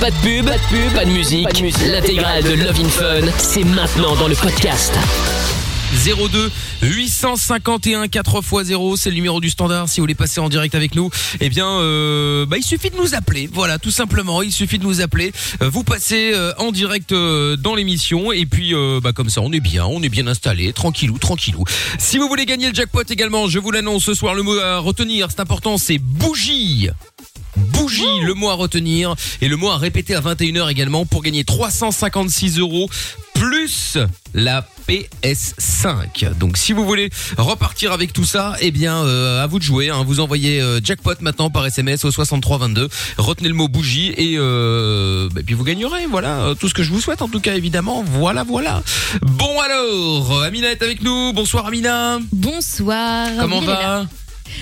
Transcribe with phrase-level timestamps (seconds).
[0.00, 1.48] Pas de pub, pas de pub, pas de musique.
[1.86, 4.92] L'intégrale de Love in Fun, c'est maintenant dans le podcast.
[6.04, 6.50] 02
[6.82, 11.10] 851 4x0 c'est le numéro du standard si vous voulez passer en direct avec nous.
[11.40, 14.84] Eh bien euh, bah, il suffit de nous appeler voilà tout simplement il suffit de
[14.84, 15.32] nous appeler.
[15.62, 19.40] Euh, vous passez euh, en direct euh, dans l'émission et puis euh, bah, comme ça
[19.42, 21.64] on est bien on est bien installé tranquillou tranquillou.
[21.98, 24.78] Si vous voulez gagner le jackpot également je vous l'annonce ce soir le mot à
[24.78, 26.90] retenir c'est important c'est bougie
[27.56, 31.44] Bougie, le mot à retenir et le mot à répéter à 21h également pour gagner
[31.44, 32.88] 356 euros
[33.34, 33.98] plus
[34.34, 36.36] la PS5.
[36.38, 39.90] Donc si vous voulez repartir avec tout ça, eh bien euh, à vous de jouer.
[39.90, 40.04] hein.
[40.06, 42.88] Vous envoyez euh, jackpot maintenant par SMS au 6322.
[43.18, 46.06] Retenez le mot bougie et, euh, bah, puis vous gagnerez.
[46.10, 48.02] Voilà tout ce que je vous souhaite en tout cas évidemment.
[48.06, 48.82] Voilà voilà.
[49.22, 51.32] Bon alors, Amina est avec nous.
[51.32, 52.18] Bonsoir Amina.
[52.32, 53.28] Bonsoir.
[53.38, 54.06] Comment est va?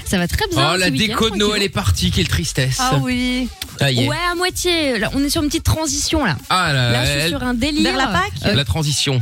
[0.05, 0.73] Ça va très bien.
[0.75, 2.11] Oh la déco de Noël est partie.
[2.11, 2.79] Quelle tristesse.
[2.81, 3.49] Ah oui.
[3.79, 4.09] Ça y est.
[4.09, 4.99] Ouais, à moitié.
[4.99, 6.37] Là, on est sur une petite transition là.
[6.51, 7.83] Ah là, Là, je suis elle- sur un délire.
[7.83, 9.21] Vers la Pâques Euh, la transition.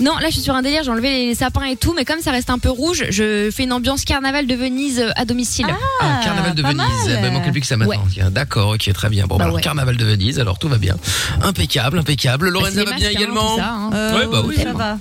[0.00, 0.82] non, là, je suis sur un délire.
[0.84, 3.64] J'ai enlevé les sapins et tout, mais comme ça reste un peu rouge, je fais
[3.64, 5.66] une ambiance carnaval de Venise euh, à domicile.
[6.00, 6.76] Ah, carnaval de Venise.
[6.76, 6.86] mal.
[7.22, 7.94] Bah, il manquait plus que ça maintenant.
[8.02, 8.10] Ouais.
[8.12, 9.26] Tiens, D'accord, ok, très bien.
[9.26, 9.62] Bon, bah, Bah alors, ouais.
[9.62, 10.96] carnaval de Venise, alors tout va bien.
[11.42, 12.46] Impeccable, impeccable.
[12.46, 13.90] Bah, Lorenza c'est va bien hein, également hein.
[13.94, 14.56] Euh, Ouais, bah oui.
[14.62, 14.98] Ça va.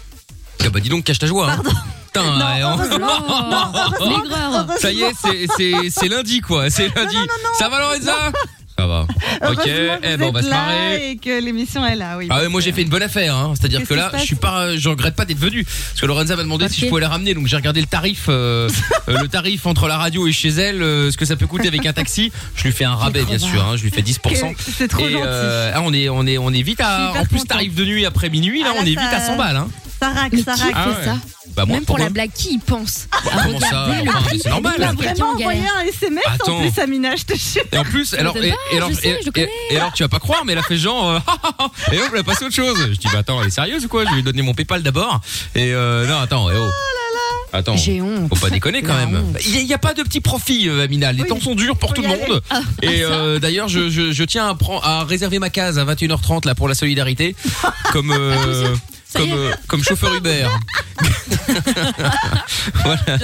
[0.63, 1.51] Ah, bah dis donc, cache ta joie.
[1.51, 1.61] hein.
[2.13, 2.77] Putain, Non, ouais, hein.
[4.01, 4.65] L'aigreur.
[4.79, 7.15] Ça y est, c'est- lundi quoi, c'est lundi.
[7.57, 8.31] Ça va Lorenza
[8.77, 9.05] Ça va.
[9.51, 11.11] Ok, eh ben on va se marrer.
[11.11, 12.27] Et que l'émission est là, oui.
[12.29, 13.53] Ah ouais, moi j'ai fait une bonne affaire, hein.
[13.59, 16.43] c'est-à-dire que là, je suis pas, je regrette pas d'être venu, parce que Lorenza m'a
[16.43, 18.69] demandé si je pouvais la ramener, donc j'ai regardé le tarif, euh,
[19.09, 21.67] euh, le tarif entre la radio et chez elle, euh, ce que ça peut coûter
[21.69, 22.31] avec un taxi.
[22.55, 24.19] Je lui fais un rabais bien sûr, hein, je lui fais 10%.
[24.53, 25.25] Que- C'est trop et gentil.
[25.73, 28.29] ah, on est, on est, on est vite à, en plus tarif de nuit après
[28.29, 29.67] minuit, là, Ah, là, on est vite à 100 balles, hein.
[30.01, 30.61] Ça raque, Mais ça qui.
[30.73, 31.05] Ah fait ouais.
[31.05, 31.15] ça
[31.55, 34.09] Bah moi, Même pour pourquoi la blague, qui y pense à comment ça regarder le
[34.09, 34.73] Enfin, prix c'est normal.
[34.77, 35.73] vraiment en envoyé galère.
[35.77, 36.57] un SMS Attends.
[36.57, 37.61] en plus, Amina, je te jure.
[37.71, 39.49] Et en plus, alors, et, alors, je sais, et- je connais.
[39.69, 41.19] et- et alors, tu vas pas croire, mais elle a fait genre, euh,
[41.91, 42.77] et hop, elle a passé autre chose.
[42.79, 44.05] Je dis, bah attends, elle est sérieuse ou quoi?
[44.05, 45.21] Je vais lui donner mon PayPal d'abord.
[45.53, 46.69] Et euh, non, attends, eh oh.
[47.53, 47.75] Attends.
[47.75, 48.29] J'ai honte.
[48.29, 49.25] Faut pas déconner quand La même.
[49.25, 49.37] honte.
[49.45, 51.11] Il y, a- pas de petit profit, euh, Amina.
[51.11, 51.27] Les Oui.
[51.27, 52.41] temps sont durs pour tout le monde.
[52.49, 55.83] Ah, Et euh, d'ailleurs, je, je, je tiens à, prendre, à réserver ma case à
[55.83, 57.35] 21h30 là pour la solidarité,
[57.91, 58.69] comme euh, Ça
[59.15, 60.47] comme euh, comme chauffeur Uber.
[62.83, 63.01] voilà.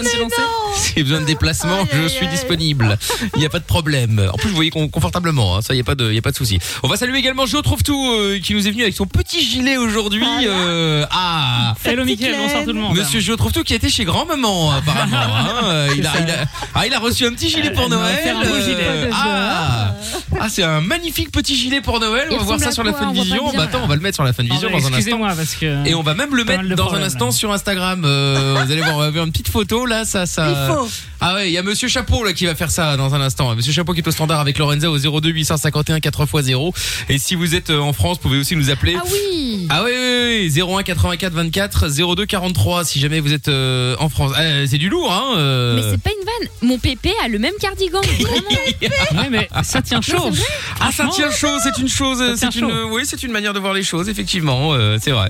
[0.77, 2.31] Si j'ai besoin de déplacement, Aïe, je suis aïe.
[2.31, 2.97] disponible.
[3.33, 4.29] Il n'y a pas de problème.
[4.31, 5.57] En plus, vous voyez con- confortablement.
[5.57, 6.59] hein, ça, il y a pas de, il y a pas de souci.
[6.83, 9.43] On va saluer également Jo trouve tout euh, qui nous est venu avec son petit
[9.43, 10.23] gilet aujourd'hui.
[10.45, 11.73] euh, ah.
[11.83, 12.95] Hello Mickaël, bonsoir tout le monde.
[12.95, 15.17] Monsieur Jo trouve tout qui était chez grand maman apparemment.
[15.17, 15.47] hein.
[15.63, 18.15] Euh, il, a, il, a, ah, il a reçu un petit gilet pour Noël.
[18.19, 19.09] offert un beau euh, gilet.
[19.13, 19.93] ah,
[20.39, 22.27] ah c'est un magnifique petit gilet pour Noël.
[22.31, 23.51] On va voir ça sur la fin de vision.
[23.55, 24.95] Bah attends, on va le mettre sur la fin de vision dans un instant.
[24.97, 25.76] Excusez-moi parce que.
[25.85, 27.31] Et on va même le mettre dans un instant là.
[27.31, 28.03] sur Instagram.
[28.05, 30.49] Euh, vous allez voir, on va voir une petite photo là, ça, ça.
[30.49, 30.87] Il faut.
[31.19, 33.55] Ah ouais, il y a Monsieur Chapeau là qui va faire ça dans un instant.
[33.55, 36.73] Monsieur Chapeau qui est au standard avec Lorenza au 02 851 4x0.
[37.09, 38.95] Et si vous êtes euh, en France, vous pouvez aussi nous appeler.
[38.99, 39.67] Ah oui.
[39.69, 44.09] Ah oui, oui, oui, 01 84 24 02 43 si jamais vous êtes euh, en
[44.09, 44.33] France.
[44.37, 45.37] Euh, c'est du lourd, hein.
[45.37, 45.75] euh.
[45.75, 46.49] Mais c'est pas une vanne.
[46.61, 48.01] Mon pépé a le même cardigan.
[48.19, 49.21] Vraiment.
[49.21, 50.31] Ouais, mais ça tient chaud.
[50.79, 52.89] Ah, ça tient chaud, c'est une chose, c'est une, chaud.
[52.91, 55.29] oui, c'est une manière de voir les choses, effectivement, euh, c'est vrai.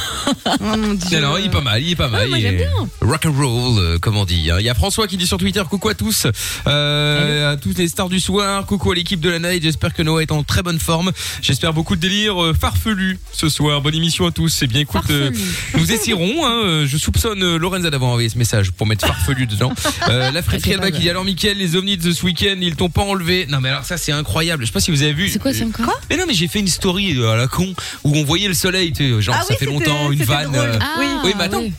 [0.45, 1.19] Oh mon dieu.
[1.21, 2.27] Non, non, il est pas mal, il est pas mal.
[2.27, 2.69] moi, il j'aime est bien.
[3.01, 4.49] Rock and roll, euh, comme on dit.
[4.51, 4.57] hein.
[4.59, 6.27] Il y a François qui dit sur Twitter coucou à tous,
[6.67, 9.63] euh, à toutes les stars du soir, coucou à l'équipe de la night.
[9.63, 11.11] J'espère que Noah est en très bonne forme.
[11.41, 13.81] J'espère beaucoup de délire euh, farfelu ce soir.
[13.81, 14.59] Bonne émission à tous.
[14.61, 15.31] Eh bien, écoute, euh,
[15.77, 16.45] nous essayerons.
[16.45, 19.71] Hein, euh, je soupçonne euh, Lorenza d'avoir envoyé ce message pour mettre farfelu dedans.
[20.09, 22.89] Euh, la pas Alba qui dit alors Mickaël, les ovnis de ce week-end, ils t'ont
[22.89, 23.45] pas enlevé.
[23.49, 24.63] Non mais alors ça c'est incroyable.
[24.63, 25.29] Je sais pas si vous avez vu.
[25.29, 27.73] C'est quoi ça encore Mais non mais j'ai fait une story euh, à la con
[28.03, 28.91] où on voyait le soleil.
[28.93, 30.55] Tu sais, genre Ah ça oui, fait c'était- longtemps, une vanne.
[30.55, 31.59] euh, Ah, Oui, mais attends.
[31.61, 31.71] ouais.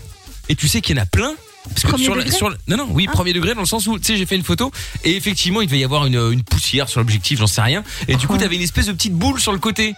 [0.48, 1.34] et tu sais qu'il y en a plein
[1.69, 3.66] parce que Premier sur, la- degré sur la- non non oui premier degré dans le
[3.69, 4.72] sens où tu sais j'ai fait une photo
[5.04, 8.16] et effectivement il devait y avoir une, une poussière sur l'objectif j'en sais rien et
[8.16, 9.94] du coup t'avais une espèce de petite boule sur le côté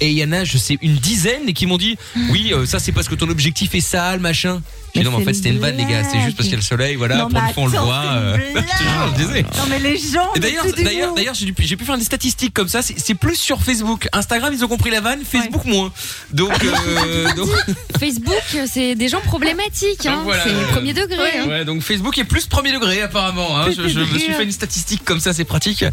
[0.00, 1.96] et il y en a je sais une dizaine et qui m'ont dit
[2.30, 4.62] oui euh, ça c'est parce que ton objectif est sale machin
[4.98, 6.52] Mais non mais en fait c'est c'était une vanne les gars c'est juste parce qu'il
[6.52, 8.36] y a le soleil voilà Non, pour une fois on le voit c'est euh,
[9.18, 9.42] je disais.
[9.42, 10.32] Non mais les gens.
[10.34, 10.64] Et d'ailleurs,
[11.14, 12.82] d'ailleurs, j'ai pu faire des statistiques comme ça.
[12.82, 14.08] C'est c'est plus sur Facebook.
[14.12, 15.20] Instagram, ils ont compris la vanne.
[15.24, 15.92] Facebook moins.
[16.32, 17.48] Donc, euh, donc,
[17.98, 20.06] Facebook, c'est des gens problématiques.
[20.06, 20.20] Hein.
[20.24, 20.42] Voilà.
[20.44, 21.38] C'est premier degré.
[21.40, 21.48] hein.
[21.48, 23.58] ouais, donc Facebook est plus premier degré apparemment.
[23.58, 23.66] Hein.
[23.76, 25.84] Je, je me suis fait une statistique comme ça, c'est pratique.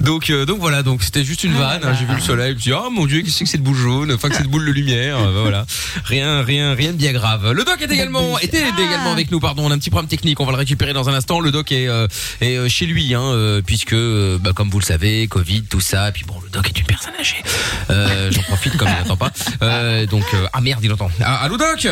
[0.00, 0.82] Donc, euh, donc voilà.
[0.82, 1.80] Donc c'était juste une vanne.
[1.84, 1.94] hein.
[1.98, 2.50] J'ai vu le soleil.
[2.50, 4.12] Je me suis dit, oh mon dieu, qu'est-ce que c'est cette boule jaune?
[4.12, 5.18] Enfin, que cette boule de lumière.
[5.18, 5.66] Euh, voilà.
[6.04, 7.52] Rien, rien, rien de bien grave.
[7.52, 9.40] Le doc est également, était également avec nous.
[9.40, 10.40] Pardon, on a un petit problème technique.
[10.40, 11.40] On va le récupérer dans un instant.
[11.40, 12.06] Le doc est, euh,
[12.40, 15.80] est euh, chez lui, hein, euh, puisque, euh, bah, comme vous le savez, Covid, tout
[15.80, 16.08] ça.
[16.08, 17.42] Et puis bon, le doc est une personne âgée.
[17.90, 19.32] Euh, J'en profite comme il n'entend pas.
[19.62, 21.10] Euh, donc, euh, ah merde, il entend.
[21.20, 21.86] Ah, allô doc?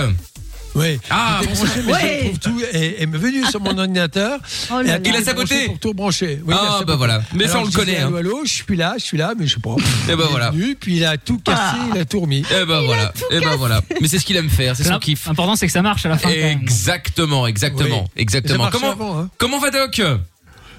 [0.74, 0.98] Oui.
[1.10, 4.38] Ah, branché, mais je trouve tout est, est venu sur mon ordinateur.
[4.72, 5.54] Oh et là Il a j'ai saboté.
[5.54, 6.42] branché Pour tout brancher.
[6.46, 7.22] Oui, a Ah, bah voilà.
[7.34, 8.06] Mais ça, on le je disais, connaît, hein.
[8.08, 9.70] Allô, allô, je suis là, je suis là, mais je sais pas.
[10.08, 10.50] Et ben Il est voilà.
[10.50, 12.42] venu, puis il a tout cassé, il a tout remis.
[12.50, 13.12] Eh ben voilà.
[13.30, 13.80] Eh ben voilà.
[14.00, 15.26] Mais c'est ce qu'il aime faire, c'est son kiff.
[15.26, 16.30] L'important, c'est que ça marche à la fin.
[16.30, 18.10] Exactement, exactement, Oui.
[18.22, 18.68] exactement.
[18.70, 19.30] Comment, avant, hein.
[19.38, 20.00] comment va Doc?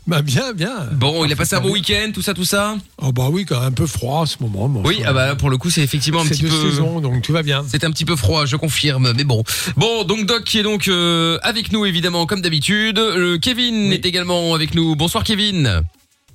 [0.06, 0.90] Bah bien, bien.
[0.92, 2.76] Bon, il a passé un bon week-end, tout ça, tout ça.
[3.02, 4.70] Oh bah oui, quand même un peu froid en ce moment.
[4.84, 6.70] Oui, ah bah pour le coup, c'est effectivement un c'est petit de peu.
[6.72, 7.64] saison, donc tout va bien.
[7.70, 9.44] C'est un petit peu froid, je confirme, mais bon.
[9.78, 13.00] Bon, donc Doc qui est donc euh, avec nous évidemment comme d'habitude.
[13.00, 13.94] Euh, Kevin Oui.
[13.96, 14.96] est également avec nous.
[14.98, 15.82] Bonsoir Kevin.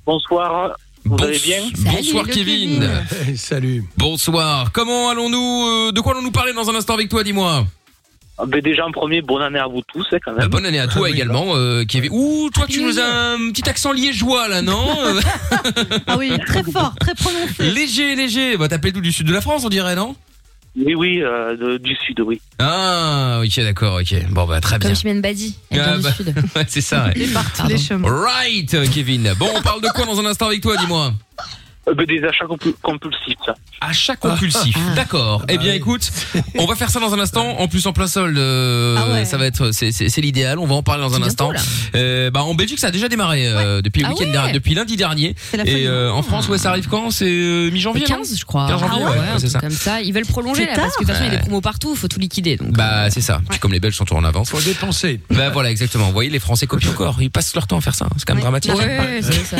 [0.06, 0.76] Bonsoir.
[1.04, 2.80] Vous Bons- allez bien Bonsoir Salut, Kevin.
[2.80, 3.36] Kevin.
[3.36, 3.84] Salut.
[3.98, 4.72] Bonsoir.
[4.72, 7.66] Comment allons-nous euh, De quoi allons-nous parler dans un instant avec toi Dis-moi?
[8.40, 10.48] Ah, ben Déjà en premier, bonne année à vous tous hein, quand Bah, même.
[10.48, 12.10] bonne année à toi Ah oui, également, euh, Kevin.
[12.12, 15.20] Ouh, toi tu nous as un petit accent liégeois là, non Euh,
[16.06, 17.70] Ah oui, très fort, très prononcé.
[17.70, 18.56] Léger, léger.
[18.56, 20.14] Bah t'appelles d'où du sud de la France, on dirait, non
[20.76, 22.40] Oui, oui, euh, de- du sud, oui.
[22.60, 24.14] Ah, ok, d'accord, ok.
[24.30, 24.90] Bon bah très bien.
[24.90, 26.10] Comme Chimène Badi, elle Ah, vient bah.
[26.10, 26.34] du sud.
[26.56, 27.06] Ouais, c'est ça.
[27.06, 27.14] Ouais.
[27.16, 28.08] Les partout les chemins.
[28.08, 29.32] Right, euh, Kevin.
[29.38, 31.12] Bon, on parle de quoi dans un instant avec toi, dis-moi
[31.94, 33.54] des achats compu- compulsifs, ça.
[33.80, 34.76] Achat compulsif.
[34.78, 34.94] Ah.
[34.94, 35.44] D'accord.
[35.48, 35.76] Eh bien, oui.
[35.76, 36.10] écoute,
[36.58, 37.58] on va faire ça dans un instant.
[37.58, 39.24] En plus, en plein sol, euh, Ah ouais.
[39.24, 39.90] ça va être, c'est,
[40.20, 40.58] l'idéal.
[40.58, 41.52] On va en parler dans un instant.
[41.94, 44.32] Euh, bah, en Belgique, ça a déjà démarré euh, depuis le Ah week-end ouais.
[44.32, 45.34] dernier, depuis lundi dernier.
[45.64, 47.10] Et euh, en France, ouais, ça arrive quand?
[47.10, 48.18] C'est euh, mi-janvier, Le non?
[48.18, 48.66] 15, je crois.
[48.68, 49.60] 15 janvier, Ah ouais, c'est ça.
[49.60, 51.42] Comme ça, ils veulent prolonger là, parce que de toute façon, il y a des
[51.42, 52.56] promos partout, il faut tout liquider.
[52.56, 53.40] Donc, Bah, c'est ça.
[53.48, 54.50] Puis comme les Belges sont toujours en avance.
[54.50, 55.20] Faut dépenser.
[55.30, 56.06] Bah voilà, exactement.
[56.06, 57.16] Vous voyez, les Français copient encore.
[57.20, 58.06] Ils passent leur temps à faire ça.
[58.16, 58.74] C'est quand même dramatique.
[58.74, 59.56] ouais, c'est ça.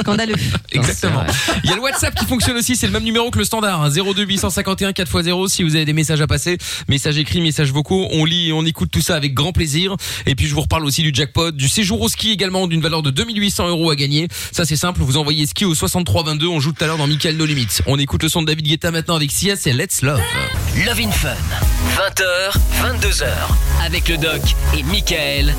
[0.00, 0.34] Scandaleux.
[0.72, 1.24] Exactement.
[1.72, 3.90] Y a le WhatsApp qui fonctionne aussi, c'est le même numéro que le standard, hein,
[3.90, 6.58] 02 851 4x0 si vous avez des messages à passer,
[6.88, 9.96] messages écrits, messages vocaux, on lit et on écoute tout ça avec grand plaisir.
[10.26, 13.02] Et puis je vous reparle aussi du jackpot, du séjour au ski également d'une valeur
[13.02, 14.28] de 2800 euros à gagner.
[14.52, 17.36] Ça c'est simple, vous envoyez ski au 6322, on joue tout à l'heure dans Michael
[17.36, 17.78] No Limits.
[17.86, 20.20] On écoute le son de David Guetta maintenant avec Sia, c'est Let's Love.
[20.84, 21.36] Love in Fun.
[21.96, 23.26] 20h, 22h.
[23.84, 24.40] Avec le doc
[24.76, 25.54] et Michael.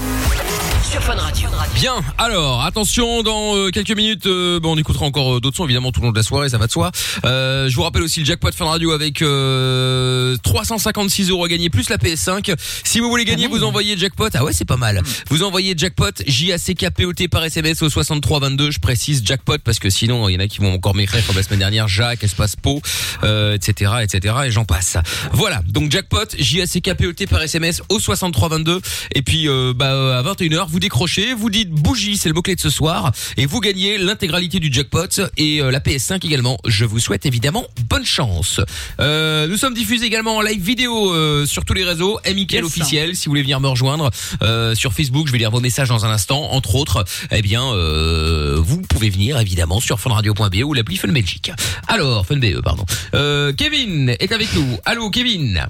[0.83, 1.49] Sur Fun Radio.
[1.75, 5.63] Bien, alors attention, dans euh, quelques minutes, euh, bon, on écoutera encore euh, d'autres sons
[5.65, 6.91] évidemment tout long de la soirée, ça va de soi.
[7.25, 11.69] Euh, je vous rappelle aussi le jackpot Fun Radio avec euh, 356 euros à gagner
[11.69, 12.55] plus la PS5.
[12.83, 14.29] Si vous voulez gagner, vous envoyez jackpot.
[14.33, 15.01] Ah ouais, c'est pas mal.
[15.29, 18.71] Vous envoyez jackpot J A C K P O T par SMS au 63 22.
[18.71, 21.35] Je précise jackpot parce que sinon il y en a qui vont encore m'écrire comme
[21.35, 22.81] la semaine dernière Jacques espace Po,
[23.23, 24.97] euh, etc etc et j'en passe.
[25.31, 28.81] Voilà, donc jackpot J A C K P O T par SMS au 63 22
[29.15, 32.55] et puis euh, bah, à 21h vous décrochez, vous dites bougie, c'est le mot clé
[32.55, 35.07] de ce soir et vous gagnez l'intégralité du jackpot
[35.37, 36.57] et euh, la PS5 également.
[36.65, 38.59] Je vous souhaite évidemment bonne chance.
[38.99, 42.65] Euh, nous sommes diffusés également en live vidéo euh, sur tous les réseaux, Michael Yes.
[42.65, 44.09] officiel si vous voulez venir me rejoindre
[44.41, 47.05] euh, sur Facebook, je vais lire vos messages dans un instant entre autres.
[47.31, 51.51] Eh bien euh, vous pouvez venir évidemment sur funradio.be ou l'appli Fun Belgique.
[51.87, 52.85] Alors, FunBE pardon.
[53.13, 54.77] Euh, Kevin est avec nous.
[54.85, 55.67] Allô Kevin?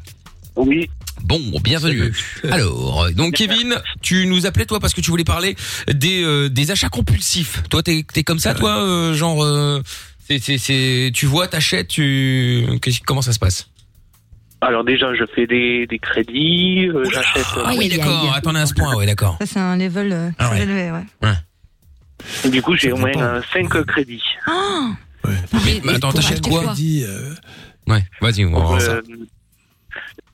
[0.55, 0.87] Oui,
[1.23, 2.13] Bon, bienvenue.
[2.51, 5.55] Alors, donc Kevin, tu nous appelais toi parce que tu voulais parler
[5.91, 7.63] des euh, des achats compulsifs.
[7.69, 9.81] Toi, t'es t'es comme ça, toi, euh, genre, euh,
[10.27, 12.65] c'est c'est c'est, tu vois, t'achètes, tu,
[13.05, 13.69] comment ça se passe?
[14.61, 17.45] Alors déjà, je fais des, des crédits, euh, j'achète...
[17.57, 18.33] euh, Ah oui, d'accord.
[18.33, 19.35] Attendez à ce point, ouais, d'accord.
[19.41, 20.61] Ça, c'est un level euh, Ah très ouais.
[20.63, 22.49] élevé, ouais.
[22.49, 23.41] du coup, j'ai au moins dépend.
[23.51, 24.23] 5 crédits.
[25.65, 26.63] Mais, mais attends, t'achètes quoi?
[26.63, 26.73] quoi?
[26.73, 27.33] Dit, euh,
[27.87, 28.91] Ouais, vas-y, on va voir ça.
[28.93, 29.01] Euh,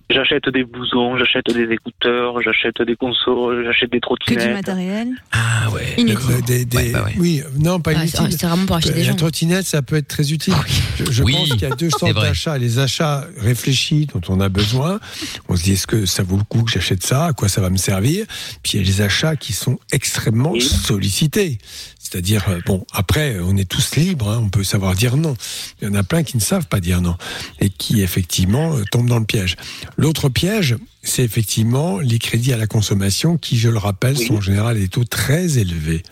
[0.09, 4.53] j'achète des blousons, j'achète des écouteurs, j'achète des consoles, j'achète des Que du trottinettes.
[4.53, 5.07] matériel.
[5.31, 5.93] Ah ouais.
[5.97, 6.17] Inutile.
[6.31, 7.13] euh, des- des- Ouais, bah ouais.
[7.17, 8.19] Oui, non, pas Ah, inutile.
[8.31, 9.15] c'est c'est vraiment pour acheter des La gens.
[9.15, 10.53] trottinette, ça peut être très utile.
[10.97, 12.57] Je, je Oui, pense qu'il y a deux sortes d'achats.
[12.57, 14.99] Les achats réfléchis dont on a besoin.
[15.47, 17.25] On se dit, est-ce que ça vaut le coup que j'achète ça?
[17.25, 18.25] À quoi ça va me servir?
[18.63, 20.61] Puis il y a les achats qui sont extrêmement Oui.
[20.61, 21.57] sollicités.
[22.01, 25.35] C'est-à-dire, euh, bon, après, on est tous libres, hein, on peut savoir dire non.
[25.81, 27.15] Il y en a plein qui ne savent pas dire non
[27.59, 29.57] et qui, effectivement, euh, tombent dans le piège.
[29.99, 34.27] L'autre piège, c'est effectivement les crédits à la consommation qui, je le rappelle, Oui.
[34.27, 36.03] sont en général à des taux très élevés.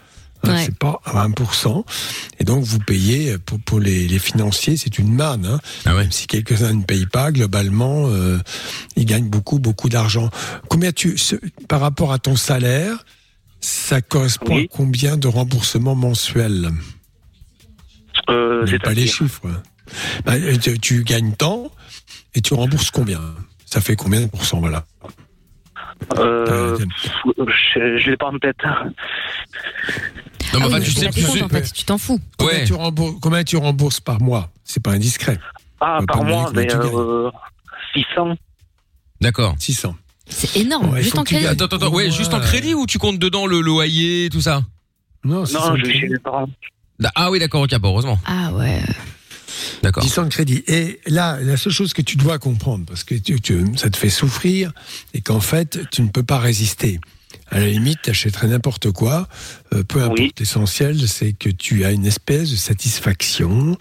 [0.44, 0.64] Hein, Ouais.
[0.66, 1.84] C'est pas à 1%.
[2.40, 5.46] Et donc, vous payez, pour, pour les, les financiers, c'est une manne.
[5.46, 5.60] Hein.
[5.86, 6.02] Ah ouais.
[6.04, 8.38] Même si quelques-uns ne payent pas, globalement, euh,
[8.98, 10.30] ils gagnent beaucoup, beaucoup d'argent.
[10.70, 11.36] Combien tu, ce-
[11.68, 13.04] par rapport à ton salaire,
[13.62, 14.64] ça correspond Oui.
[14.72, 16.70] à combien de remboursements mensuels?
[18.30, 19.48] Euh, Mais pas les chiffres.
[20.26, 21.72] Bah, tu, tu gagnes tant
[22.36, 23.22] et tu rembourses combien?
[23.78, 24.86] Ça fait combien de pourcents, voilà
[26.18, 28.56] euh, Euh, je, l'ai pas en tête.
[28.64, 28.72] Non,
[30.56, 32.00] mais Ah enfin, oui, tu c'est sais, la tu décompte, sais- en fait, tu t'en
[32.00, 32.20] fous.
[32.40, 32.66] combien, Ouais.
[32.66, 35.38] tu rembourses, combien tu rembourses par mois C'est pas indiscret.
[35.80, 37.30] Ah, va par mois, euh,
[37.94, 38.36] 600.
[39.22, 39.54] D'accord.
[39.60, 39.96] 600.
[40.28, 40.90] C'est énorme.
[40.90, 41.46] Ouais, Juste en crédit.
[41.46, 42.12] Attends, attends, ouais, Ouais.
[42.12, 44.64] juste en crédit ou tu comptes dedans le loyer, tout ça
[45.24, 46.50] Non, 600 Non, je vais chez mes parents.
[47.14, 48.18] Ah oui, d'accord, ok, bon, heureusement.
[48.26, 48.82] Ah ouais.
[49.84, 50.04] D'accord.
[50.04, 50.64] 10 ans de crédit.
[50.68, 53.98] Et là, la seule chose que tu dois comprendre, parce que tu, tu- ça te
[53.98, 54.72] fait souffrir,
[55.14, 57.00] et qu'en fait, tu ne peux pas résister.
[57.50, 59.28] À la limite, tu achèterais n'importe quoi,
[59.74, 60.20] euh, peu importe.
[60.20, 60.32] Oui.
[60.40, 63.78] L'essentiel, c'est que tu as une espèce de satisfaction,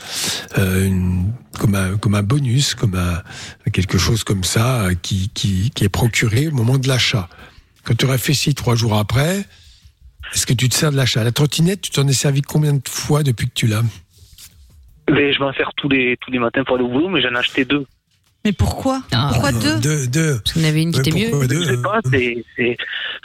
[0.59, 3.23] euh, une- comme, un, comme un bonus, comme un,
[3.73, 7.28] quelque chose comme ça, qui, qui, qui est procuré au moment de l'achat.
[7.85, 9.45] Quand tu réfléchis trois jours après,
[10.35, 11.23] est-ce que tu te sers de l'achat?
[11.25, 13.83] La trottinette, tu t'en es servi combien de fois depuis que tu l'as?
[15.10, 17.30] Mais je m'en sers tous les, tous les matins pour aller au boulot, mais j'en
[17.34, 17.86] ai acheté deux.
[18.44, 19.02] Mais pourquoi?
[19.12, 19.28] Ah.
[19.32, 19.80] Pourquoi deux?
[19.80, 20.38] Deux, deux.
[20.44, 21.46] Parce qu'on avait une qui Ouais, était mieux.
[21.48, 22.44] deux Je sais pas, c'est,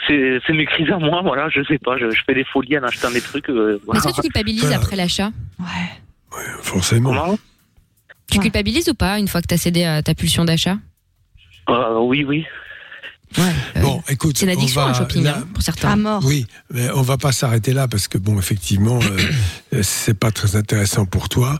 [0.08, 2.82] c'est, mes crises à moi, voilà, je sais pas, je, je fais des folies en
[2.82, 3.48] achetant des trucs.
[3.48, 3.98] euh, Mais voilà.
[4.00, 5.30] Est-ce que tu culpabilises après l'achat?
[5.60, 6.36] Ouais.
[6.62, 7.10] Forcément.
[7.10, 7.38] Comment?
[8.30, 8.42] Tu Ouais.
[8.44, 10.78] culpabilises ou pas une fois que tu as cédé à ta pulsion d'achat?
[11.68, 12.44] Euh, Oui, oui.
[13.38, 13.80] Ouais.
[13.82, 15.90] Bon, écoute, C'est une addiction on va, le shopping là- hein, pour certains.
[15.90, 16.22] À mort.
[16.24, 19.18] Oui, mais on va pas s'arrêter là parce que bon, effectivement, euh,
[19.74, 21.58] euh, c'est pas très intéressant pour toi.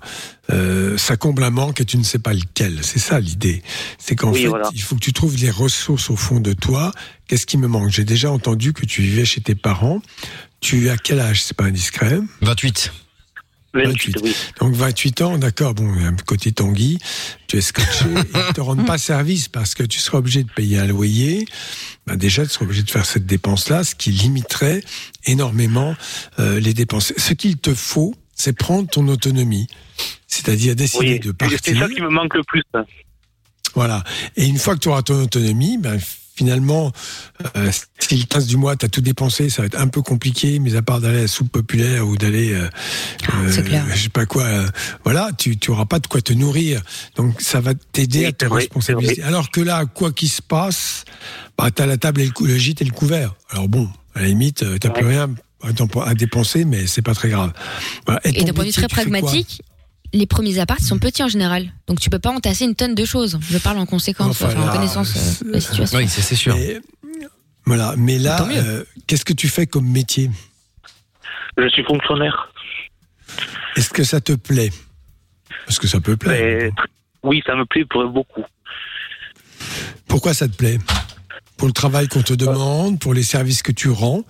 [0.51, 2.81] Euh, ça comble un manque et tu ne sais pas lequel.
[2.83, 3.63] C'est ça l'idée.
[3.99, 4.69] C'est qu'en Oui, fait, voilà.
[4.75, 6.93] il faut que tu trouves les ressources au fond de toi.
[7.29, 7.91] Qu'est-ce qui me manque?
[7.91, 10.03] J'ai déjà entendu que tu vivais chez tes parents.
[10.61, 11.43] Tu as quel âge?
[11.45, 12.21] C'est pas indiscret.
[12.43, 12.93] 28.
[13.75, 14.17] 28, 28.
[14.23, 14.37] oui.
[14.61, 15.91] Donc 28 ans, d'accord, bon,
[16.27, 16.99] côté Tanguy,
[17.47, 18.17] tu es scotché, ils
[18.49, 21.47] ne te rendent pas service parce que tu seras obligé de payer un loyer.
[22.07, 24.83] Ben déjà, tu seras obligé de faire cette dépense-là, ce qui limiterait
[25.25, 25.95] énormément
[26.39, 27.13] euh, les dépenses.
[27.17, 29.69] Ce qu'il te faut, c'est prendre ton autonomie.
[30.27, 31.79] C'est-à-dire décider Oui, de c'est partir.
[31.79, 32.63] ça qui me manque le plus.
[32.75, 32.85] hein.
[33.75, 34.03] Voilà.
[34.37, 35.99] Et une fois que tu auras ton autonomie, ben,
[36.35, 36.93] finalement,
[37.57, 40.03] euh, si le 15 du mois, tu as tout dépensé, ça va être un peu
[40.03, 42.69] compliqué, mais à part d'aller à la soupe populaire ou d'aller, euh,
[43.51, 43.85] c'est clair.
[43.95, 44.67] je sais pas quoi, euh,
[45.05, 46.83] voilà, tu tu auras pas de quoi te nourrir.
[47.17, 49.23] Donc ça va t'aider Oui, à te vrai, responsabiliser.
[49.23, 51.05] Alors que là, quoi qu'il se passe,
[51.59, 53.35] bah, tu as la table et le, le gîte et le couvert.
[53.51, 55.31] Alors bon, à la limite, euh, t'as plus rien
[55.63, 57.53] à, dépenser, mais c'est pas très grave.
[58.07, 58.21] Voilà.
[58.25, 59.63] Et d'un point de vue très tu pragmatique,
[60.13, 61.73] les premiers apparts sont petits en général.
[61.87, 63.39] Donc tu peux pas entasser une tonne de choses.
[63.43, 65.99] Je parle en conséquence, Enfin, enfin, en connaissance euh, de la situation.
[65.99, 66.55] Oui, c'est sûr.
[66.57, 66.81] Mais,
[67.65, 67.95] voilà.
[67.97, 70.31] Mais là, euh, qu'est-ce que tu fais comme métier?
[71.57, 72.53] Je suis fonctionnaire.
[73.77, 74.71] Est-ce que ça te plaît?
[75.67, 76.41] Parce que ça peut plaire.
[76.41, 76.71] Mais,
[77.23, 78.45] oui, ça me plaît pour beaucoup.
[80.09, 80.79] Pourquoi ça te plaît?
[81.63, 84.25] Pour le travail qu'on te demande, pour les services que tu rends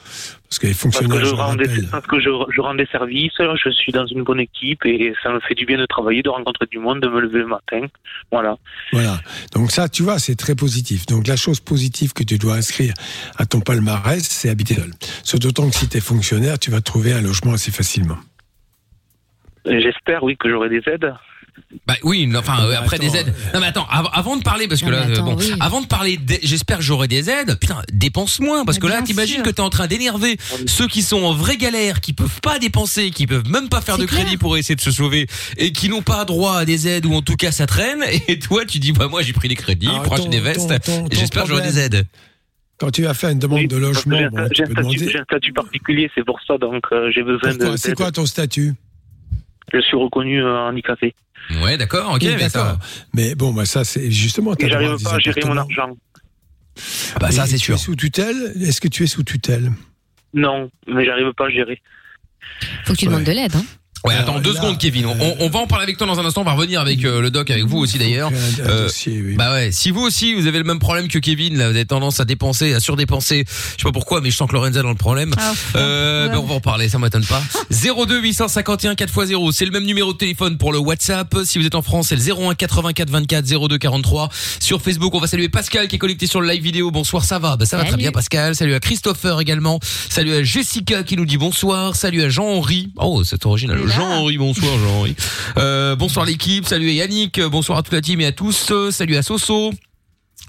[0.51, 2.85] Parce que les Parce que, fonctionnaires, je rends, des, parce que je, je rends des
[2.93, 6.23] services, je suis dans une bonne équipe et ça me fait du bien de travailler,
[6.23, 7.87] de rencontrer du monde, de me lever le matin.
[8.31, 8.59] Voilà.
[8.93, 9.19] Voilà.
[9.55, 11.07] Donc ça, tu vois, c'est très positif.
[11.07, 12.93] Donc la chose positive que tu dois inscrire
[13.39, 14.91] à ton palmarès, c'est habiter seul.
[15.25, 18.19] C'est d'autant que si tu es fonctionnaire, tu vas trouver un logement assez facilement.
[19.65, 21.15] J'espère, oui, que j'aurai des aides.
[21.87, 23.35] Bah oui, enfin euh, Bah, après attends, des aides.
[23.53, 25.53] Non mais attends, av- avant de parler parce que Non, là euh, attends, bon, oui.
[25.61, 27.59] avant de parler j'espère que j'aurai des aides.
[27.61, 31.03] Putain, dépense moins parce Mais que là t'imagines que t'es en train d'énerver ceux qui
[31.03, 34.37] sont en vraie galère, qui peuvent pas dépenser, qui peuvent même pas faire de crédit
[34.37, 35.27] pour essayer de se sauver
[35.59, 38.39] et qui n'ont pas droit à des aides ou en tout cas ça traîne et
[38.39, 41.03] toi tu dis bah moi j'ai pris des crédits Alors, pour acheter des vestes ton-
[41.03, 42.07] ton- et j'espère que j'aurai des aides.
[42.79, 45.09] Quand tu vas faire une demande Oui, de logement, J'ai un, bon, un demander.
[45.11, 47.77] j'ai un statut particulier, c'est pour ça, donc euh, j'ai besoin Pourquoi de.
[47.77, 48.75] C'est quoi ton statut?
[49.73, 51.15] Je suis reconnu euh, handicapé.
[51.63, 52.79] Ouais, d'accord, OK, Oui, mais ça d'accord.
[53.15, 54.55] Mais bon, bah ça, c'est justement.
[54.59, 55.97] j'arrive pas à gérer mon argent.
[57.21, 57.75] bah ça c'est tu sûr.
[57.75, 58.55] es sous tutelle?
[58.61, 59.71] Est-ce que tu es sous tutelle?
[60.35, 61.81] Non, mais j'arrive pas à gérer.
[62.85, 63.11] Faut que tu Ouais.
[63.13, 63.55] demandes de l'aide.
[63.55, 63.65] Hein.
[64.05, 65.07] Ouais, Alors attends deux là, secondes Kevin.
[65.07, 67.05] On, on- on va en parler avec toi dans un instant, on va revenir avec
[67.05, 68.31] euh, le doc avec vous aussi d'ailleurs.
[68.61, 69.35] Euh, oui.
[69.37, 71.85] Bah ouais, si vous aussi vous avez le même problème que Kevin, là, vous avez
[71.87, 74.83] tendance à dépenser, à surdépenser, je sais pas pourquoi, mais je sens que Lorenza a
[74.83, 75.33] dans le problème.
[75.39, 76.33] Ah, Euh, ouais.
[76.33, 77.43] ben, on va en parler, ça m'étonne pas.
[77.71, 81.35] 02 851 4x0, c'est le même numéro de téléphone pour le WhatsApp.
[81.45, 84.29] Si vous êtes en France, c'est le 01 84 24 02 43.
[84.61, 86.91] Sur Facebook, on va saluer Pascal qui est connecté sur le live vidéo.
[86.91, 87.57] Bonsoir, ça va?
[87.57, 88.55] Bah ça va très bien Pascal.
[88.57, 89.79] Salut à Christopher également.
[90.09, 91.95] Salut à Jessica qui nous dit bonsoir.
[91.97, 92.91] Salut à Jean-Henri.
[92.97, 93.79] Oh, c'est original.
[93.95, 95.15] Jean-Henri, bonsoir Jean-Henri.
[95.59, 99.17] Euh, bonsoir l'équipe, salut à Yannick, bonsoir à toute la team et à tous, salut
[99.17, 99.73] à Soso.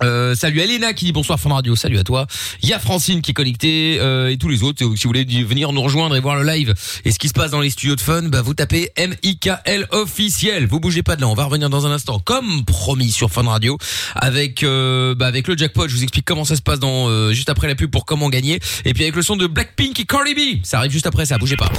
[0.02, 2.26] Euh, salut à Elena qui dit bonsoir Fun Radio, salut à toi.
[2.62, 4.80] Il y a Francine qui est connectée euh, et tous les autres.
[4.80, 6.74] Si vous voulez venir nous rejoindre et voir le live
[7.06, 10.66] et ce qui se passe dans les studios de Fun, bah vous tapez M-I-K-L officiel.
[10.66, 13.44] Vous bougez pas de là, on va revenir dans un instant, comme promis sur Fun
[13.44, 13.78] Radio,
[14.16, 15.88] avec euh, bah, avec le jackpot.
[15.88, 18.30] Je vous explique comment ça se passe dans euh, juste après la pub pour comment
[18.30, 18.60] gagner.
[18.86, 21.38] Et puis avec le son de Blackpink et Cardi B, ça arrive juste après ça.
[21.38, 21.72] Bougez pas.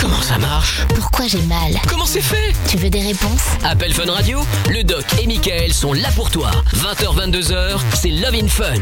[0.00, 0.80] Comment ça marche?
[0.88, 1.72] Pourquoi j'ai mal?
[1.88, 2.52] Comment c'est fait?
[2.68, 3.42] Tu veux des réponses?
[3.64, 6.50] Appel Fun Radio, le doc et Michael sont là pour toi.
[6.74, 7.14] 20h,
[7.46, 8.74] 22h, c'est Love in Fun.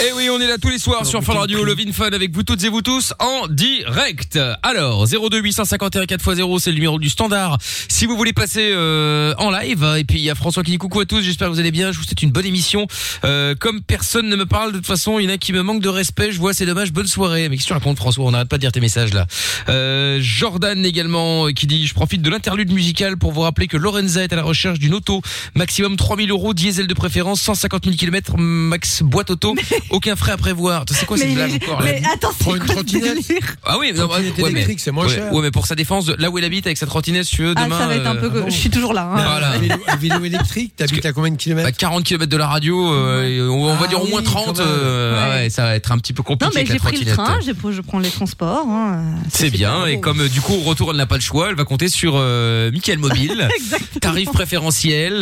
[0.00, 2.32] Et oui, on est là tous les soirs sur Fun Radio, Love in Fun avec
[2.32, 4.38] vous toutes et vous tous en direct.
[4.64, 7.58] Alors, 02 851 4x0, c'est le numéro du standard.
[7.88, 10.78] Si vous voulez passer euh, en live, et puis il y a François qui dit
[10.78, 12.88] coucou à tous, j'espère que vous allez bien, je vous souhaite une bonne émission.
[13.24, 15.62] Euh, comme personne ne me parle, de toute façon, il y en a qui me
[15.62, 17.48] manquent de respect, je vois, c'est dommage, bonne soirée.
[17.48, 19.26] Mais qu'est-ce que tu racontes François, on n'arrête pas de dire tes messages là.
[19.68, 24.24] Euh, Jordan également qui dit, je profite de l'interlude musical pour vous rappeler que Lorenza
[24.24, 25.22] est à la recherche d'une auto,
[25.54, 29.54] maximum 3000 euros, diesel de préférence, 150 000 km, max boîte auto,
[29.90, 30.84] aucun frais à prévoir.
[30.90, 33.18] C'est quoi cette Mais, blague encore mais attends, c'est une trottinette.
[33.64, 35.32] Ah oui, Trottinette électrique, c'est moins ouais, cher.
[35.32, 37.54] Ouais, mais pour sa défense, là où elle habite avec sa trottinette, si tu veux,
[37.56, 37.78] Ah, demain.
[37.78, 38.26] ça va être un peu.
[38.34, 39.02] euh, Je suis toujours là.
[39.12, 39.14] hein.
[39.14, 39.50] Voilà.
[39.52, 42.92] Un vélo, un vélo électrique, t'habites à combien de kilomètres 40 km de la radio,
[42.94, 44.46] euh, on, va Ah dire au moins oui, 30.
[44.46, 44.66] quand même.
[44.68, 45.34] euh, Ouais.
[45.44, 47.80] ouais, ça va être un petit peu compliqué Non, mais j'ai pris le train, je
[47.80, 48.66] prends les transports.
[48.68, 49.02] hein.
[49.30, 51.64] C'est bien, et comme du coup au retour elle n'a pas le choix, elle va
[51.64, 53.48] compter sur Michael Mobile,
[54.00, 55.14] tarif préférentiel,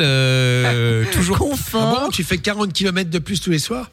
[1.12, 1.36] toujours.
[1.36, 2.00] Ah Confort.
[2.04, 3.90] bon, tu fais 40 km de plus tous les soirs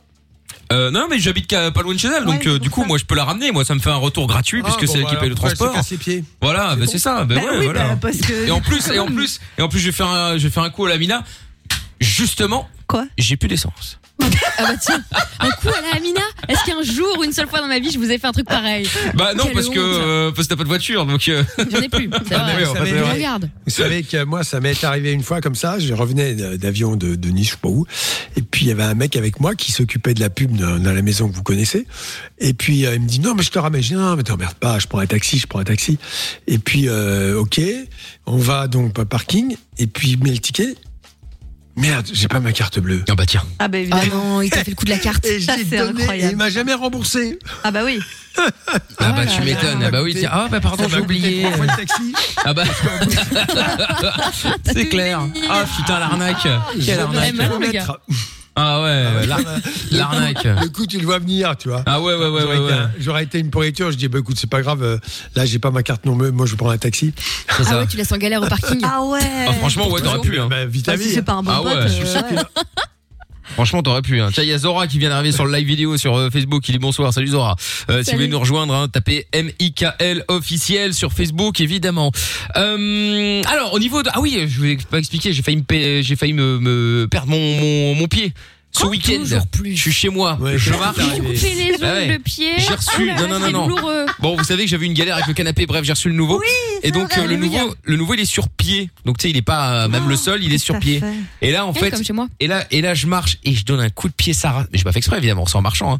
[0.71, 2.69] Euh, non mais j'habite qu'à- pas loin de chez elle, donc Ouais, euh, c'est du
[2.69, 2.87] pour coup ça.
[2.87, 5.01] moi je peux la ramener, moi ça me fait un retour gratuit puisque Ah, c'est
[5.01, 5.75] bon, elle qui paye le pourquoi elle se transport.
[5.81, 7.89] casse les pieds Voilà, bah, c'est ça, bah, Bah ouais, oui, voilà.
[7.89, 8.47] bah, parce que.
[8.47, 10.49] Et en plus, et en plus, et en plus, je vais faire un, je vais
[10.49, 11.23] faire un coup à la Mina.
[11.99, 13.05] Justement, Quoi?
[13.17, 13.98] j'ai plus d'essence.
[14.21, 15.01] Ah bah tiens,
[15.39, 16.19] un coup à la Amina.
[16.49, 18.45] Est-ce qu'un jour, une seule fois dans ma vie, je vous ai fait un truc
[18.47, 18.87] pareil?
[19.15, 21.27] Bah non, Quelle parce que euh, parce que t'as pas de voiture, donc.
[21.29, 22.09] euh, J'en ai plus.
[22.27, 22.53] C'est Ah, vrai.
[22.55, 23.13] mais oui, Ça enfin, m'est- c'est Je vrai.
[23.13, 23.49] regarde.
[23.65, 25.79] Vous savez que moi, ça m'est arrivé une fois comme ça.
[25.79, 27.85] Je revenais d'avion de, de Nice, je sais pas où.
[28.35, 30.77] Et puis, il y avait un mec avec moi qui s'occupait de la pub dans,
[30.77, 31.85] dans la maison que vous connaissez.
[32.39, 33.81] Et puis, euh, il me dit, non, mais je te ramène.
[33.81, 35.97] Je dis, non, mais t'emmerdes pas, je prends un taxi, je prends un taxi.
[36.47, 37.61] Et puis, euh, ok,
[38.25, 39.55] on va donc au parking.
[39.77, 40.75] Et puis, il met le ticket.
[41.79, 43.03] Merde, j'ai pas ma carte bleue.
[43.09, 43.43] Ah bah tiens.
[43.57, 44.23] Ah, bah Ah évidemment.
[44.35, 45.25] non, il t'a fait le coup de la carte.
[45.25, 46.29] Et Ça, c'est donné, incroyable.
[46.29, 47.39] et il m'a jamais remboursé.
[47.63, 47.99] Ah, bah oui.
[48.37, 48.43] Ah
[49.11, 49.45] bah tu là.
[49.45, 49.83] m'étonnes.
[49.85, 50.29] Ah bah oui, tiens.
[50.31, 51.43] Ah bah pardon, j'ai oublié.
[51.43, 52.13] le taxi.
[52.45, 52.63] Ah bah.
[54.73, 55.21] C'est clair.
[55.49, 56.37] Ah putain l'arnaque.
[56.43, 56.97] Quelle J'ai
[58.57, 58.61] Ouais, le.
[58.61, 59.39] Ah ouais, l'ar-
[59.91, 60.43] l'arnaque.
[60.43, 61.83] Le coup, tu le vois venir, tu vois.
[61.85, 62.55] Ah ouais ouais ouais ouais.
[62.55, 62.87] J'aurais été ouais.
[62.99, 63.91] J'aurais été une pourriture.
[63.91, 64.83] Je dis, bah écoute, c'est pas grave.
[64.83, 64.97] euh,
[65.35, 66.31] Là, j'ai pas ma carte non plus.
[66.31, 67.13] Moi, je prends un taxi.
[67.47, 67.79] Ah ça.
[67.79, 68.81] ouais, tu laisses en galère au parking.
[68.83, 69.19] Ah, ouais.
[69.47, 70.39] Ah, franchement ouais t'aurais pu.
[70.39, 70.47] Hein.
[70.49, 71.09] Bah, vite à si vie.
[71.13, 71.73] c'est pas un bon Ah pote.
[71.73, 72.01] ouais,
[72.33, 72.43] euh.
[73.59, 74.21] Franchement, t'aurais pu.
[74.21, 74.29] Hein.
[74.31, 76.65] Tiens, il y a Zora qui vient d'arriver sur le live vidéo sur euh, Facebook.
[76.69, 77.57] Il dit bonsoir, salut Zora.
[77.89, 82.13] Euh, si vous voulez nous rejoindre, hein, tapez M-I-K-L officiel sur Facebook, évidemment.
[82.55, 84.09] Euh, alors, au niveau de...
[84.13, 87.59] Ah oui, je voulais pas expliquer, j'ai failli me, j'ai failli me, me perdre mon,
[87.59, 88.31] mon, mon pied.
[88.71, 89.75] Ce week-end, Toujours plus.
[89.75, 90.97] je suis chez moi, Ouais, je ça marche.
[91.33, 92.17] J'ai les ongles Ah ouais.
[92.17, 92.51] de pied.
[92.57, 94.05] J'ai reçu- là là, non, non, c'est non, douloureux.
[94.19, 95.65] Bon, vous savez que j'avais une galère avec le canapé.
[95.65, 96.41] Bref, j'ai reçu le nouveau.
[96.83, 98.89] et donc vrai, euh, le oui, nouveau, le nouveau, il est sur pied.
[99.05, 100.99] Donc tu sais, il est pas euh, même le sol, il est sur pied.
[100.99, 101.13] fait.
[101.41, 102.27] Et là, en fait, Comme chez moi.
[102.39, 104.65] et là, et là, je marche et je donne un coup de pied, Sarah.
[104.71, 105.95] Mais j'ai pas fait exprès, évidemment, c'est en marchant.
[105.95, 105.99] Hein.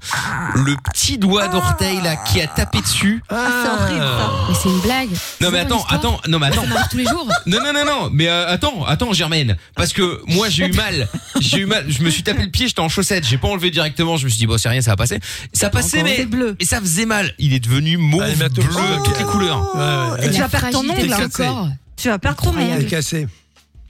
[0.54, 3.22] Le petit doigt d'orteil là qui a tapé dessus.
[3.30, 4.32] Ah, c'est horrible ça.
[4.48, 5.10] Mais c'est une blague.
[5.41, 6.63] Non mais attends, attends, non mais attends.
[6.63, 7.28] Ça tous les jours.
[7.48, 11.08] Non non non non, mais euh, attends, attends Germaine, parce que moi j'ai eu mal,
[11.39, 13.72] j'ai eu mal, je me suis tapé le pied, j'étais en chaussettes, j'ai pas enlevé
[13.72, 15.19] directement, je me suis dit bon c'est rien, ça va passer.
[15.54, 16.56] Ça passait Encore, mais bleu.
[16.60, 17.34] mais ça faisait mal.
[17.39, 19.04] Il est devenu mauve, Ah, bleu, Oh.
[19.06, 19.76] toutes les couleurs.
[19.76, 20.34] Ouais, ouais, Et ouais.
[20.34, 21.30] tu vas perdre ton ongle.
[21.32, 21.69] corps.
[21.95, 22.86] Tu vas perdre ton t'es ongle.
[22.86, 23.28] cassé.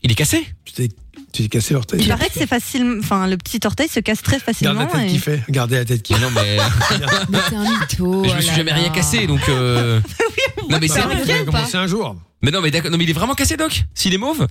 [0.04, 0.88] Il est cassé Tu t'es,
[1.34, 2.00] tu t'es cassé l'orteil.
[2.02, 3.00] Il paraît que c'est facile.
[3.02, 4.80] Enfin, le petit orteil se casse très Regarde facilement.
[4.82, 5.44] la tête et- qu'il fait.
[5.48, 6.58] Regardez la tête qu'il Mais non mais,
[7.30, 8.22] Mais c'est un mytho.
[8.22, 9.42] mais je me suis oh là jamais rien cassé donc.
[9.50, 10.00] euh...
[10.70, 10.96] non mais c'est.
[11.02, 11.02] Fait.
[11.04, 12.16] revient Il a commencé un jour.
[12.42, 13.84] Mais non mais d'accord, non mais il est vraiment cassé Doc?
[13.94, 14.48] S'il est mauve?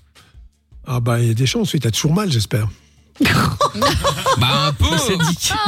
[0.86, 2.68] Ah bah il y a des chances, oui, t'as toujours mal, j'espère.
[4.38, 4.84] Bah un peu.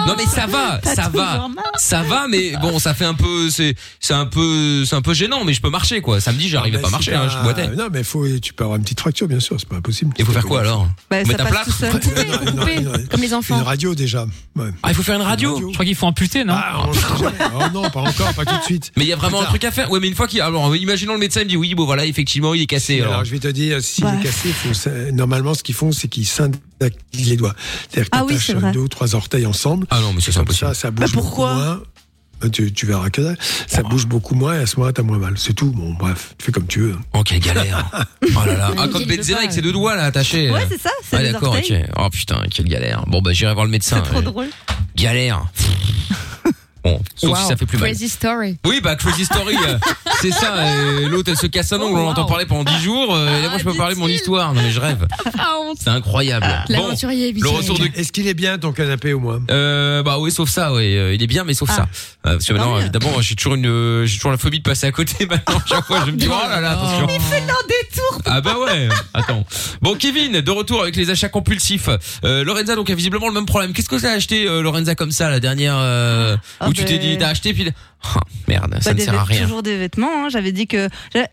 [0.06, 1.48] Non mais ça va, ça va.
[1.76, 5.14] Ça va, mais bon, ça fait un peu, c'est, c'est un peu, c'est un peu
[5.14, 6.20] gênant, mais je peux marcher, quoi.
[6.20, 7.68] Samedi, j'arrivais Ah, pas à bah, marcher, hein, je boitais.
[7.68, 10.12] Non, mais faut, tu peux avoir une petite fracture, bien sûr, c'est pas impossible.
[10.18, 11.90] Il faut faire quoi alors Bah, Mettre un plâtre seul.
[11.92, 12.98] Coupé, Non, non, coupé, non, non.
[13.10, 13.62] comme les Une enfants.
[13.64, 14.26] radio déjà.
[14.56, 14.70] Ouais.
[14.82, 15.54] Ah, il faut faire une radio.
[15.54, 15.68] radio.
[15.68, 16.86] Je crois qu'il faut amputer, non Ah.
[16.86, 18.92] Oh non, pas encore, pas tout de suite.
[18.96, 19.90] Mais il y a vraiment un truc à faire.
[19.90, 22.04] Ouais, mais une fois qu'il, alors, imaginons le médecin il me dit oui, bon voilà,
[22.06, 23.00] effectivement, il est cassé.
[23.00, 24.50] Alors, je vais te dire, s'il est cassé,
[25.12, 26.26] normalement, ce qu'ils font, c'est qu'ils
[27.14, 27.54] les doigts.
[27.90, 28.72] C'est-à-dire que Ah oui, t'attaches c'est vrai.
[28.72, 29.86] deux ou trois orteils ensemble.
[29.90, 30.68] Ah non, mais c'est impossible.
[30.68, 31.82] ça, ça bouge Bah, pourquoi beaucoup moins.
[32.42, 33.34] Euh, Tu, tu verras que
[33.66, 35.34] ça bouge beaucoup moins et à ce moment-là, t'as moins mal.
[35.36, 35.70] C'est tout.
[35.72, 36.96] Bon, bref, tu fais comme tu veux.
[37.12, 37.90] Oh, quelle galère.
[38.34, 38.70] Oh là là.
[38.78, 40.50] Ah, comme Benzema avec ses deux doigts, là, attachés.
[40.50, 40.88] Ouais, c'est ça.
[41.04, 41.56] C'est Ah les d'accord, ok.
[41.58, 41.86] orteils.
[41.98, 43.04] Oh putain, quelle galère.
[43.08, 44.00] Bon bah j'irai voir le médecin.
[44.02, 44.48] C'est trop Euh, drôle.
[44.96, 45.44] Galère.
[46.82, 47.90] Bon, sauf si ça fait plus mal.
[47.90, 48.56] Crazy story.
[48.66, 49.76] Oui, bah Crazy Story, euh,
[50.22, 50.54] c'est ça.
[50.56, 53.14] euh, L'autre, elle se casse un ongle, on Oh, l'entend parler pendant 10 jours.
[53.14, 54.54] euh, et là, moi, je peux Ah, parler de mon histoire.
[54.54, 55.06] Non mais je rêve.
[55.38, 55.78] Ah, honte.
[55.80, 56.46] C'est incroyable.
[56.68, 59.40] Bon, L'aventurier, le retour de Est-ce qu'il est bien ton canapé au moins?
[59.50, 60.84] Euh, bah oui, sauf ça, oui.
[61.14, 61.82] Il est bien, mais sauf ça.
[62.26, 62.80] Euh, parce que maintenant, mieux.
[62.82, 65.26] évidemment, j'ai toujours une, j'ai toujours la phobie de passer à côté.
[65.30, 67.04] Maintenant, chaque fois, je me dis, oh là là, attention.
[67.06, 68.22] Un détour.
[68.26, 68.88] Ah bah ouais.
[69.14, 69.44] Attends.
[69.80, 71.88] Bon, Kevin, de retour avec les achats compulsifs.
[72.24, 73.72] Euh, Lorenza, donc, a visiblement le même problème.
[73.72, 75.76] Qu'est-ce que t'as acheté, euh, Lorenza, comme ça, la dernière
[76.70, 77.68] Ou tu t'es dit, t'as acheté puis
[78.16, 79.42] oh, merde, ça Bah, ne des sert à rien.
[79.42, 80.24] Toujours des vêtements.
[80.24, 80.28] hein.
[80.30, 80.88] J'avais dit que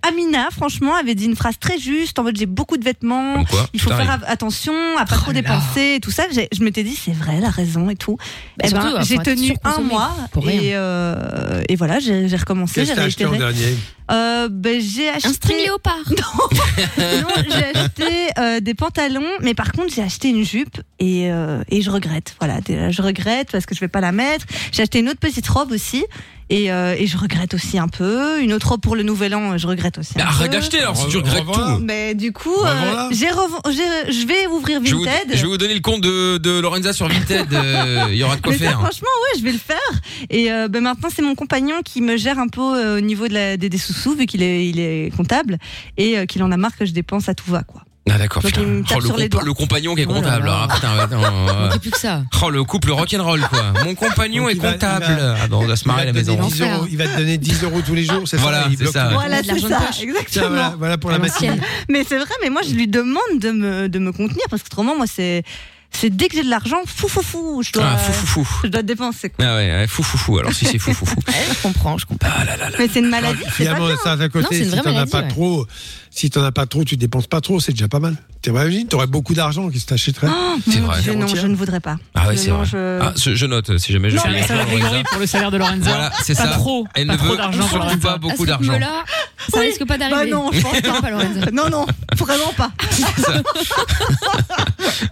[0.08, 3.44] Amina, franchement, avait dit une phrase très juste en mode j'ai beaucoup de vêtements.
[3.46, 5.42] Quoi, Il faut faire attention à pas Oh trop là.
[5.42, 6.24] dépenser et tout ça.
[6.32, 8.18] Je m'étais dit c'est vrai, elle a raison et tout.
[8.58, 10.62] Bah, Eh ben, surtout, j'ai tenu un mois pour rien.
[10.62, 13.78] et, euh, et voilà, j'ai recommencé, Qu'est-ce j'ai que acheté en dernier
[14.12, 15.96] Euh, ben, j'ai acheté Un string léopard.
[16.98, 21.62] non, j'ai acheté euh, des pantalons, mais par contre j'ai acheté une jupe et, euh,
[21.70, 22.36] et je regrette.
[22.40, 24.46] Voilà, je regrette parce que je vais pas la mettre.
[24.72, 26.06] J'ai acheté une autre petite robe aussi
[26.50, 28.42] et, euh, et je regrette aussi un peu.
[28.42, 30.14] Une autre robe pour le nouvel an, je regrette aussi.
[30.16, 30.58] Mais un arrête peu.
[30.58, 31.80] d'acheter alors si tu regrettes tout.
[31.84, 33.10] Mais du coup, Bah, euh, voilà.
[33.12, 35.32] j'ai rev- j'ai- je vais ouvrir Je vais, vous, Vinted.
[35.36, 37.54] je vais vous donner le compte de, de Lorenza sur Vinted.
[37.54, 38.80] euh, Il y aura de quoi Mais ça, faire.
[38.80, 39.78] franchement, ouais, je vais le faire.
[40.30, 43.28] Et euh, ben maintenant, c'est mon compagnon qui me gère un peu euh, au niveau
[43.28, 45.58] de la, des, des sous-sous, vu qu'il est, il est comptable,
[45.98, 47.84] et euh, qu'il en a marre que je dépense à tout va, quoi.
[48.10, 48.42] Ah d'accord.
[48.44, 48.62] Donc, putain.
[48.62, 49.44] il me tape Oh, le, les doigts.
[49.44, 50.46] le compagnon qui est Oh là comptable.
[50.46, 50.68] là.
[50.70, 52.24] Ah, putain, attends, On euh, fait plus que ça.
[52.42, 53.74] Oh le couple rock'n'roll quoi.
[53.84, 55.06] Mon compagnon Donc, est va- comptable.
[55.10, 56.48] il va- Ah bon, on doit se marrer à te la donner maison.
[56.48, 56.76] 10 L'enfer.
[56.78, 58.94] euros, il va te donner 10 euros tous les jours, c'est Voilà, ça il bloque
[58.94, 59.10] ça.
[59.14, 60.48] Voilà, de l'argent c'est de ça, exactement.
[60.50, 61.60] voilà, voilà pour la matinée.
[61.90, 64.96] Mais c'est vrai, mais moi je lui demande de me, de me contenir parce qu'autrement,
[64.96, 65.44] moi c'est.
[65.90, 68.60] C'est dès que j'ai de l'argent, fou fou fou, je dois, Ah, fou fou fou.
[68.66, 69.30] je dois dépenser.
[69.30, 69.46] Quoi.
[69.48, 70.38] Ah ouais, ouais, fou fou fou.
[70.38, 71.16] Alors si c'est fou fou fou.
[71.28, 72.30] Ouais, je comprends, je comprends.
[72.30, 72.76] Ah là là là.
[72.78, 73.96] Mais c'est une maladie, c'est pas Finalement, bien.
[74.04, 75.28] ça d'un Non, côté, c'est une si t'en as maladie, pas ouais.
[75.30, 75.66] trop,
[76.12, 78.16] si t'en as pas trop, tu dépenses pas trop, c'est déjà pas mal.
[78.42, 80.28] T'imagines, t'aurais beaucoup d'argent qui se t'achèterait.
[80.30, 81.02] Oh, C'est vrai.
[81.16, 81.98] Non, je ne voudrais pas.
[82.14, 82.66] Ah ouais, Je- c'est vrai.
[82.66, 84.66] je- Ah, ce- je note si jamais je Non, fais mais Lorenza.
[84.66, 85.90] Grégory pour le salaire de Lorenza.
[85.90, 86.50] Voilà, c'est pas ça.
[86.50, 86.88] trop.
[86.94, 88.08] Elle pas ne trop veut d'argent pour surtout Lorenza.
[88.10, 88.74] pas beaucoup d'argent.
[89.52, 89.66] ça Oui.
[89.68, 90.32] risque pas Bah d'arriver.
[90.32, 90.92] non, je pense pas.
[91.02, 91.52] pas, Lorenza.
[91.52, 92.72] Non, non, vraiment pas.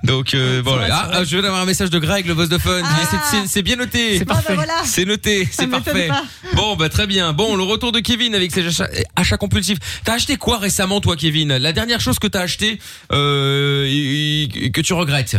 [0.04, 2.50] Donc euh, bon, vrai, ah, ah, je viens d'avoir un message de Greg, le boss
[2.50, 2.82] de fun.
[2.84, 3.44] Ah.
[3.48, 4.18] C'est- bien noté.
[4.20, 4.56] C'est Ah, bah parfait.
[4.56, 4.74] voilà.
[4.86, 6.10] C'est noté, Ça c'est parfait.
[6.54, 7.34] Bon, bah très bien.
[7.34, 9.80] Bon, le retour de Kevin avec ses achats, achats compulsifs.
[10.04, 12.80] T'as acheté quoi récemment, toi, Kevin La dernière chose que t'as acheté
[13.12, 15.38] euh, et- et que tu regrettes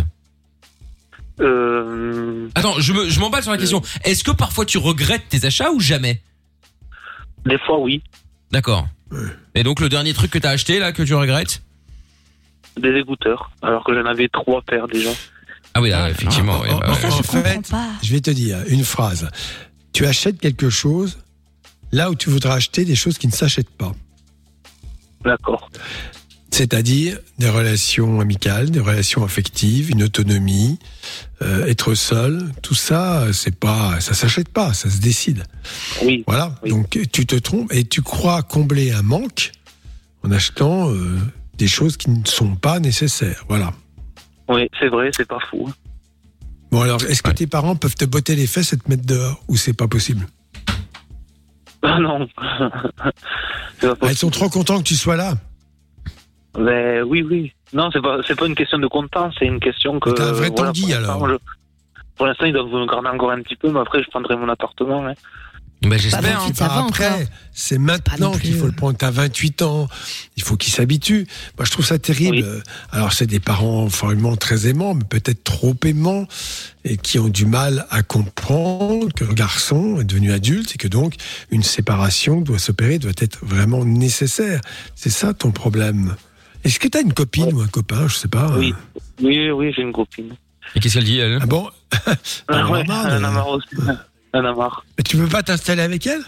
[1.41, 3.83] Euh, Attends, je me- je m'emballe sur la question.
[4.05, 6.21] Est-ce que parfois tu regrettes tes achats ou jamais
[7.45, 8.03] des fois, oui.
[8.51, 8.89] D'accord.
[9.55, 11.63] Et donc le dernier truc que t'as acheté là que tu regrettes
[12.77, 15.11] Des écouteurs, alors que j'en avais trois paires déjà.
[15.75, 16.61] Ah oui, là, effectivement.
[16.63, 17.01] oui, en- bah, en- ouais.
[17.01, 17.89] Ça, En je fait, comprends pas.
[18.03, 19.31] Je vais te dire une phrase.
[19.93, 21.19] Tu achètes quelque chose
[21.93, 23.93] là où tu voudras acheter des choses qui ne s'achètent pas.
[25.27, 25.71] D'accord.
[26.51, 30.79] C'est-à-dire des relations amicales, des relations affectives, une autonomie,
[31.43, 35.43] euh, être seul, tout ça, c'est pas, ça s'achète pas, ça se décide.
[36.03, 36.25] Oui.
[36.27, 36.55] Voilà.
[36.63, 36.71] Oui.
[36.71, 39.53] Donc tu te trompes et tu crois combler un manque
[40.23, 41.19] en achetant euh,
[41.59, 43.45] des choses qui ne sont pas nécessaires.
[43.49, 43.75] Voilà.
[44.49, 45.71] Oui, c'est vrai, c'est pas fou.
[46.71, 47.35] Bon alors, est-ce que Ouais.
[47.35, 50.27] tes parents peuvent te botter les fesses et te mettre dehors ou c'est pas possible?
[51.83, 52.29] Ah non.
[53.83, 55.35] Ah, Ils sont trop contents que tu sois là.
[56.55, 57.53] Ben, oui, oui.
[57.75, 60.11] Non, c'est pas, c'est pas une question de content, c'est une question que.
[60.11, 61.29] T'as un vrai voilà, Tanguy, pour l'instant, alors.
[61.29, 61.37] je-
[62.17, 64.49] Pour l'instant, ils doivent me garder encore un petit peu, mais après, je prendrai mon
[64.49, 65.07] appartement.
[65.07, 65.13] hein.
[65.83, 66.41] Pas j'espère.
[66.41, 68.77] va après, c'est maintenant qu'il faut le euh.
[68.77, 68.97] prendre.
[68.97, 69.89] T'as 28 ans,
[70.37, 71.27] il faut qu'il s'habitue.
[71.59, 72.45] Moi, je trouve ça terrible.
[72.45, 72.63] Oui.
[72.91, 76.27] Alors, c'est des parents formellement très aimants, mais peut-être trop aimants,
[76.85, 80.89] et qui ont du mal à comprendre que le garçon est devenu adulte et que
[80.89, 81.15] donc
[81.51, 84.61] une séparation doit s'opérer, doit être vraiment nécessaire.
[84.95, 86.17] C'est ça ton problème.
[86.65, 88.09] Est-ce que t'as une copine ou un copain?
[88.09, 88.57] Je sais pas.
[88.59, 88.75] Oui.
[89.23, 90.35] Oui, oui, j'ai une copine.
[90.75, 91.39] Et qu'est-ce qu'elle dit elle?
[91.41, 91.69] Ah bon?
[92.49, 92.67] Ah,
[93.07, 93.61] elle en a marre
[94.37, 94.45] aussi.
[94.45, 94.85] Elle en a marre.
[94.99, 96.23] Mais Tu peux pas t'installer avec elle?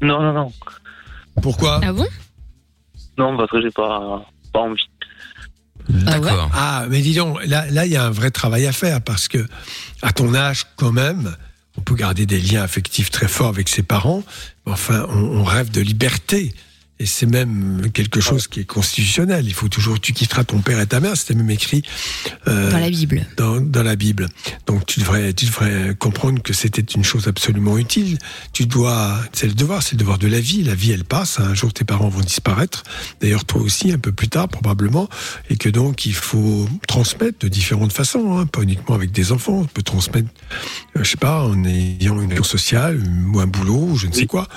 [0.00, 0.52] Non, non, non.
[1.42, 1.80] Pourquoi?
[1.82, 2.06] Ah bon?
[3.16, 4.88] Non, parce que j'ai pas, pas envie.
[6.06, 6.50] Ah D'accord.
[6.54, 9.26] Ah, mais dis donc, là, là, il y a un vrai travail à faire parce
[9.26, 9.46] que,
[10.02, 11.34] à ton âge, quand même,
[11.76, 14.22] on peut garder des liens affectifs très forts avec ses parents.
[14.66, 16.54] mais Enfin, on, on rêve de liberté.
[17.00, 19.46] Et c'est même quelque chose qui est constitutionnel.
[19.46, 21.16] Il faut toujours, tu quitteras ton père et ta mère.
[21.16, 21.82] C'était même écrit
[22.48, 23.26] euh, Dans la Bible.
[23.36, 24.28] dans, dans la Bible.
[24.66, 28.18] Donc tu devrais, tu devrais comprendre que c'était une chose absolument utile.
[28.52, 30.64] Tu dois, c'est le devoir, c'est le devoir de la vie.
[30.64, 31.38] La vie, elle passe.
[31.38, 32.82] Un jour, tes parents vont disparaître.
[33.20, 35.08] D'ailleurs, toi aussi, un peu plus tard, probablement.
[35.50, 39.58] Et que donc, il faut transmettre de différentes façons, hein, pas uniquement avec des enfants.
[39.60, 40.28] On peut transmettre,
[40.96, 43.00] euh, je sais pas, en ayant une relation sociale
[43.32, 44.48] ou un boulot, ou je ne sais quoi.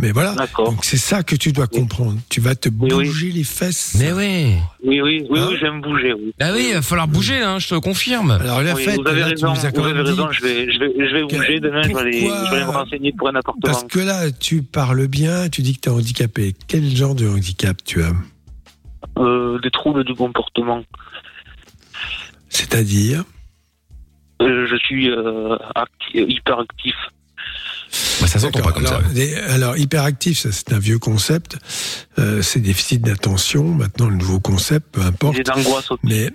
[0.00, 0.34] Mais voilà.
[0.58, 2.18] Donc c'est ça que tu dois comprendre.
[2.28, 3.04] Tu vas te Oui, oui.
[3.06, 3.96] bouger les fesses.
[3.98, 4.54] Mais oui.
[4.84, 6.32] Oui, oui, oui, Hein oui, je vais me bouger, oui.
[6.38, 8.30] Bah oui, il va falloir bouger là, hein, je te confirme.
[8.30, 10.92] Alors la Oui, fête, vous avez là, raison, vous avez raison, je vais, je vais,
[11.08, 11.58] je vais bouger.
[11.60, 13.60] Demain, je vais, aller, pourquoi- je vais aller me renseigner pour un appartement.
[13.60, 16.54] Parce que là, tu parles bien, tu dis que tu es handicapé.
[16.68, 18.12] Quel genre de handicap tu as
[19.18, 20.84] Euh, des troubles du comportement.
[22.48, 23.24] C'est-à-dire
[24.40, 26.94] Euh, je suis euh, acti- hyper actif.
[28.20, 28.96] Bah, ça s'entend pas comme ça.
[28.98, 31.56] alors, des- alors, hyperactif, ça c'est un vieux concept.
[32.18, 33.64] Euh, c'est déficit d'attention.
[33.64, 35.36] Maintenant, le nouveau concept, peu importe.
[35.36, 36.00] J'ai d'angoisse aussi.
[36.04, 36.30] Mais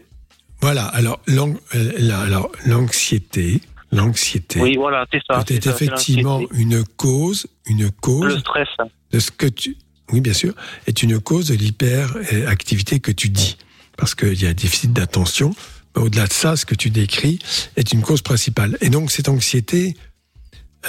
[0.61, 3.61] voilà, alors l'ang- euh, la- alors, l'anxiété,
[3.91, 4.59] l'anxiété.
[4.61, 5.43] Oui, voilà, c'est ça.
[5.43, 8.67] Peut-être c'est ça, c'est effectivement une cause, une Le cause stress.
[9.11, 9.77] de ce que tu,
[10.11, 10.53] oui bien sûr,
[10.87, 13.57] est une cause de l'hyperactivité que tu dis,
[13.97, 15.53] parce qu'il y a un déficit d'attention.
[15.95, 17.37] Mais Au-delà de ça, ce que tu décris
[17.75, 18.77] est une cause principale.
[18.81, 19.95] Et donc cette anxiété,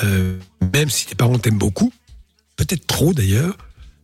[0.02, 0.38] euh,
[0.72, 1.92] même si tes parents t'aiment beaucoup,
[2.56, 3.56] peut-être trop d'ailleurs,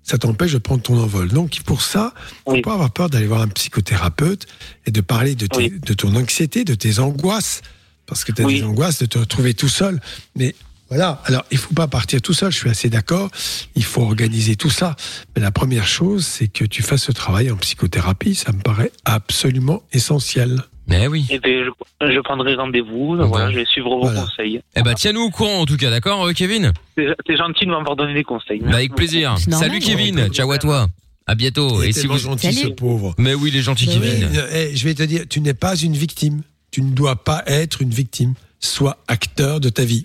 [0.03, 1.29] ça t'empêche de prendre ton envol.
[1.29, 2.63] Donc pour ça, faut Oui.
[2.63, 4.47] pas avoir peur d'aller voir un psychothérapeute
[4.87, 5.73] et de parler de, tes- Oui.
[5.85, 7.63] de ton anxiété, de tes angoisses,
[8.07, 8.57] parce que tu as Oui.
[8.61, 10.01] des angoisses de te retrouver tout seul.
[10.37, 10.55] Mais
[10.89, 13.31] voilà, alors il faut pas partir tout seul, je suis assez d'accord,
[13.77, 14.97] il faut organiser tout ça.
[15.37, 18.91] Mais la première chose, c'est que tu fasses ce travail en psychothérapie, ça me paraît
[19.05, 20.61] absolument essentiel.
[20.91, 21.27] Mais oui.
[21.31, 21.65] Et ben,
[22.01, 23.17] je, je prendrai rendez-vous.
[23.17, 24.23] Voilà, je vais suivre vos Voilà.
[24.23, 24.61] conseils.
[24.77, 26.73] Eh ben, tiens-nous au courant en tout cas, d'accord, euh, Kevin?
[26.99, 28.61] C'est c'est gentil de m'avoir donné des conseils.
[28.61, 29.37] Bah, Avec plaisir.
[29.47, 29.69] Normal.
[29.69, 30.87] Salut Kevin, ciao à toi.
[31.27, 31.83] À bientôt.
[31.83, 33.15] Il Et si vous gentil, ce pauvre.
[33.17, 34.29] Mais oui, les gentils Bah Kevin.
[34.53, 36.43] Eh, eh, je vais te dire, tu n'es pas une victime.
[36.73, 38.35] Tu ne dois pas être une victime.
[38.59, 40.05] Sois acteur de ta vie.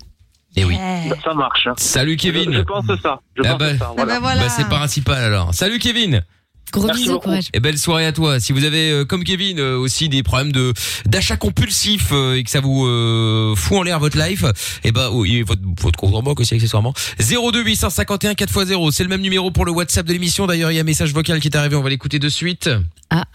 [0.55, 0.77] Eh oui.
[0.79, 1.09] Eh.
[1.23, 1.67] Ça marche.
[1.77, 2.63] Salut Je, je Kevin.
[2.65, 3.19] pense ça.
[3.35, 3.77] Je Ah pense bah.
[3.77, 3.87] ça.
[3.89, 4.13] Ah Voilà.
[4.13, 4.41] bah voilà.
[4.43, 5.51] Bah, c'est principal alors.
[5.53, 6.21] Salut Kevin.
[6.71, 7.45] Gros Merci bisous, courage.
[7.53, 8.39] Et belle soirée à toi.
[8.39, 10.73] Si vous avez, euh, comme Kevin, euh, aussi des problèmes de
[11.05, 14.45] d'achat compulsif euh, et que ça vous euh, fout en l'air votre life,
[14.83, 16.93] et ben oui, et votre votre compte en banque aussi accessoirement.
[17.19, 20.47] 02 851 4x0, c'est le même numéro pour le WhatsApp de l'émission.
[20.47, 22.69] D'ailleurs, il y a un message vocal qui est arrivé, on va l'écouter de suite.
[23.09, 23.25] Ah.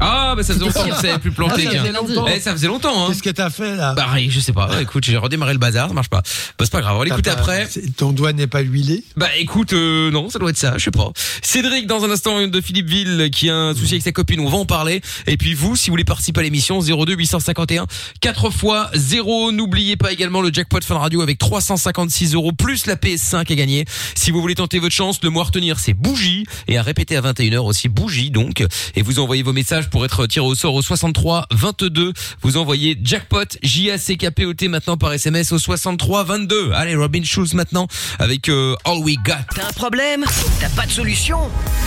[0.00, 1.66] Ah, bah ça faisait longtemps que ça avait plus planté.
[1.66, 2.26] Ah, ça faisait longtemps.
[2.34, 3.08] Eh, ça faisait longtemps, hein.
[3.08, 4.80] Qu'est-ce que t'as fait là Bah, je sais pas.
[4.80, 6.22] Écoute, j'ai redémarré le bazar, ça marche pas.
[6.58, 6.96] Bah, c'est pas grave.
[6.96, 7.68] On va l'écouter T'as pas- après.
[7.96, 10.90] Ton doigt n'est pas huilé Bah écoute, euh, non, ça doit être ça, je sais
[10.90, 11.10] pas.
[11.42, 14.58] Cédric, dans un instant, de Philippeville, qui a un souci avec sa copine, on va
[14.58, 15.00] en parler.
[15.26, 17.86] Et puis vous, si vous voulez participer à l'émission, 02 851
[18.20, 19.52] 4 fois 0.
[19.52, 23.84] N'oubliez pas également le jackpot Fun Radio avec 356 euros plus la PS5 à gagner.
[24.14, 26.44] Si vous voulez tenter votre chance, le mot à retenir, c'est bougie.
[26.68, 28.64] Et à répéter à 21h aussi, bougie donc.
[28.94, 32.12] Et vous envoyez vos messages pour être tiré au sort au 63 22.
[32.42, 36.72] Vous envoyez jackpot, J-A-C-K-P-O-T maintenant par SMS au 63 22.
[36.72, 37.86] Allez, Robin Schulz maintenant
[38.18, 39.34] avec euh, All We Got.
[39.54, 40.24] T'as un problème?
[40.60, 41.38] T'as pas de solution?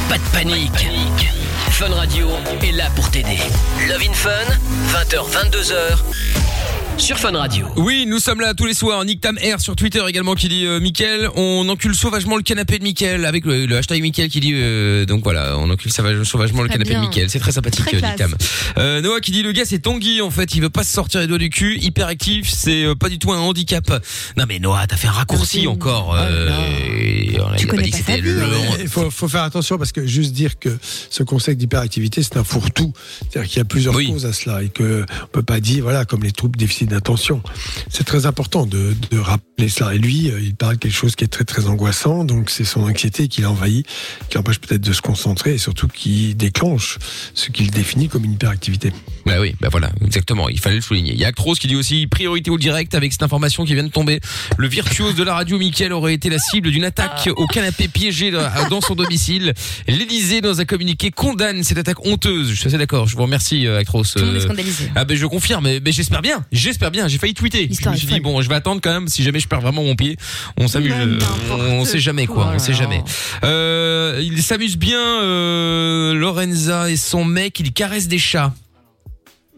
[0.07, 0.87] Pas de panique.
[1.71, 2.29] Fun Radio
[2.61, 3.37] est là pour t'aider.
[3.87, 4.29] Love in Fun,
[4.93, 6.48] 20h, 22h.
[6.99, 7.65] Sur Fun Radio.
[7.77, 9.03] Oui, nous sommes là tous les soirs.
[9.05, 12.77] Nick Tam R sur Twitter également qui dit euh, Mickaël, on encule sauvagement le canapé
[12.77, 16.21] de Mickaël avec le, le hashtag Mickaël qui dit euh, donc voilà, on encule sauvage-
[16.23, 17.01] sauvagement le canapé bien.
[17.01, 17.29] de Mickaël.
[17.29, 18.15] C'est très sympathique Très euh, Nick.
[18.17, 18.35] Tam.
[18.77, 21.21] Euh, Noah qui dit le gars c'est Tanguy en fait, il veut pas se sortir
[21.21, 23.89] les doigts du cul, hyper actif, c'est euh, pas du tout un handicap.
[24.37, 26.09] Non mais Noah, t'as fait un raccourci encore.
[26.13, 26.49] Oh euh,
[27.39, 28.39] on Tu pas connais dit que pas c'était sa le vie.
[28.41, 28.75] long.
[28.81, 30.77] Il faut, faut faire attention parce que juste dire que
[31.09, 32.91] ce concept d'hyperactivité, c'est un fourre-tout.
[33.31, 34.11] C'est-à-dire qu'il y a plusieurs Oui.
[34.11, 37.41] causes à cela et que on peut pas dire, voilà, comme les troubles déficit d'attention.
[37.89, 39.93] C'est très important de, de rappeler cela.
[39.95, 42.65] Et lui, euh, il parle de quelque chose qui est très très angoissant, donc c'est
[42.65, 43.85] son anxiété qui l'envahit,
[44.29, 46.97] qui l'empêche peut-être de se concentrer et surtout qui déclenche
[47.33, 48.91] ce qu'il définit comme une hyperactivité.
[49.25, 50.49] Bah oui, bah voilà, exactement.
[50.49, 51.13] Il fallait le souligner.
[51.13, 53.83] Il y a Actros qui dit aussi priorité au direct avec cette information qui vient
[53.83, 54.19] de tomber.
[54.57, 58.31] Le virtuose de la radio Mickaël aurait été la cible d'une attaque au canapé piégé
[58.31, 59.53] dans son domicile.
[59.87, 62.49] L'Élysée dans un communiqué condamne cette attaque honteuse.
[62.49, 63.07] Je suis assez d'accord.
[63.07, 64.03] Je vous remercie euh, Actros.
[64.03, 64.89] Tout le monde est Euh, scandalisé.
[64.95, 67.07] ah ben je confirme, mais, mais j'espère bien, j'espère bien.
[67.07, 67.69] J'ai failli tweeter.
[67.69, 69.07] Je me suis dit bon, je vais attendre quand même.
[69.07, 70.17] Si jamais je perds vraiment mon pied,
[70.57, 70.93] on s'amuse.
[71.51, 72.53] On sait jamais quoi, quoi.
[72.55, 73.03] on sait jamais.
[73.43, 77.59] Euh, il s'amuse bien, euh, Lorenza et son mec.
[77.59, 78.53] Il caresse des chats.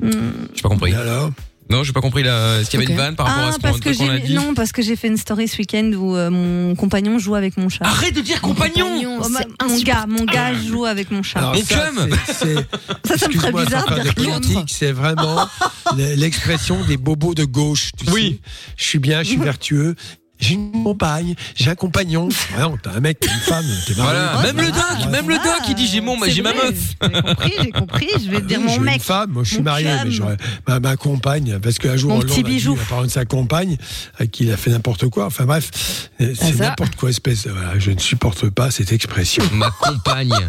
[0.01, 0.09] Hmm.
[0.55, 0.91] J'ai pas compris.
[0.91, 1.31] Et alors?
[1.71, 2.59] Non, j'ai pas compris là.
[2.59, 4.09] Est-ce qu'il y avait une vanne par rapport à Ah, ce qu'on parce que qu'on
[4.09, 7.17] a dit non parce que j'ai fait une story ce week-end où euh, mon compagnon
[7.17, 7.85] joue avec mon chat.
[7.85, 9.19] Arrête de dire compagnon.
[9.23, 11.39] Oh, ma- mon gars, mon gars joue avec mon chat.
[11.39, 11.91] Alors Mon ça,
[12.27, 12.67] c'est- c'est-
[13.07, 14.63] ça, ça me ferait bizarre de faire dire l'autre.
[14.67, 15.47] c'est vraiment
[15.97, 17.91] l'expression des bobos de gauche.
[17.97, 18.39] Tu Oui.
[18.43, 18.51] sais.
[18.77, 19.95] Je suis bien, je suis vertueux.
[20.41, 22.27] J'ai une compagne, j'ai un compagnon.
[22.51, 24.11] Ouais, non, t'as un mec, t'as une femme, t'es marié.
[24.11, 26.75] Voilà, Ouais, même le doc, même le doc, il dit j'ai mon, j'ai ma meuf.
[27.01, 28.07] J'ai compris, j'ai compris.
[28.25, 28.95] Je vais te dire Oui, mon j'ai mec.
[28.95, 32.25] une femme, moi je suis marié, mais j'aurais ma, ma compagne, parce qu'un jour Hollande
[32.25, 32.75] petit a dit bijou.
[32.75, 33.77] la parole de sa compagne,
[34.19, 35.25] à qui il a fait n'importe quoi.
[35.27, 36.65] Enfin bref, euh, c'est ça.
[36.69, 37.47] n'importe quoi espèce.
[37.47, 39.43] voilà, je ne supporte pas cette expression.
[39.53, 40.33] Ma compagne.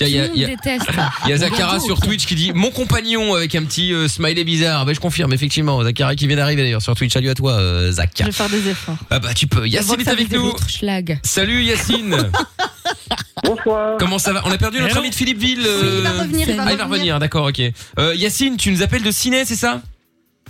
[0.00, 0.86] Il y a, il y a- déteste.
[1.26, 4.42] il y a Zachara sur Twitch qui dit mon compagnon avec un petit euh, smiley
[4.42, 4.84] bizarre.
[4.84, 5.84] Ben je confirme effectivement.
[5.84, 7.12] Zachara qui vient d'arriver d'ailleurs sur Twitch.
[7.12, 8.10] Salut à toi, euh, Zach.
[8.18, 8.96] Je vais faire des efforts.
[9.10, 9.66] Ah bah tu peux.
[9.66, 10.52] Yacine est avec nous.
[10.68, 11.18] Schlag.
[11.22, 12.16] Salut Yacine.
[13.44, 13.96] Bonsoir.
[13.98, 14.42] Comment ça va?
[14.44, 15.64] On a perdu notre ami de Philippeville.
[15.66, 17.60] euh, Il va revenir, il va Ah, il va revenir, d'accord, ok.
[17.98, 19.82] Euh, Yacine, tu nous appelles de Ciné, c'est ça?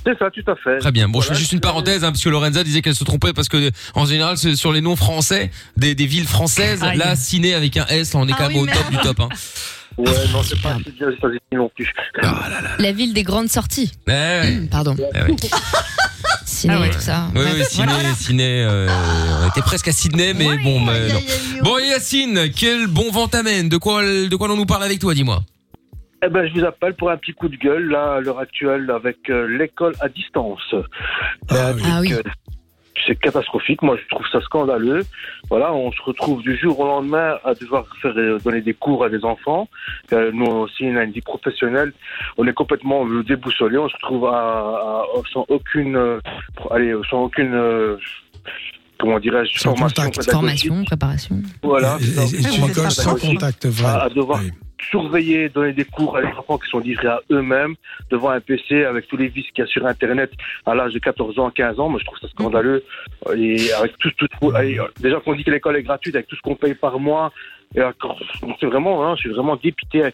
[0.04, 0.78] C'est ça, tout à fait.
[0.78, 1.08] Très bien.
[1.08, 3.48] Bon, je fais juste une parenthèse, hein, parce que Lorenza disait qu'elle se trompait parce
[3.48, 6.98] que en général, c'est sur les noms français des, des villes françaises, Aïe.
[6.98, 8.90] là, Ciné avec un S, là, on est Ah quand même oui, au top merde.
[8.90, 9.20] du top.
[9.20, 9.28] Hein.
[9.98, 11.92] Ouais, non, c'est pas si bien non plus.
[12.78, 13.92] La ville des grandes sorties.
[14.08, 14.60] Ouais, ouais.
[14.70, 14.96] Pardon.
[16.68, 16.74] Ouais, ouais.
[16.74, 16.90] Ciné, Ah ouais.
[16.90, 17.28] tout ça.
[17.34, 18.14] Oui, oui, Ciné, voilà.
[18.14, 18.88] Ciné, euh,
[19.44, 21.62] on était presque à Sydney, mais bon, mais Aïe, non.
[21.62, 25.14] Bon, Yacine, quel bon vent t'amène De quoi, de quoi l'on nous parle avec toi,
[25.14, 25.42] dis-moi
[26.24, 28.90] Eh ben, je vous appelle pour un petit coup de gueule, là, à l'heure actuelle,
[28.90, 30.60] avec euh, l'école à distance.
[31.50, 31.82] Ah oui.
[31.84, 32.14] Ah oui.
[33.06, 33.82] C'est catastrophique.
[33.82, 35.04] Moi, je trouve ça scandaleux.
[35.48, 39.04] Voilà, on se retrouve du jour au lendemain à devoir faire euh, donner des cours
[39.04, 39.68] à des enfants.
[40.12, 41.92] Euh, nous aussi, on a une vie professionnelle.
[42.36, 43.78] On est complètement euh, déboussolé.
[43.78, 46.20] On se retrouve à, à- sans aucune, euh,
[46.70, 47.96] allez, sans aucune, euh,
[49.00, 50.22] comment dirais-je, Sans formation.
[50.30, 51.36] Formation, préparation.
[51.62, 51.96] Voilà.
[52.00, 53.86] Et, et- et sans contact vrai.
[53.86, 54.50] À- à devoir Oui.
[54.90, 57.74] Surveiller, donner des cours à des enfants qui sont livrés à eux-mêmes
[58.10, 60.30] devant un PC avec tous les vices qu'il y a sur Internet
[60.66, 61.88] à l'âge de 14 ans, 15 ans.
[61.88, 62.82] Moi, je trouve ça scandaleux.
[63.36, 66.36] Et avec tout, tout, tout- allez, déjà qu'on dit que l'école est gratuite, avec tout
[66.36, 67.32] ce qu'on paye par mois,
[67.74, 67.80] et
[68.60, 70.10] c'est vraiment, hein, je suis vraiment dépité à, à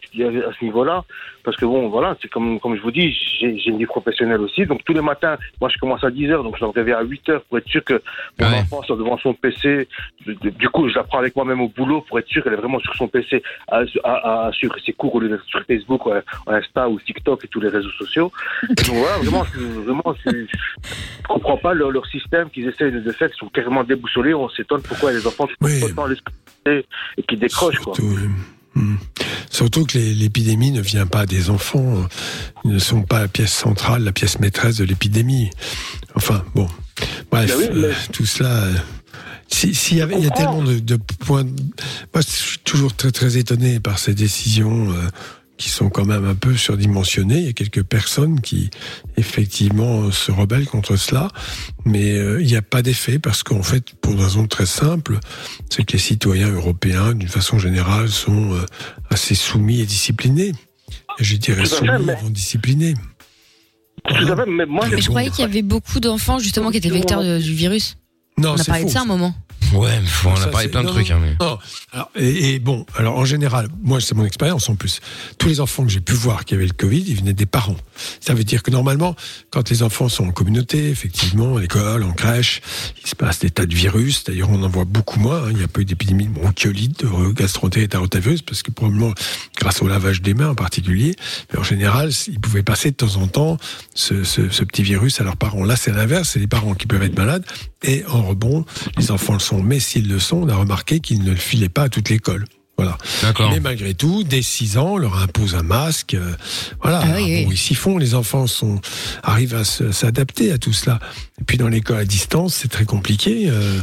[0.58, 1.04] ce niveau-là,
[1.44, 4.66] parce que bon, voilà, c'est comme, comme je vous dis, j'ai une vie professionnelle aussi,
[4.66, 6.96] donc tous les matins, moi, je commence à 10 heures, donc je dois me réveiller
[6.96, 8.00] à 8 heures pour être sûr que
[8.40, 8.58] mon Ouais.
[8.60, 9.88] enfant soit devant son PC.
[10.26, 12.78] Du coup, je la prends avec moi-même au boulot pour être sûr qu'elle est vraiment
[12.80, 16.12] sur son PC à, à, à suivre ses cours au lieu d'être sur Facebook, ou
[16.46, 18.30] Insta ou TikTok et tous les réseaux sociaux.
[18.70, 22.92] Et donc voilà, vraiment, je, vraiment, je, je comprends pas leur, leur système qu'ils essayent
[22.92, 24.34] de faire, ils sont carrément déboussolés.
[24.34, 25.80] On s'étonne pourquoi les enfants Oui.
[25.82, 26.16] ne pas les
[26.66, 27.94] et qui décrochent, quoi.
[27.94, 28.28] Surtout, euh,
[28.80, 28.96] hmm.
[29.50, 32.06] Surtout que l'épidémie ne vient pas des enfants.
[32.64, 35.50] Ils ne sont pas la pièce centrale, la pièce maîtresse de l'épidémie.
[36.14, 36.68] Enfin, bon.
[37.30, 38.50] Bref, Ben oui, mais- euh, tout cela.
[38.50, 38.74] euh,
[39.48, 41.44] si- s'il y avait, il y a tellement de, de points.
[41.44, 45.08] Moi, je suis toujours très très étonné par ces décisions euh,
[45.58, 47.38] qui sont quand même un peu surdimensionnées.
[47.40, 48.70] Il y a quelques personnes qui
[49.16, 51.28] effectivement se rebellent contre cela,
[51.84, 55.18] mais euh, il n'y a pas d'effet parce qu'en fait, pour une raison très simple,
[55.68, 58.64] c'est que les citoyens européens, d'une façon générale, sont euh,
[59.10, 60.52] assez soumis et disciplinés.
[61.18, 62.94] Et je dirais soumis mais- avant disciplinés.
[64.08, 66.70] Tout à fait, mais moi, Mais je bon, croyais qu'il y avait beaucoup d'enfants justement
[66.70, 67.96] qui étaient vecteurs de- du virus.
[68.38, 69.34] Non, On a parlé de faux, ça un moment.
[69.74, 71.10] Ouais, mais bon, on Ça, a parlé plein de non, trucs.
[71.10, 71.36] Hein, mais...
[71.44, 71.58] Non.
[71.92, 75.00] Alors, et, et bon, alors en général, moi c'est mon expérience en plus.
[75.36, 77.76] Tous les enfants que j'ai pu voir qui avaient le Covid, ils venaient des parents.
[78.20, 79.14] Ça veut dire que normalement,
[79.50, 82.62] quand les enfants sont en communauté, effectivement, à l'école, en crèche,
[83.02, 84.24] il se passe des tas de virus.
[84.24, 85.42] D'ailleurs, on en voit beaucoup moins.
[85.44, 85.48] hein.
[85.50, 89.12] Il n'y a pas eu d'épidémie de bronchiolite, de gastroentérite et rotavirus, parce que probablement
[89.58, 91.14] grâce au lavage des mains en particulier.
[91.52, 93.56] Mais en général, ils pouvaient passer de temps en temps
[93.94, 95.64] ce, ce- ce petit virus à leurs parents.
[95.64, 96.30] Là, c'est l'inverse.
[96.32, 97.44] C'est les parents qui peuvent être malades.
[97.82, 98.64] Et en rebond,
[98.96, 99.62] les enfants le sont.
[99.62, 102.44] Mais s'ils le sont, on a remarqué qu'ils ne le filaient pas à toute l'école.
[102.76, 102.96] Voilà.
[103.50, 106.14] Mais malgré tout, dès 6 ans, on leur impose un masque.
[106.14, 106.34] euh,
[106.80, 107.00] voilà.
[107.02, 107.44] Ah oui, Alors, oui.
[107.46, 107.98] bon, ils s'y font.
[107.98, 108.80] Les enfants sont,
[109.24, 111.00] arrivent à s'adapter à tout cela.
[111.40, 113.46] Et puis dans l'école à distance, c'est très compliqué.
[113.50, 113.80] euh,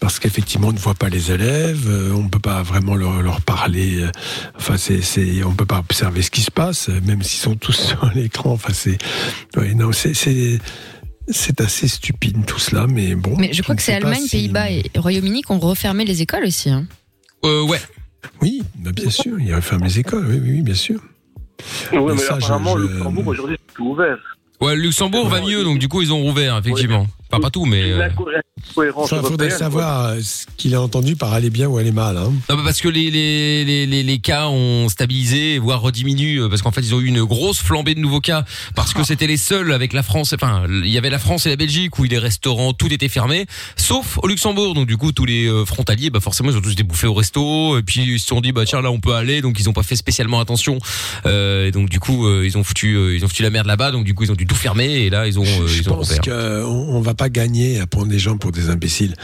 [0.00, 3.22] parce qu'effectivement, on ne voit pas les élèves, euh, on ne peut pas vraiment leur,
[3.22, 4.00] leur parler.
[4.02, 4.10] euh,
[4.56, 5.00] enfin, c'est,
[5.42, 8.52] on ne peut pas observer ce qui se passe, même s'ils sont tous sur l'écran.
[8.52, 8.98] Enfin, c'est,
[9.56, 10.12] ouais, non, c'est,
[11.28, 13.36] c'est, assez stupide tout cela, mais bon.
[13.38, 16.44] Mais je crois que c'est Allemagne, si- Pays-Bas et Royaume-Uni qui ont refermé les écoles
[16.44, 16.70] aussi.
[16.70, 16.86] hein.
[17.44, 17.80] Euh, ouais.
[18.40, 21.00] Oui, bah, bien sûr, il referme les écoles, oui, oui, oui, bien sûr.
[21.92, 24.16] Oui, Mais mais ça, je- apparemment, je- le Luxembourg, aujourd'hui, c'est tout ouvert.
[24.60, 27.06] Ouais, le Luxembourg va mieux, donc du coup ils ont rouvert effectivement.
[27.34, 27.82] Enfin pas tout, mais.
[27.82, 31.92] euh, L'incohérence Enfin, faudrait savoir euh, ce qu'il a entendu par aller bien ou aller
[31.92, 32.16] mal.
[32.16, 32.32] Hein.
[32.48, 36.48] Non, bah, parce que les, les, les, les, les cas ont stabilisé, voire rediminué, euh,
[36.48, 38.44] parce qu'en fait ils ont eu une grosse flambée de nouveaux cas,
[38.74, 41.50] parce que c'était les seuls avec la France, enfin il y avait la France et
[41.50, 45.24] la Belgique où les restaurants, tout était fermé, sauf au Luxembourg, donc du coup tous
[45.26, 48.26] les frontaliers, bah forcément ils ont tous été bouffés au resto, et puis ils se
[48.28, 50.78] sont dit bah tiens là on peut aller, donc ils ont pas fait spécialement attention,
[51.26, 54.04] euh, et donc du coup ils ont foutu ils ont foutu la merde là-bas, donc
[54.04, 56.18] du coup ils ont dû tout fermer, et là ils ont Je ils ont pense
[56.18, 59.14] qu'on on va pas gagner à prendre des gens pour des imbéciles.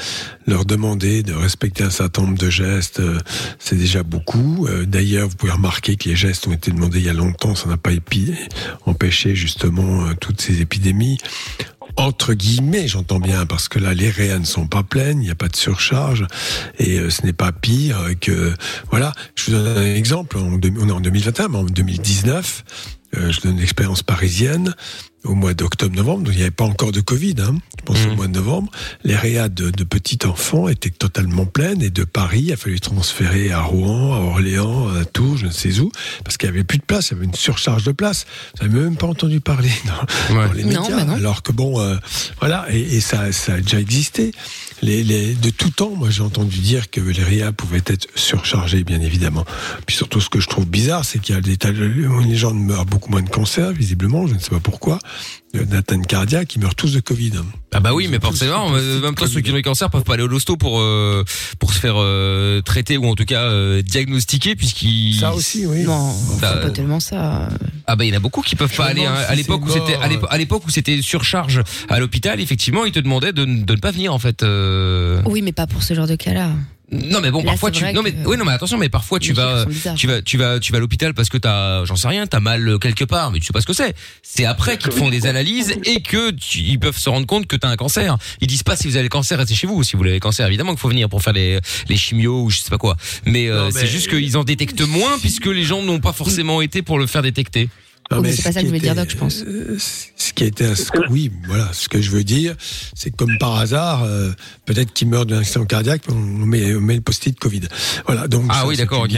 [0.47, 3.19] Leur demander de respecter un certain nombre de gestes, euh,
[3.59, 4.67] c'est déjà beaucoup.
[4.67, 7.55] Euh, D'ailleurs, vous pouvez remarquer que les gestes ont été demandés il y a longtemps,
[7.55, 7.91] ça n'a pas
[8.87, 11.19] empêché justement euh, toutes ces épidémies.
[11.97, 15.31] Entre guillemets, j'entends bien, parce que là, les réas ne sont pas pleines, il n'y
[15.31, 16.25] a pas de surcharge,
[16.79, 18.55] et ce n'est pas pire que...
[18.91, 22.65] Voilà, je vous donne un exemple, on est en 2021, mais en 2019,
[23.17, 24.75] euh, je donne une expérience parisienne,
[25.25, 28.15] au mois d'octobre-novembre, donc il n'y avait pas encore de Covid, hein, je pense au
[28.17, 28.71] mois de novembre,
[29.05, 32.81] les réas de, de petits enfants étaient totalement pleines, et de Paris, il a fallu
[32.81, 35.93] transférer à Rouen, à Orléans, à Tours, je ne sais où,
[36.25, 38.25] parce qu'il n'y avait plus de place, il y avait une surcharge de place.
[38.61, 40.47] Vous n'avez même pas entendu parler dans, Ouais.
[40.49, 41.15] dans les Non, médias, bah non.
[41.15, 41.97] alors que bon, euh,
[42.41, 44.33] voilà, et, et ça, ça a déjà existé.
[44.83, 48.83] Les, les, de tout temps, moi j'ai entendu dire que les réas pouvaient être surchargés,
[48.85, 49.45] bien évidemment.
[49.87, 51.85] Puis surtout, ce que je trouve bizarre, c'est qu'il y a des tas de
[52.25, 54.99] les gens meurent beaucoup moins de cancer, visiblement, je ne sais pas pourquoi,
[55.53, 57.33] d'atteinte cardiaque, ils meurent tous de Covid.
[57.73, 59.53] Ah bah oui, Ils mais forcément, en même temps ceux qui ont Covid.
[59.55, 61.25] le cancer peuvent pas aller au hosto pour euh,
[61.59, 65.83] pour se faire euh, traiter ou en tout cas euh, diagnostiquer puisqu'ils Ça aussi, oui.
[65.83, 67.49] Non, c'est pas tellement ça.
[67.87, 69.15] Ah bah il y en a beaucoup qui peuvent Je pas aller hein.
[69.27, 72.85] si à l'époque où c'était à l'épo- à l'époque où c'était surcharge à l'hôpital, effectivement,
[72.85, 75.21] ils te demandaient de, ne- de ne pas venir en fait euh...
[75.27, 76.51] Oui, mais pas pour ce genre de cas-là.
[76.93, 79.19] Non mais bon Là, parfois tu non mais que- oui non mais attention mais parfois
[79.21, 79.65] tu vas
[79.97, 82.41] tu vas tu vas tu vas à l'hôpital parce que t'as j'en sais rien t'as
[82.41, 83.95] mal quelque part mais tu sais pas ce que c'est.
[84.23, 87.47] C'est après qu'ils te font des analyses et que tu- ils peuvent se rendre compte
[87.47, 88.17] que t'as un cancer.
[88.41, 89.83] Ils disent pas si vous avez le cancer restez chez vous.
[89.85, 92.51] Si vous avez le cancer évidemment qu'il faut venir pour faire les les chimios ou
[92.51, 92.97] je sais pas quoi.
[93.25, 96.61] Mais, euh, mais- c'est juste qu'ils en détectent moins puisque les gens n'ont pas forcément
[96.61, 97.69] été pour le faire détecter
[98.11, 99.43] Non, mais c'est pas ce ça que qui je voulais dire, était- Doc, je pense.
[99.47, 99.77] euh,
[100.17, 100.73] Ce qui était
[101.11, 102.57] oui, voilà, ce que je veux dire,
[102.95, 104.33] c'est que comme par hasard, euh,
[104.67, 107.63] peut-être qu'il meurt d'un accident cardiaque, on met, on met le post-it Covid.
[108.07, 109.13] Voilà, donc Ah ça, oui, d'accord, ok.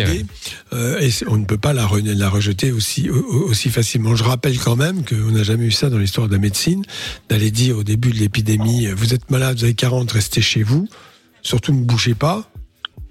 [0.74, 4.14] Euh, et on ne peut pas la, re- la rejeter aussi au- au- aussi facilement.
[4.14, 6.82] Je rappelle quand même qu'on n'a jamais eu ça dans l'histoire de la médecine,
[7.28, 10.86] d'aller dire au début de l'épidémie, vous êtes malade, vous avez 40, restez chez vous,
[11.42, 12.50] surtout ne bougez pas.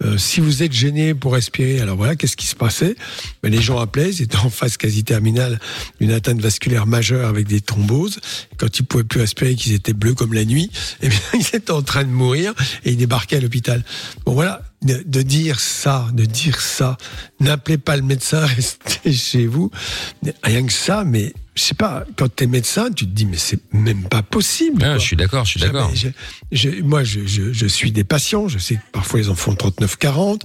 [0.03, 2.95] Euh, si vous êtes gêné pour respirer, alors voilà, qu'est-ce qui se passait?
[3.43, 5.59] Ben, Les gens appelaient, ils étaient en phase quasi terminale
[5.99, 8.19] d'une atteinte vasculaire majeure avec des thromboses.
[8.57, 10.71] Quand ils pouvaient plus respirer, qu'ils étaient bleus comme la nuit,
[11.01, 13.83] eh bien, ils étaient en train de mourir et ils débarquaient à l'hôpital.
[14.25, 16.97] Bon voilà, de, de dire ça, de dire ça,
[17.39, 19.71] n'appelez pas le médecin, restez chez vous.
[20.43, 23.59] Rien que ça, mais je sais pas, quand t'es médecin, tu te dis, mais c'est
[23.73, 24.81] même pas possible.
[24.85, 25.91] Ah, je suis d'accord je suis d'accord
[26.83, 28.47] moi, je, je, je suis des patients.
[28.47, 30.41] Je sais que parfois ils en font 39-40.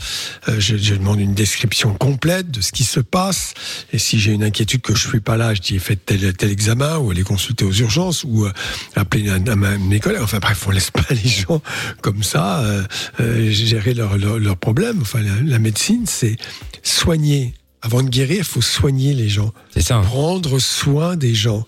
[0.48, 3.54] Euh, je, je demande une description complète de ce qui se passe.
[3.92, 6.50] Et si j'ai une inquiétude que je suis pas là, je dis faites tel, tel
[6.50, 8.52] examen ou allez consulter aux urgences ou euh,
[8.96, 10.22] appeler un, un, mes collègues.
[10.22, 11.62] Enfin bref, on laisse pas les gens
[12.02, 12.82] comme ça euh,
[13.20, 15.00] euh, gérer leur, leurs problèmes.
[15.02, 16.36] Enfin, la, la médecine, c'est
[16.82, 17.54] soigner.
[17.82, 21.64] Avant de guérir, il faut soigner les gens, c'est ça prendre soin des gens.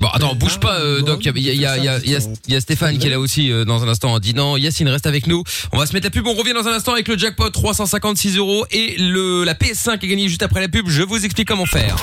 [0.00, 1.24] Bon, attends, bouge pas, euh, Doc.
[1.24, 4.12] Il y a, y, y, y, Stéphane qui est là aussi euh, dans un instant
[4.12, 4.56] en dînant.
[4.56, 5.42] Yacine reste avec nous.
[5.72, 6.26] On va se mettre la pub.
[6.26, 10.06] On revient dans un instant avec le jackpot 356 euros et le la PS5 est
[10.06, 10.88] gagnée juste après la pub.
[10.88, 11.96] Je vous explique comment faire.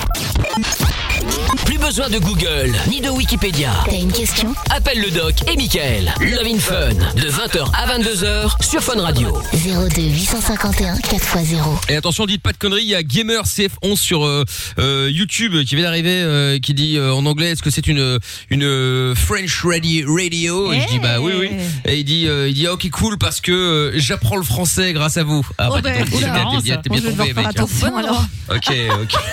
[1.64, 3.70] Plus besoin de Google ni de Wikipédia.
[3.84, 4.54] T'as une question?
[4.70, 6.12] Appelle le doc et Michael.
[6.20, 9.36] Love in Fun de 20h à 22h sur Fun Radio.
[9.52, 11.56] 02 851 4x0.
[11.88, 12.82] Et attention, dites pas de conneries.
[12.82, 14.44] Il y a Gamer CF11 sur euh,
[14.78, 18.18] euh, YouTube qui vient d'arriver, euh, qui dit euh, en anglais est-ce que c'est une
[18.50, 20.72] une French radio radio?
[20.72, 21.50] Et je dis bah oui oui.
[21.84, 25.16] Et il dit euh, il dit ok cool parce que euh, j'apprends le français grâce
[25.16, 25.46] à vous.
[25.58, 26.80] Ah Oh, bah, ben, oula, t'es bien- bien, ça.
[26.82, 27.46] t'es Bon, bien devoir tombé, mec.
[27.48, 28.24] attention alors.
[28.50, 28.72] Ok
[29.02, 29.14] ok.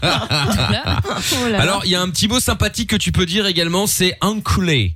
[1.32, 1.60] Oh là là.
[1.60, 4.94] Alors il y a un petit mot sympathique que tu peux dire également, c'est enculé.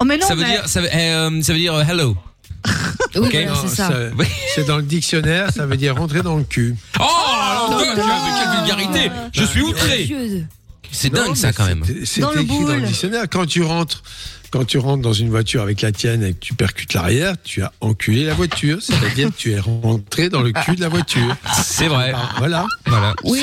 [0.00, 2.16] oh mais non, Ça veut mais- dire ça veut, euh, ça veut dire euh, hello.
[3.14, 3.30] Oui, Ok.
[3.32, 3.90] voilà, c'est ça.
[4.18, 4.26] Oui.
[4.54, 6.76] C'est dans le dictionnaire, ça veut dire rentrer dans le cul.
[7.00, 8.36] Oh, alors, non, Doc, non, mais non.
[8.38, 10.46] quelle vulgarité Je suis outré.
[10.90, 11.82] C'est dingue ça quand même.
[11.86, 12.84] c'est- C'est Dans le écrit dans le boule.
[12.84, 13.24] dictionnaire.
[13.30, 14.02] Quand tu rentres,
[14.50, 17.62] quand tu rentres dans une voiture avec la tienne et que tu percutes l'arrière, tu
[17.62, 18.78] as enculé la voiture.
[18.80, 21.36] C'est-à-dire que tu es rentré dans le cul de la voiture.
[21.62, 22.12] C'est vrai.
[22.14, 22.66] Ah, Voilà.
[22.86, 23.14] Voilà.
[23.24, 23.40] Oui,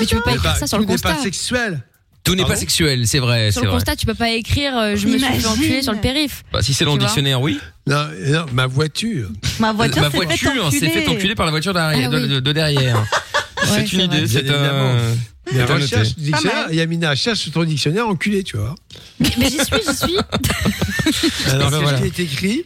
[0.00, 1.14] mais tu peux pas Mais écrire bah, ça sur tout le n'est constat.
[1.14, 1.82] pas sexuel.
[2.22, 3.76] Tout n'est pas sexuel, c'est vrai, Sur c'est le vrai.
[3.76, 6.42] constat, tu peux pas écrire euh, je me suis fait enculer sur le périph.
[6.50, 7.60] Bah, si c'est dans le dictionnaire, oui.
[7.86, 9.28] Non, non, ma voiture.
[9.60, 12.22] ma voiture, Ma s'est fait voiture s'est fait enculer par la voiture derrière, Ah oui.
[12.22, 12.96] de, de- de derrière.
[12.96, 13.04] Ouais,
[13.86, 14.96] c'est une idée, c'est un.
[15.52, 15.64] Mais
[16.16, 16.74] dictionnaire, mal.
[16.74, 18.74] Yamina, cherche ton dictionnaire enculé, tu vois.
[19.20, 20.16] Mais, mais j'y suis, j'y suis.
[21.50, 21.98] Alors, ben qu'est-ce voilà.
[22.00, 22.64] qui est écrit?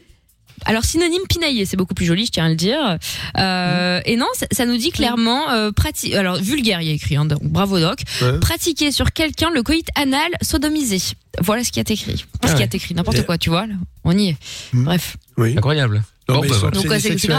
[0.64, 2.98] Alors synonyme pinaillé, c'est beaucoup plus joli, je tiens à le dire.
[3.38, 6.94] Euh, Et non, ça, ça nous dit clairement euh, prati- Alors vulgaire, il y a
[6.94, 7.16] écrit.
[7.16, 8.00] Hein, donc, bravo doc.
[8.20, 8.38] Ouais.
[8.40, 10.98] Pratiquer sur quelqu'un le coït anal sodomisé.
[11.40, 12.24] Voilà ce qui est écrit.
[12.42, 12.64] Ah ce qui ouais.
[12.64, 13.66] est écrit, n'importe quoi, tu vois.
[13.66, 13.74] Là.
[14.04, 14.36] On y est.
[14.72, 14.84] Hmm.
[14.84, 15.16] Bref.
[15.36, 15.54] Oui.
[15.56, 16.02] Incroyable.
[16.28, 16.76] Non, Bon, mais bah, ils sont voilà.
[16.76, 17.36] Donc, obsédés sexuels.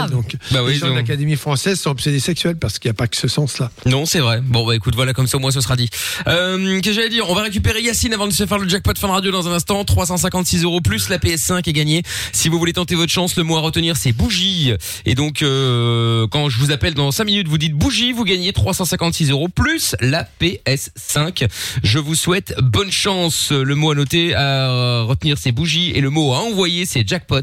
[0.50, 2.94] Bah oui, les gens de donc- l'Académie française sont obsédés sexuels parce qu'il n'y a
[2.94, 3.70] pas que ce sens-là.
[3.86, 4.40] Non, c'est vrai.
[4.42, 5.88] Bon, bah écoute, voilà, comme ça au moins ce sera dit.
[6.26, 7.28] Euh, Qu'est-ce que j'allais dire?
[7.30, 9.84] On va récupérer Yacine avant de se faire le jackpot fin radio dans un instant.
[9.84, 12.02] 356 euros plus la PS5 est gagnée.
[12.32, 14.72] Si vous voulez tenter votre chance, le mot à retenir c'est bougie.
[15.06, 18.52] Et donc, euh, quand je vous appelle dans 5 minutes, vous dites bougie, vous gagnez
[18.52, 21.46] 356 euros plus la PS5.
[21.84, 23.52] Je vous souhaite bonne chance.
[23.52, 27.40] Le mot à noter, à retenir c'est bougie et le mot à envoyer c'est jackpot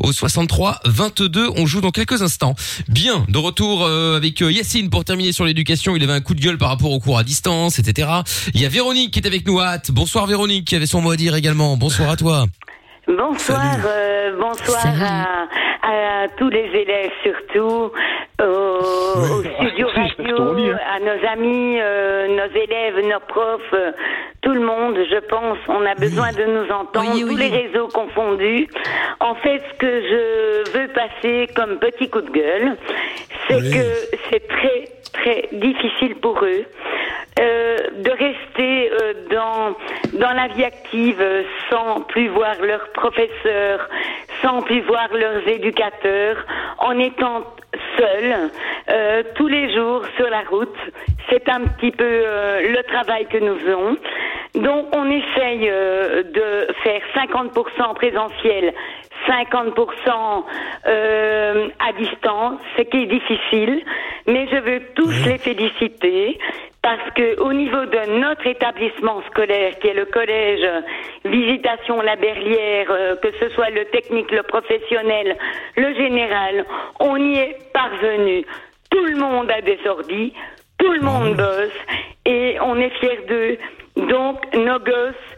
[0.00, 1.50] au 63 22.
[1.56, 2.54] On joue dans quelques instants.
[2.88, 5.96] Bien, de retour euh, avec euh, Yacine pour terminer sur l'éducation.
[5.96, 8.08] Il avait un coup de gueule par rapport au cours à distance, etc.
[8.54, 9.90] Il y a Véronique qui est avec nous hâte.
[9.90, 11.76] Bonsoir Véronique qui avait son mot à dire également.
[11.76, 12.46] Bonsoir à toi.
[13.08, 15.46] Bonsoir, euh, bonsoir à,
[15.82, 17.92] à tous les élèves surtout,
[18.40, 23.92] au, au studio radio, à nos amis, euh, nos élèves, nos profs, euh,
[24.46, 27.30] tout le monde, je pense, on a besoin de nous entendre, Oui, oui.
[27.30, 28.68] tous les réseaux confondus.
[29.18, 32.76] En fait, ce que je veux passer comme petit coup de gueule,
[33.48, 33.70] c'est Oui.
[33.72, 34.84] que c'est très,
[35.14, 36.64] très difficile pour eux.
[37.38, 37.76] euh,
[38.06, 39.76] de rester euh, dans
[40.18, 43.80] dans la vie active euh, sans plus voir leurs professeurs,
[44.42, 46.38] sans plus voir leurs éducateurs,
[46.78, 47.44] en étant
[47.98, 48.50] seuls
[48.88, 50.76] euh, tous les jours sur la route.
[51.30, 53.96] C'est un petit peu euh, le travail que nous faisons.
[54.54, 58.72] Donc on essaye euh, de faire 50% présentiel,
[59.28, 60.44] 50%
[60.86, 63.82] euh, à distance, ce qui est difficile,
[64.26, 66.38] mais je veux tous les féliciter
[66.86, 70.64] parce que au niveau de notre établissement scolaire, qui est le collège
[71.24, 75.36] Visitation La Berlière, euh, que ce soit le technique, le professionnel,
[75.76, 76.64] le général,
[77.00, 78.44] on y est parvenu.
[78.88, 80.32] Tout le monde a des ordis,
[80.78, 81.80] tout le monde bosse
[82.24, 83.58] et on est fiers d'eux.
[84.06, 85.28] Donc nos gosses,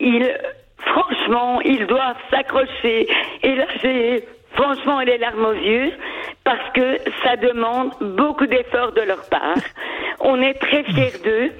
[0.00, 0.36] ils,
[0.78, 3.06] franchement, ils doivent s'accrocher.
[3.44, 4.24] Et là, j'ai
[4.56, 5.92] franchement les larmes aux yeux
[6.44, 9.56] parce que ça demande beaucoup d'efforts de leur part.
[10.20, 11.52] On est très fiers d'eux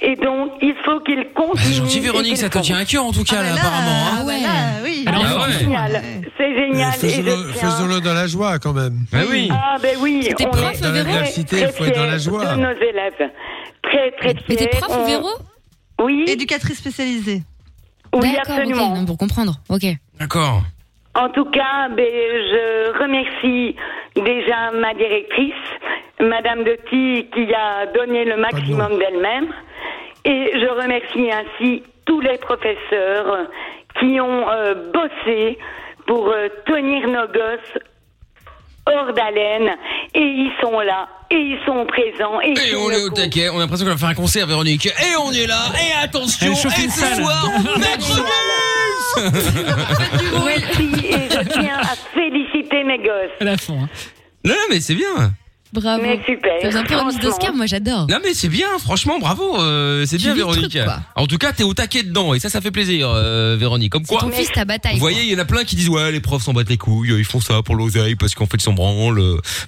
[0.00, 1.58] et donc il faut qu'ils Bah, continuent.
[1.62, 3.90] C'est gentil Véronique, ça te tient à cœur en tout cas là, apparemment.
[3.90, 4.16] hein.
[4.20, 4.48] Ah ouais, là,
[4.84, 5.04] oui.
[5.06, 6.00] Ah ouais.
[6.36, 7.36] C'est génial, c'est génial.
[7.54, 9.04] Faisons-le dans la joie quand même.
[9.12, 9.48] Bah oui.
[9.52, 12.30] Ah ben oui, C'était on prof, est Dans très il faut être dans la fiers
[12.30, 12.54] joie.
[12.54, 13.30] de nos élèves.
[13.82, 14.80] Très très Mais t'es fiers.
[14.80, 15.28] prof, On- Véro
[16.00, 17.42] Oui, Éducatrice spécialisée.
[18.14, 18.94] oui absolument.
[18.94, 19.54] non, pour comprendre.
[19.68, 19.84] Ok.
[20.18, 20.62] D'accord.
[21.18, 23.74] En tout cas, ben, je remercie
[24.14, 25.52] déjà ma directrice,
[26.20, 29.52] Madame Detti, qui a donné le maximum d'elle-même.
[30.24, 33.48] Et je remercie ainsi tous les professeurs
[33.98, 35.58] qui ont euh, bossé
[36.06, 37.78] pour euh, tenir nos gosses
[38.92, 39.70] hors d'haleine.
[40.14, 42.40] Et ils sont là, et ils sont présents.
[42.40, 44.86] Et, Et on est au taquet, on a l'impression qu'on va faire un concert Véronique.
[44.86, 47.22] Et on est là, et attention, et ce salle.
[47.22, 47.44] soir,
[47.78, 48.24] Maître
[50.44, 53.36] Merci, et je tiens à féliciter mes gosses.
[53.40, 53.78] À la fond.
[53.82, 53.88] hein.
[54.44, 55.32] Non, non, mais c'est bien.
[55.72, 56.02] Bravo.
[56.02, 56.52] Mais super.
[56.62, 57.30] Ça faisait un peu remise franchement.
[57.30, 58.06] d'Oscar, moi j'adore.
[58.08, 60.70] Non mais c'est bien, franchement, bravo, euh, c'est Tu bien vis le Véronique.
[60.70, 61.00] truc, quoi.
[61.16, 63.92] en tout cas, t'es au taquet dedans et ça, ça fait plaisir, euh, Véronique.
[63.92, 64.94] Comme quoi, Ton fils, ta bataille.
[64.94, 66.76] vous voyez, il y en a plein qui disent ouais, les profs s'en battent les
[66.78, 69.22] couilles, ils font ça pour l'oseille parce qu'en fait ils s'en branlent.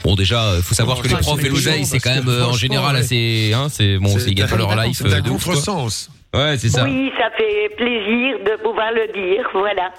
[0.05, 2.29] Bon déjà, euh, faut savoir Non, que les profs c'est et l'oseille, c'est quand même
[2.29, 3.01] euh, en général ouais.
[3.03, 4.97] assez, hein, c'est bon, c'est ils gagnent pas leur life.
[4.99, 5.55] C'est euh, un de ouf, quoi.
[5.55, 6.11] contresens.
[6.33, 6.85] Ouais, c'est ça.
[6.85, 9.91] Oui, ça fait plaisir de pouvoir le dire, voilà.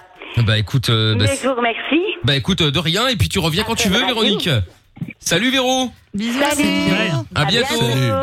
[0.45, 2.05] Bah écoute, euh, bah, Mais je vous remercie.
[2.23, 3.99] bah, écoute, euh, de rien et puis tu reviens quand tu veux.
[4.05, 4.49] Véronique.
[5.19, 5.91] Salut Véro.
[6.13, 6.39] Bisous.
[6.41, 6.55] Salut.
[6.63, 7.23] Céline.
[7.35, 7.75] À bientôt.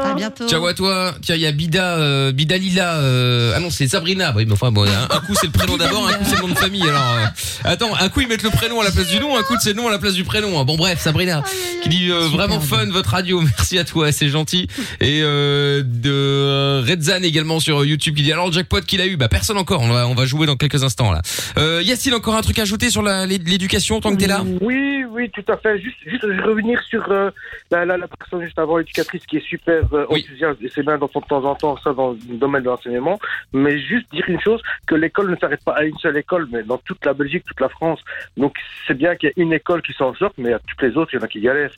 [0.05, 0.47] À bientôt.
[0.49, 1.15] Ciao à toi.
[1.23, 2.97] Tiens, il y a Bida, euh, Bidalila.
[2.97, 4.35] Euh, ah non, c'est Sabrina.
[4.37, 6.43] Oui, mais enfin, bon, un, un coup c'est le prénom d'abord, un coup c'est le
[6.43, 6.83] nom de famille.
[6.87, 7.25] Alors, euh,
[7.65, 9.71] attends, un coup ils mettent le prénom à la place du nom, un coup c'est
[9.71, 10.63] le nom à la place du prénom.
[10.65, 11.43] Bon, bref, Sabrina,
[11.83, 13.41] qui dit euh, vraiment fun votre radio.
[13.59, 14.69] Merci à toi, c'est gentil.
[15.01, 19.07] Et euh, de euh, Redzan également sur YouTube qui dit alors le jackpot qu'il a
[19.07, 19.17] eu.
[19.17, 19.81] Bah personne encore.
[19.81, 21.23] On va, on va jouer dans quelques instants là.
[21.57, 24.43] Euh, Yacine, encore un truc à ajouter sur la- l'é- l'éducation tant que t'es là?
[24.61, 25.81] Oui, oui, tout à fait.
[25.81, 27.31] Juste, juste revenir sur euh,
[27.79, 30.25] la, la, la personne juste avant, l'éducatrice, qui est super euh, Oui.
[30.27, 33.19] enthousiaste, et c'est bien d'entendre de temps en temps ça dans le domaine de l'enseignement,
[33.53, 36.63] mais juste dire une chose, que l'école ne s'arrête pas à une seule école, mais
[36.63, 38.01] dans toute la Belgique, toute la France.
[38.37, 38.55] Donc
[38.87, 41.11] c'est bien qu'il y ait une école qui s'en sorte, mais à toutes les autres,
[41.13, 41.71] il y en a qui galèrent.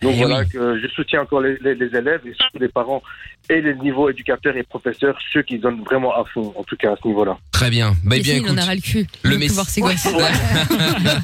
[0.00, 0.48] Donc Eh voilà, oui.
[0.48, 3.02] que je soutiens encore les, les, les élèves, et surtout les parents,
[3.50, 6.92] et les niveaux éducateurs et professeurs, ceux qui donnent vraiment à fond, en tout cas
[6.92, 7.36] à ce niveau-là.
[7.50, 7.92] Très bien.
[8.04, 8.62] Bah bien Yacine, il en écoute.
[8.64, 9.06] aura le cul.
[9.22, 10.06] le Le mess- voir ses gosses.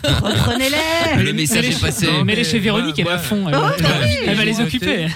[0.05, 1.23] Reprenez-les.
[1.25, 2.07] Le message est passé.
[2.07, 3.47] Non, mais chez Véronique, elle est à fond.
[3.49, 4.18] Elle, Oh, bah elle- oui.
[4.27, 5.09] Elle va les occuper.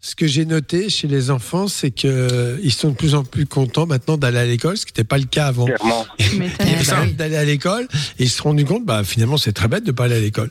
[0.00, 3.46] Ce que j'ai noté chez les enfants, c'est que ils sont de plus en plus
[3.46, 5.66] contents maintenant d'aller à l'école, ce qui n'était pas le cas avant.
[6.20, 6.96] Ils ça.
[6.96, 7.88] peur d'aller à l'école
[8.18, 10.20] et ils se sont rendus compte, bah finalement c'est très bête de pas aller à
[10.20, 10.50] l'école.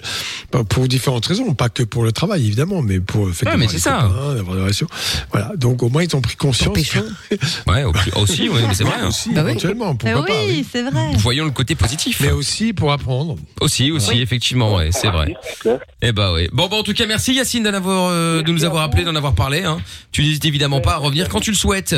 [0.52, 3.68] Bah, pour différentes raisons, pas que pour le travail évidemment, mais pour fait Ouais, mais
[3.68, 4.10] des c'est ça.
[4.12, 4.88] copains, des relations.
[5.32, 6.78] Voilà, donc au moins ils ont pris conscience.
[7.68, 8.96] Ouais, au- aussi, ouais, mais c'est vrai.
[9.02, 9.08] hein.
[9.08, 9.52] aussi, Bah oui.
[9.52, 10.66] éventuellement, Eh pourquoi oui, oui.
[10.72, 11.12] c'est vrai.
[11.18, 12.20] Voyons le côté positif.
[12.22, 13.38] Mais aussi pour apprendre.
[13.62, 15.34] Aussi, aussi, effectivement, ouais, c'est vrai.
[16.02, 16.50] Eh bah ouais.
[16.54, 19.16] Bon, bah en tout cas, merci Yacine d'en avoir, euh, de nous avoir appelé, d'en
[19.16, 19.64] avoir parlé.
[19.64, 19.80] Hein.
[20.12, 21.96] Tu n'hésites évidemment pas à revenir quand tu le souhaites.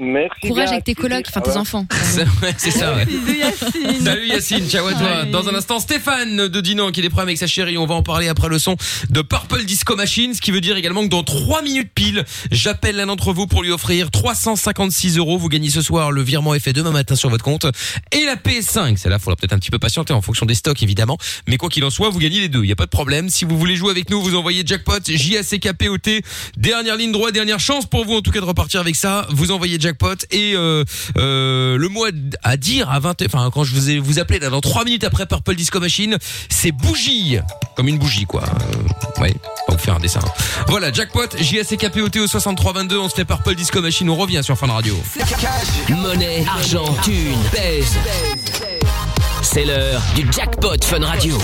[0.00, 0.48] Merci.
[0.48, 0.72] Courage bien.
[0.72, 1.86] avec tes colocs, enfin tes Ah enfants.
[2.02, 3.06] C'est ouais, ça, ouais.
[3.38, 4.04] Yacine.
[4.04, 5.24] Salut Yacine, ciao à toi.
[5.26, 7.76] Dans un instant, Stéphane de Dinan qui est des problèmes avec sa chérie.
[7.76, 8.76] On va en parler après le son
[9.10, 12.96] de Purple Disco Machine, ce qui veut dire également que dans 3 minutes pile, j'appelle
[12.96, 15.36] l'un d'entre vous pour lui offrir 356 euros.
[15.36, 17.66] Vous gagnez ce soir le virement est fait demain matin sur votre compte
[18.12, 18.96] et la PS5.
[18.96, 21.18] C'est là, faudra peut-être un petit peu patienter en fonction des stocks évidemment.
[21.46, 22.62] Mais quoi qu'il en soit, vous gagnez les deux.
[22.64, 23.28] Il y a pas de problème.
[23.28, 25.98] Si vous voulez jouer avec nous, vous envoyez jackpot J A C K P O
[25.98, 26.22] T.
[26.56, 29.26] Dernière ligne droite, dernière chance pour vous en tout cas de repartir avec ça.
[29.30, 29.89] Vous envoyez jackpot
[30.30, 30.84] et euh,
[31.16, 32.04] euh, le mot
[32.42, 35.04] à- dire à 20 enfin quand je vous ai vous appelez là dans 3 minutes
[35.04, 36.18] après Purple Disco Machine,
[36.48, 37.38] c'est bougie
[37.76, 38.42] comme une bougie quoi.
[38.44, 39.34] Euh, ouais,
[39.66, 40.20] pas vous faire un dessin.
[40.68, 43.54] Voilà, jackpot J A C K P O T au 6322, on se fait Purple
[43.54, 44.96] Disco Machine, on revient sur Fun Radio.
[45.88, 47.96] Monnaie, argent, thune, pèse.
[49.42, 51.38] C'est l'heure du jackpot Fun Radio.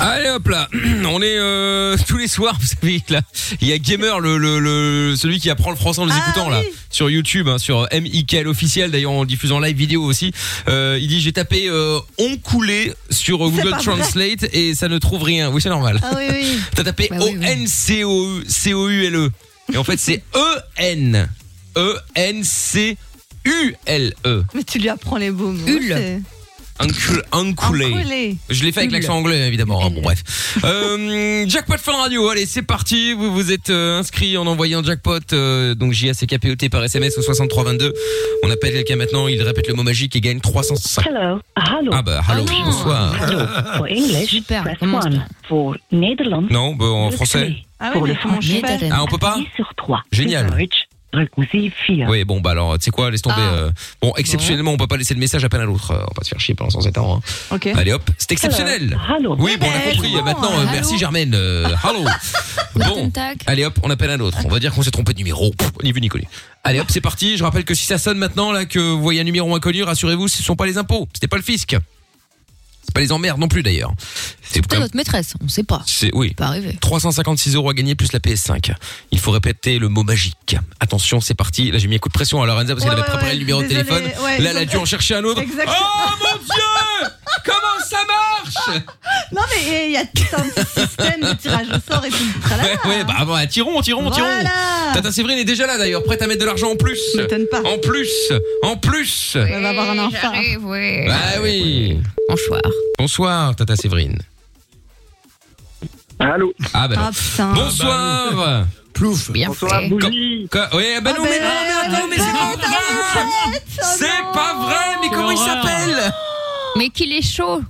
[0.00, 0.66] Allez hop là,
[1.06, 3.20] on est euh, tous les soirs, vous savez là,
[3.60, 6.24] il y a Gamer le, le, le celui qui apprend le français en nous Ah
[6.30, 10.32] écoutant là sur YouTube hein, sur MIKL officiel d'ailleurs en diffusant live vidéo aussi.
[10.68, 13.70] Euh, il dit j'ai tapé euh, on coulé sur Google.
[13.82, 15.50] Translate et ça ne trouve rien.
[15.50, 16.00] Oui, c'est normal.
[16.02, 16.58] Ah oui, oui.
[16.74, 17.38] T'as tapé Bah O oui.
[17.42, 19.30] N C O C O U L E
[19.72, 21.28] et en fait c'est E N
[21.76, 22.96] E N C
[23.44, 24.42] U L E.
[24.54, 25.66] Mais tu lui apprends les beaux mots.
[25.66, 25.94] Hul.
[25.94, 26.20] c'est-
[26.80, 27.92] Uncle, enculé.
[27.92, 28.36] Enculé.
[28.48, 29.84] Je l'ai fait avec l'accent anglais évidemment.
[29.84, 30.22] hein, bon bref.
[30.64, 32.26] Euh, jackpot Fun Radio.
[32.28, 33.12] Allez, c'est parti.
[33.12, 36.50] Vous vous êtes euh, inscrit en envoyant jackpot euh, donc J A C K P
[36.50, 37.92] O T par SMS au 6322.
[38.44, 39.28] On appelle quelqu'un maintenant.
[39.28, 41.06] Il répète le mot magique et gagne 305.
[41.06, 41.40] Hello.
[41.54, 41.90] Hallo.
[41.92, 42.44] Ah bah hello.
[42.48, 42.64] Ah non.
[42.64, 43.14] bonsoir.
[43.20, 43.38] Hallo.
[43.76, 45.10] Voor English, Super, press commence 1.
[45.10, 45.26] bien.
[45.48, 47.46] Voor Nederlands, Non, bah, en français.
[47.48, 47.54] 2.
[47.78, 49.70] Ah oui, Pour mais le comment je français, fais Ah, on peut pas 10 sur
[49.76, 50.02] 3.
[50.12, 50.46] Génial.
[51.12, 52.08] Deutsch, drukken Sie 4.
[52.10, 53.34] Oui, bon bah alors, tu sais quoi, laisse tomber.
[53.38, 53.54] Ah.
[53.54, 55.90] euh, Bon, exceptionnellement, on peut pas laisser le message à peine à l'autre.
[55.90, 57.16] Euh, On va pas se faire chier pendant 107 ans.
[57.50, 57.54] hein.
[57.54, 57.66] Ok.
[57.66, 58.96] Allez hop, c'est exceptionnel.
[59.08, 59.36] Hallo.
[59.38, 60.12] Oui, bon, on a ben, compris.
[60.12, 61.32] bon, Maintenant, euh, allô merci Germaine.
[61.34, 62.04] Euh, Hello.
[62.76, 63.10] Bon,
[63.46, 64.38] allez hop, on appelle un autre.
[64.44, 65.50] On va dire qu'on s'est trompé de numéro.
[65.50, 66.24] Pff, Ni vu ni connu.
[66.62, 67.36] Allez hop, c'est parti.
[67.36, 70.28] Je rappelle que si ça sonne maintenant, là, que vous voyez un numéro inconnu, rassurez-vous,
[70.28, 71.08] ce sont pas les impôts.
[71.12, 71.76] C'était pas le fisc.
[72.90, 73.92] C'est pas les emmerdes non plus d'ailleurs.
[74.42, 75.80] C'est Peut-être notre maîtresse, on sait pas.
[75.86, 76.30] C'est oui.
[76.30, 76.76] Ça peut arriver.
[76.80, 78.72] 356 euros à gagner plus la PS5.
[79.12, 80.56] Il faut répéter le mot magique.
[80.80, 81.70] Attention, c'est parti.
[81.70, 83.32] Là, j'ai mis un coup de pression à Lorenza parce Ouais, qu'elle avait préparé ouais,
[83.34, 84.02] le numéro de téléphone.
[84.40, 85.40] Là, elle a dû en chercher un autre.
[85.40, 85.76] Exactement.
[85.78, 86.62] Oh mon dieu
[87.44, 88.80] Comment ça marche
[89.32, 92.16] Non, mais il y a tout un petit système de tirage au sort et tout.
[92.16, 94.26] Ouais, ouais, bah, bah, tirons, tirons, tirons.
[94.26, 94.50] Voilà.
[94.94, 97.00] Tata Séverine est déjà là d'ailleurs, prête à mettre de l'argent en plus.
[97.16, 97.60] M'étonne pas.
[97.64, 99.36] En plus, en plus.
[99.36, 100.32] Elle va avoir un enfant.
[100.62, 101.06] Oui.
[101.06, 101.98] Bah oui.
[102.28, 102.60] Bonsoir.
[102.98, 104.18] Bonsoir, Tata Séverine.
[106.18, 106.96] Allô Ah bah.
[106.98, 107.52] Ah putain.
[107.54, 108.64] Bonsoir.
[108.92, 109.30] Plouf.
[109.30, 109.88] Bien Bonsoir, fait.
[109.88, 111.46] bougie Quoi Ouais, bah Ah non, ben, mais non,
[111.90, 113.62] mais attends, mais c'est pas vrai.
[113.96, 116.12] C'est pas vrai, mais comment il s'appelle
[116.76, 117.60] Mais qu'il est chaud.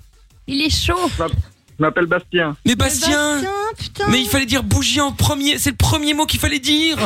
[0.46, 1.10] Il est chaud.
[1.18, 2.56] Je m'appelle Bastien.
[2.66, 3.34] Mais Bastien.
[3.34, 4.08] Bastien, putain.
[4.08, 6.98] Mais il fallait dire bougie en premier, c'est le premier mot qu'il fallait dire.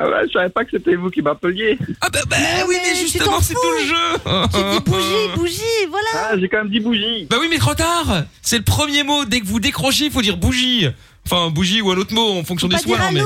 [0.00, 1.76] Ah ouais, je savais pas que c'était vous qui m'appeliez.
[2.00, 4.76] Ah bah, bah Mais oui, mais tu justement, c'est tout le jeu.
[4.76, 6.08] dis bougie, bougie, voilà.
[6.14, 7.26] Ah, j'ai quand même dit bougie.
[7.28, 8.22] Bah oui, mais trop tard.
[8.40, 9.24] C'est le premier mot.
[9.24, 10.88] Dès que vous décrochez, il faut dire bougie.
[11.30, 13.12] Enfin, bougie ou un autre mot en fonction des pas dire soirs.
[13.12, 13.20] Mais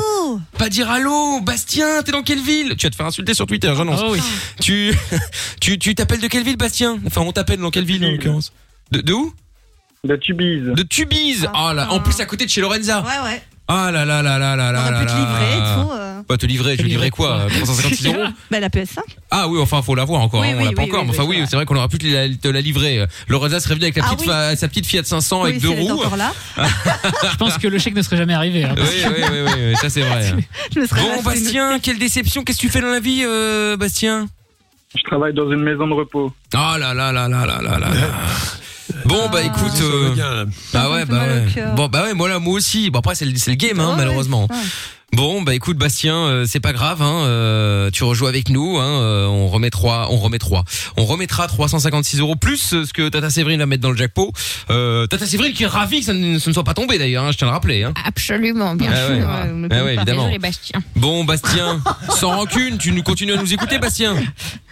[0.59, 2.03] pas dire allô, Bastien.
[2.03, 2.75] T'es dans quelle ville?
[2.77, 4.01] Tu vas te faire insulter sur Twitter, j'annonce.
[4.03, 4.21] Oh oui.
[4.61, 4.93] Tu,
[5.61, 6.99] tu, tu t'appelles de quelle ville, Bastien?
[7.07, 8.53] Enfin, on t'appelle dans quelle ville en l'occurrence?
[8.91, 9.33] De, de où?
[10.03, 10.65] De Tubize.
[10.65, 11.49] De Tubize.
[11.55, 13.03] Oh là, en plus à côté de chez Lorenza.
[13.03, 13.43] Ouais, ouais.
[13.69, 15.19] Ah là là là là là là aurait là pu te là.
[15.19, 15.91] livrer et tout.
[15.93, 16.23] euh.
[16.29, 18.99] Pas te livrer, je livrer quoi 356 euros Bah, la PS5.
[19.31, 21.01] Ah oui, enfin faut l'avoir encore, Oui, hein, on oui, l'a pas oui, encore.
[21.03, 21.65] oui, mais enfin oui, c'est vrai.
[21.65, 23.05] qu'on aurait pu te la, te la livrer.
[23.29, 24.27] Lorenza serait venue avec la Ah petite oui.
[24.27, 26.01] fa- sa petite Fiat 500 avec deux si elle est roues.
[26.01, 26.33] encore là.
[26.59, 28.65] Je pense que le chèque ne serait jamais arrivé.
[28.65, 30.35] hein, Oui, parce oui, que- oui, oui, oui, ça c'est vrai.
[30.75, 32.45] Je me serais Bon, Bastien, quelle déception.
[32.45, 34.29] Qu'est-ce que tu fais dans la vie, euh, Bastien
[34.97, 36.33] Je travaille dans une maison de repos.
[36.55, 37.89] Oh là là là là là là là là.
[39.05, 39.73] Bon, bah écoute.
[39.73, 40.47] Ça euh.
[40.73, 41.65] Bah ouais, bah ouais.
[41.75, 42.91] Bon, bah ouais, moi là, moi aussi.
[42.91, 44.49] Bon, après, c'est le, c'est le game, hein, Ouais, malheureusement.
[45.15, 49.03] Bon, bah écoute, Bastien, euh, c'est pas grave, hein, euh, tu rejoues avec nous, hein,
[49.03, 50.65] euh, on remet trois, on remet trois,
[50.97, 54.33] on remettra 356 euros plus euh, ce que Tata Séverine va mettre dans le jackpot.
[54.71, 57.25] Euh, Tata Séverine qui est ravie que ça ne, ce ne soit pas tombé d'ailleurs,
[57.25, 57.83] hein, je tiens à le rappeler.
[57.85, 57.93] Hein.
[58.07, 59.15] Absolument, bien Ah sûr.
[59.17, 59.21] ouais.
[59.23, 60.03] Ouais, Ah ouais, pas.
[60.03, 60.31] évidemment.
[60.41, 60.81] Bastien.
[60.97, 61.83] Bon, Bastien,
[62.17, 64.17] sans rancune, tu nous continues à nous écouter, Bastien.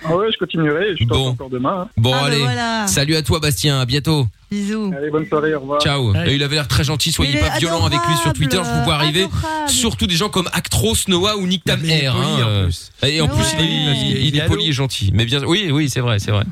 [0.07, 0.97] Ah ouais, je continuerai.
[0.99, 1.16] Je Bon.
[1.16, 1.80] t'entends encore demain.
[1.82, 1.88] hein.
[1.99, 2.86] Bon, Ah, bah allez, voilà.
[2.86, 4.26] salut à toi, Bastien, à bientôt.
[4.51, 4.92] Bisous.
[4.96, 5.80] Allez, bonne soirée, au revoir.
[5.80, 6.12] Ciao.
[6.14, 6.32] Allez.
[6.32, 8.84] Et il avait l'air très gentil, soyez pas violent avec lui sur Twitter, je vous
[8.84, 9.24] vois arriver.
[9.24, 9.68] adorable.
[9.70, 12.16] Surtout des gens comme Actros, Noah ou Nick Tam Air.
[12.16, 12.64] hein, en euh.
[12.64, 12.90] plus.
[13.07, 15.11] Et en plus, il est, il, Il il est est poli et gentil.
[15.14, 16.44] Mais bien, oui, oui, c'est vrai, c'est vrai.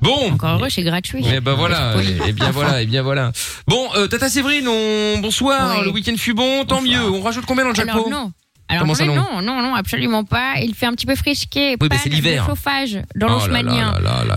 [0.00, 0.32] Bon.
[0.32, 1.22] Encore heureux, c'est gratuit.
[1.24, 1.94] Mais bah voilà,
[2.26, 3.30] et bien voilà, et bien voilà.
[3.68, 5.18] Bon, euh, Tata Séverine, on...
[5.20, 5.84] bonsoir, Oui.
[5.84, 7.02] le week-end fut bon, tant Bonsoir.
[7.04, 7.10] mieux.
[7.10, 8.10] On rajoute combien dans le Alors jackpot?
[8.10, 8.32] non.
[8.68, 10.54] Alors Comment ça, non, non non, absolument pas.
[10.62, 11.72] Il fait un petit peu frisqué.
[11.72, 12.42] Oui, mais pas c'est l'hiver.
[12.44, 13.60] de chauffage dans Oh là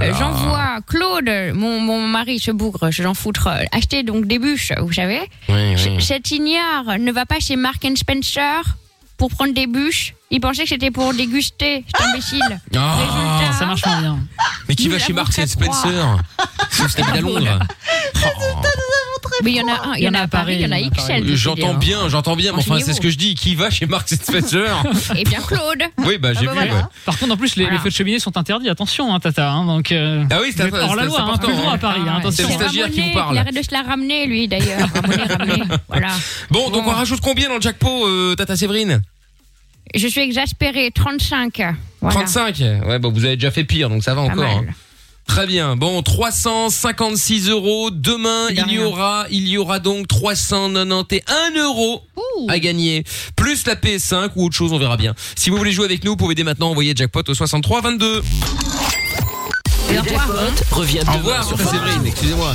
[0.01, 0.13] Euh.
[0.19, 4.73] J'envoie Claude, mon, mon mari, ce bougre, je l'en foutre, euh, acheter donc des bûches,
[4.81, 5.21] vous savez.
[5.47, 5.75] Oui.
[6.01, 8.61] Cet ignare ne va pas chez Mark and Spencer
[9.17, 10.13] pour prendre des bûches.
[10.31, 12.41] Il pensait que c'était pour déguster, cet imbécile.
[12.73, 13.53] Résultat.
[13.57, 14.19] Ça marche moins bien.
[14.67, 16.17] mais qui Nous va chez Marks fait Spencer?
[16.71, 17.59] C'est à Londres.
[19.43, 20.71] Mais il y en a un, il y en a à Paris, il y en
[20.71, 21.35] a XL.
[21.35, 21.77] J'entends dire.
[21.79, 23.35] bien, j'entends bien, mais enfin, c'est ce que je dis.
[23.35, 24.67] Qui va chez Marks Spencer?
[25.17, 25.83] Eh bien, Claude.
[25.99, 26.57] Oui, bah j'ai bah vu.
[26.57, 26.73] voilà.
[26.75, 26.81] ouais.
[27.05, 27.77] Par contre, en plus, les, Voilà.
[27.77, 28.69] les feux de cheminée sont interdits.
[28.69, 29.51] Attention, hein, Tata.
[29.51, 31.15] hein, donc, euh, Ah oui, c'est hors la c'est- loi.
[31.41, 31.71] c'est Hein, le hein.
[31.73, 32.01] à Paris.
[32.07, 32.47] hein, C'est attention.
[32.47, 33.35] le stagiaire qui vous parle.
[33.35, 34.87] Il arrête de se la ramener, lui, d'ailleurs.
[35.87, 36.07] Voilà.
[36.51, 39.01] Bon, donc on rajoute combien dans le jackpot, euh, Tata Séverine?
[39.93, 40.91] Je suis exaspérée.
[40.93, 41.61] 35.
[42.01, 42.15] Voilà.
[42.15, 44.43] 35 Ouais, bon, vous avez déjà fait pire, donc ça va Pas encore.
[44.43, 44.69] mal.
[44.69, 44.73] hein.
[45.27, 45.75] Très bien.
[45.75, 47.89] Bon, 356 euros.
[47.91, 52.03] Demain, De il y aura, il y aura donc 391 euros
[52.47, 53.03] à gagner.
[53.35, 55.13] Plus la PS5 ou autre chose, on verra bien.
[55.35, 58.21] Si vous voulez jouer avec nous, vous pouvez dès maintenant envoyer jackpot au 63 22.
[59.89, 62.53] Le jackpot revient Au demain revoir, sur Séverine, excusez-moi.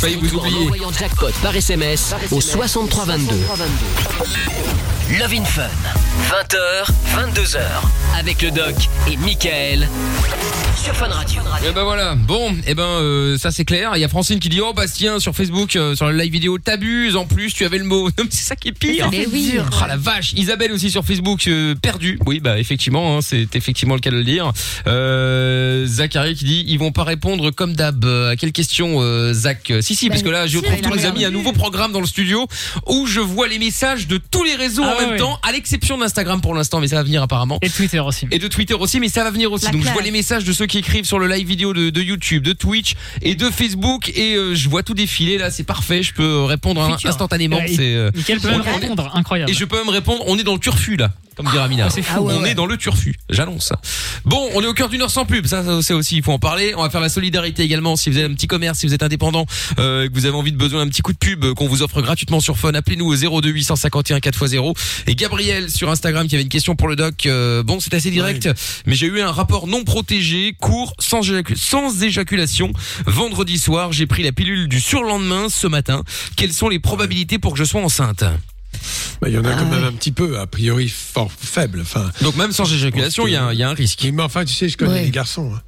[0.00, 0.62] Failli vous Inscris-toi en oublier.
[0.64, 3.34] envoyant jackpot par SMS au 63 22.
[5.18, 5.62] Love in Fun.
[6.28, 7.58] 20h, 22h,
[8.18, 8.74] avec le doc
[9.10, 9.88] et Michael
[10.76, 11.40] sur Fun Radio.
[11.66, 12.14] Et ben voilà.
[12.14, 13.92] Bon, et ben euh, ça c'est clair.
[13.94, 16.58] Il y a Francine qui dit oh Bastien sur Facebook euh, sur le live vidéo
[16.58, 18.08] t'abuses en plus tu avais le mot.
[18.18, 19.08] Non, mais c'est ça qui est pire.
[19.10, 19.54] Mais oui.
[19.58, 20.34] Oh la vache.
[20.34, 22.18] Isabelle aussi sur Facebook euh, perdu.
[22.26, 24.52] Oui bah effectivement hein, c'est effectivement le cas de le dire.
[24.86, 28.04] Euh, Zachary qui dit ils vont pas répondre comme d'hab.
[28.04, 30.92] Euh, À quelle question euh, Zach Si si parce que là je si, a tous
[30.94, 32.46] les amis un nouveau programme dans le studio
[32.86, 35.16] où je vois les messages de tous les réseaux Ah en ouais, même ouais.
[35.18, 37.58] temps à l'exception d'Instagram pour l'instant mais ça va venir apparemment.
[37.62, 38.26] Et Twitter aussi.
[38.30, 39.66] Et de Twitter aussi, mais ça va venir aussi.
[39.66, 41.90] La Donc je vois les messages de ceux qui écrivent sur le live vidéo de,
[41.90, 45.50] de YouTube, de Twitch et de Facebook, et euh, je vois tout défiler là.
[45.50, 46.02] C'est parfait.
[46.02, 47.56] Je peux répondre instantanément.
[47.58, 49.50] Ouais, C'est euh, Mickaël peut même répondre, incroyable.
[49.50, 50.22] et je peux même répondre.
[50.26, 51.86] On est dans le turfu là, comme dit Ramina.
[51.86, 52.28] Ah, c'est fou.
[52.30, 53.16] on est dans le turfu.
[53.30, 53.72] J'annonce.
[54.24, 55.46] Bon, on est au cœur d'une heure sans pub.
[55.48, 56.74] Ça, ça, c'est aussi, il faut en parler.
[56.76, 57.96] On va faire la solidarité également.
[57.96, 59.46] Si vous avez un petit commerce, si vous êtes indépendant,
[59.78, 61.80] euh, que vous avez envie de besoin d'un petit coup de pub euh, qu'on vous
[61.80, 64.76] offre gratuitement sur Fun, appelez-nous au 02 851 4x0.
[65.06, 67.24] Et Gabriel sur Instagram qui avait une question pour le doc.
[67.24, 68.46] Euh, bon, c'est assez direct,
[68.84, 71.22] mais j'ai eu un rapport non protégé, court, sans,
[71.56, 72.70] sans éjaculation.
[73.06, 76.04] Vendredi soir, j'ai pris la pilule du surlendemain ce matin.
[76.36, 78.22] Quelles sont les probabilités pour que je sois enceinte?
[79.20, 81.80] Bah, Il y en a Ah quand même un petit peu, a priori fort faible.
[81.82, 84.06] Enfin, Donc même sans éjaculation, il y, a un- il y a un risque.
[84.12, 85.04] mais enfin, tu sais, je connais Ouais.
[85.04, 85.52] les garçons.
[85.54, 85.60] hein.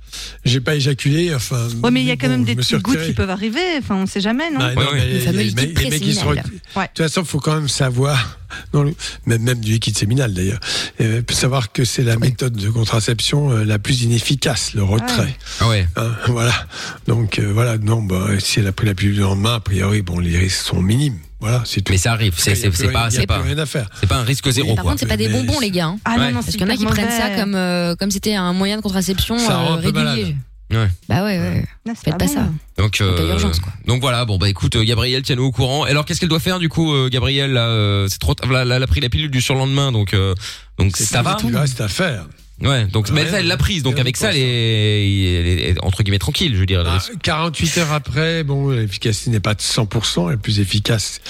[0.45, 1.33] J'ai pas éjaculé.
[1.35, 1.69] Enfin.
[1.83, 3.61] Ouais, mais il y a quand bon, même des petites gouttes qui peuvent arriver.
[3.79, 4.95] Enfin, on sait jamais, non Bah, non, Ouais, ouais.
[4.95, 6.21] mais Le les- mecs- les mecs qui se.
[6.25, 8.39] De toute façon, il faut quand même savoir,
[8.75, 8.95] le-
[9.27, 10.59] même, même du liquide séminal d'ailleurs,
[11.01, 15.37] euh, savoir que c'est la méthode de contraception euh, la plus inefficace, le retrait.
[15.61, 15.87] Ah ouais.
[15.97, 16.55] Hein, voilà.
[17.07, 20.03] Donc euh, voilà, non, bah, si elle a pris la pilule le lendemain, a priori,
[20.03, 21.19] bon, les risques sont minimes.
[21.41, 21.93] Voilà, c'est tout.
[21.93, 22.34] Mais ça arrive.
[22.36, 23.88] C'est Il pas il c'est pas rien à faire.
[23.99, 24.93] c'est pas un risque zéro Par quoi.
[24.93, 25.86] contre, c'est pas des Mais- bonbons, les gars.
[25.86, 25.99] hein.
[26.05, 26.16] Ah Ouais.
[26.18, 28.34] non, non, Parce c'est qu'il y en a qui prennent ça comme euh, comme c'était
[28.34, 30.36] un moyen de contraception euh, régulier.
[30.72, 30.88] Ouais.
[31.09, 31.64] Bah ouais, ouais.
[31.84, 32.32] Non, c'est Faites pas bon.
[32.32, 32.41] ça.
[32.43, 33.72] Donc Donc, il euh, urgence, quoi.
[33.86, 34.24] donc voilà.
[34.24, 35.82] Bon bah écoute, euh, Gabriel, tiens-nous au courant.
[35.82, 38.36] Alors qu'est-ce qu'elle doit faire du coup, euh, Gabriel là, euh, C'est trop.
[38.49, 40.32] Là, là, elle a pris la pilule du surlendemain, donc euh,
[40.78, 41.34] donc C'est ça tout va.
[41.34, 42.26] qu'il reste à faire.
[42.63, 42.87] Ouais.
[42.87, 43.83] Donc mais Ouais, ça, elle l'a prise.
[43.83, 46.53] Donc avec ça, elle est, elle est entre guillemets tranquille.
[46.55, 46.83] Je veux dire.
[46.83, 47.13] le Ah, risque.
[47.23, 51.21] 48 heures après, bon, l'efficacité n'est pas de 100%, elle est plus efficace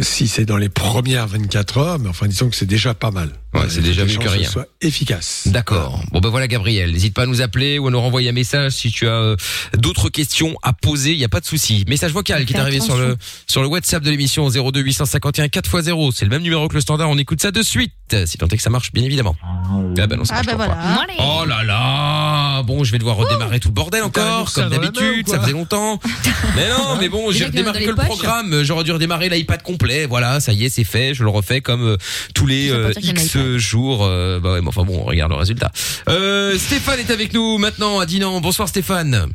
[0.00, 3.30] si c'est dans les premières 24 heures, mais enfin, disons que c'est déjà pas mal.
[3.54, 4.48] Ouais, c'est Il faut déjà que mieux que rien.
[4.50, 5.42] soient efficaces.
[5.46, 6.02] D'accord.
[6.10, 8.72] Bon ben voilà Gabriel, n'hésite pas à nous appeler ou à nous renvoyer un message
[8.72, 9.36] si tu as euh,
[9.78, 11.84] d'autres questions à poser, il y a pas de souci.
[11.88, 13.16] Message vocal qui est arrivé sur le
[13.46, 17.08] sur le WhatsApp de l'émission 02 851 4x0, c'est le même numéro que le standard,
[17.08, 17.92] on écoute ça de suite.
[18.26, 19.36] Si tant est que ça marche bien évidemment.
[19.42, 20.73] Ah ben non, ça Ah marche bah toujours pas.
[21.18, 25.40] Oh là là Bon, je vais devoir redémarrer tout le bordel encore, comme d'habitude, ça
[25.40, 26.00] faisait longtemps.
[26.56, 30.40] mais non, mais bon, j'ai redémarré que le programme, j'aurais dû redémarrer l'iPad complet, voilà,
[30.40, 31.96] ça y est, c'est fait, je le refais comme euh,
[32.34, 34.04] tous les euh, X jours.
[34.04, 35.70] euh, bah ouais, mais enfin bon, on regarde le résultat.
[36.08, 38.40] Euh, Stéphane est avec nous maintenant à Dinan.
[38.40, 39.28] Bonsoir Stéphane.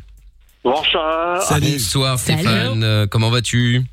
[0.64, 1.42] Bonsoir.
[1.42, 1.72] Salut.
[1.72, 2.18] Bonsoir.
[2.18, 3.84] Stéphane, comment vas-tu?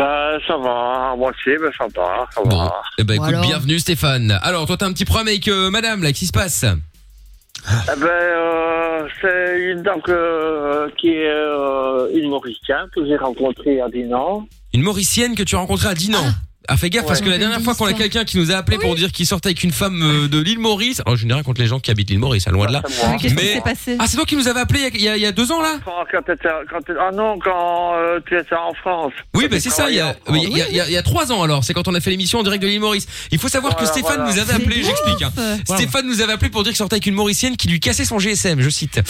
[0.00, 2.82] Euh, ça va, moi aussi, ben, ça va, ça Bon, va.
[2.98, 4.38] eh ben écoute, bienvenue Stéphane.
[4.42, 8.00] Alors, toi t'as un petit problème avec euh, madame là, qu'est-ce qui se passe Eh
[8.00, 13.88] ben, euh, c'est une dame que- qui est euh, une Mauricienne que j'ai rencontrée à
[13.90, 14.46] Dinan.
[14.72, 16.24] Une Mauricienne que tu as rencontrée à Dinan.
[16.68, 18.78] Ah, fais gaffe parce que la dernière fois qu'on a quelqu'un qui nous a appelé
[18.78, 21.42] pour dire qu'il sortait avec une femme euh, de l'île Maurice, alors je n'ai rien
[21.42, 22.82] contre les gens qui habitent l'île Maurice, à loin de là.
[22.86, 23.08] Moi.
[23.12, 24.86] Mais Qu'est-ce qui Mais- s'est passé Ah, c'est toi qui nous avais appelé il y
[24.86, 26.98] a- il y, a, il y a deux ans là Quand, quand t'étais- quand t'étais-
[27.00, 29.12] ah non, quand euh, tu étais en France.
[29.34, 30.92] Oui, Quand bah c'est ça, il y, a, il, y a, il y a- il
[30.92, 32.80] y a trois ans alors, c'est quand on a fait l'émission en direct de l'île
[32.80, 33.06] Maurice.
[33.32, 34.32] Il faut savoir que Stéphane voilà.
[34.32, 35.22] nous avait appelé, j'explique.
[35.22, 35.32] hein.
[35.64, 38.18] Stéphane nous avait appelé pour dire qu'il sortait avec une Mauricienne qui lui cassait son
[38.18, 39.00] GSM, je cite.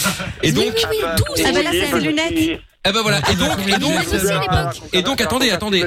[0.43, 2.61] Et donc, oui, oui, Ah bah là, c'est lunettes.
[2.87, 4.81] eh ben voilà, et donc, et donc, l'époque.
[4.93, 5.85] Et donc, attendez, attendez.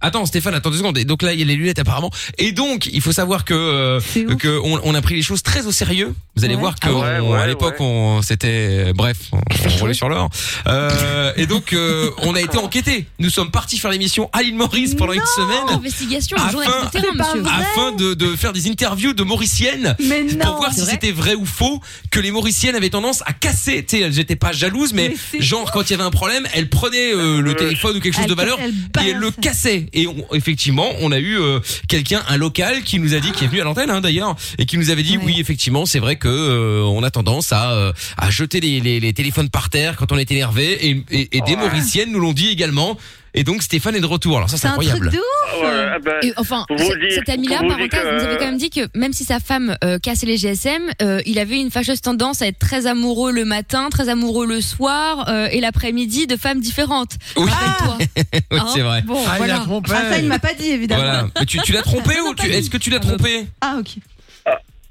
[0.00, 0.96] Attends Stéphane, attends deux secondes.
[0.98, 2.10] Et donc là, il y a les lunettes apparemment.
[2.38, 4.00] Et donc, il faut savoir que euh,
[4.38, 6.14] que on, on a pris les choses très au sérieux.
[6.36, 6.60] Vous allez Ouais.
[6.60, 7.86] voir que Ah ouais, on- ouais, à l'époque, ouais.
[7.86, 10.28] on c'était bref, on, on roulait sur l'or.
[10.66, 13.06] Euh, et donc, euh, on a été enquêté.
[13.18, 17.50] Nous sommes partis faire l'émission à l'île Maurice pendant une semaine Investigation, Afin- de terrain,
[17.60, 21.34] afin de, de faire des interviews de Mauriciennes Mais pour non voir si c'était vrai
[21.34, 21.80] ou faux
[22.10, 23.84] que les Mauriciennes avaient tendance à casser.
[23.84, 26.68] Tu sais, elles étaient pas jalouses, mais, genre quand il y avait un problème, elles
[26.70, 28.72] prenaient euh, le Euh, téléphone ou quelque chose elle de valeur elle
[29.04, 29.86] et elles le cassaient.
[29.92, 33.44] Et on- effectivement, on a eu euh, quelqu'un, un local, qui nous a dit, qui
[33.44, 35.24] est venu à l'antenne hein, d'ailleurs, et qui nous avait dit, Ouais.
[35.26, 39.00] oui, effectivement, c'est vrai que euh, on a tendance à, euh, à jeter les, les,
[39.00, 41.56] les téléphones par terre quand on est énervé, et, et, et des Ouais.
[41.56, 42.96] Mauriciennes nous l'ont dit également.
[43.34, 44.36] Et donc Stéphane est de retour.
[44.36, 45.16] Alors ça, c'est C'est un truc incroyable.
[45.16, 46.64] de ouf Ouais, eh ben, Et enfin,
[47.10, 49.98] cet ami-là, parenthèse, que- nous avait quand même dit que même si sa femme euh,
[49.98, 53.88] cassait les GSM, euh, il avait une fâcheuse tendance à être très amoureux le matin,
[53.90, 57.12] très amoureux le soir euh, et l'après-midi de femmes différentes.
[57.36, 57.98] Oui, Rappelle-toi.
[58.52, 59.02] oui, Hein c'est vrai.
[59.02, 59.56] Bon, Ah, il voilà.
[59.56, 59.90] a trompé.
[59.94, 61.02] Ah ça il m'a pas dit évidemment.
[61.02, 61.26] Voilà.
[61.38, 63.88] Mais tu, tu l'as trompé ou tu, est-ce que tu l'as trompé Ah ok.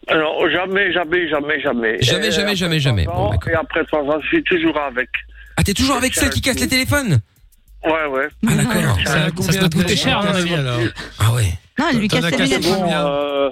[0.09, 1.97] non, jamais, jamais, jamais, jamais.
[2.01, 3.05] Jamais, jamais, jamais, 30 jamais.
[3.05, 3.39] d'accord.
[3.49, 5.09] et après 3 ans, je suis toujours avec.
[5.57, 7.19] Ah, t'es toujours avec celle qui casse les téléphones
[7.85, 8.27] Ouais, ouais.
[8.47, 8.97] Ah, d'accord.
[9.05, 10.53] Ça, ça doit coûter cher, à mon avis.
[10.55, 10.79] alors.
[11.19, 11.53] Ah ouais.
[11.79, 12.63] Non elle lui casse cassé lunettes.
[12.63, 13.49] Bon, euh,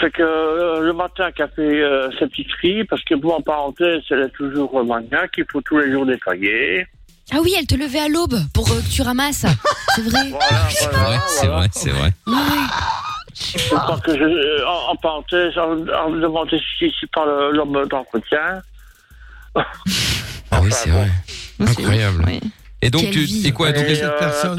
[0.00, 3.40] c'est que euh, le matin qu'elle fait euh, ses petits cris, parce que bon, en
[3.42, 6.86] parenthèse, elle est toujours euh, maniaque, il faut tous les jours nettoyer.
[7.32, 9.44] Ah oui, elle te levait à l'aube pour euh, que tu ramasses.
[9.96, 10.32] C'est vrai.
[10.70, 12.12] C'est vrai, c'est vrai, c'est vrai.
[13.34, 17.84] Je crois que je, en, en parenthèse, on, me demandait si, si par le- l'homme
[17.90, 18.62] d'entretien.
[19.54, 21.08] Ah oui, c'est vrai.
[21.60, 22.24] Incroyable.
[22.82, 23.46] Et donc, Quelle tu, vie.
[23.48, 24.10] et quoi donc, Et, euh,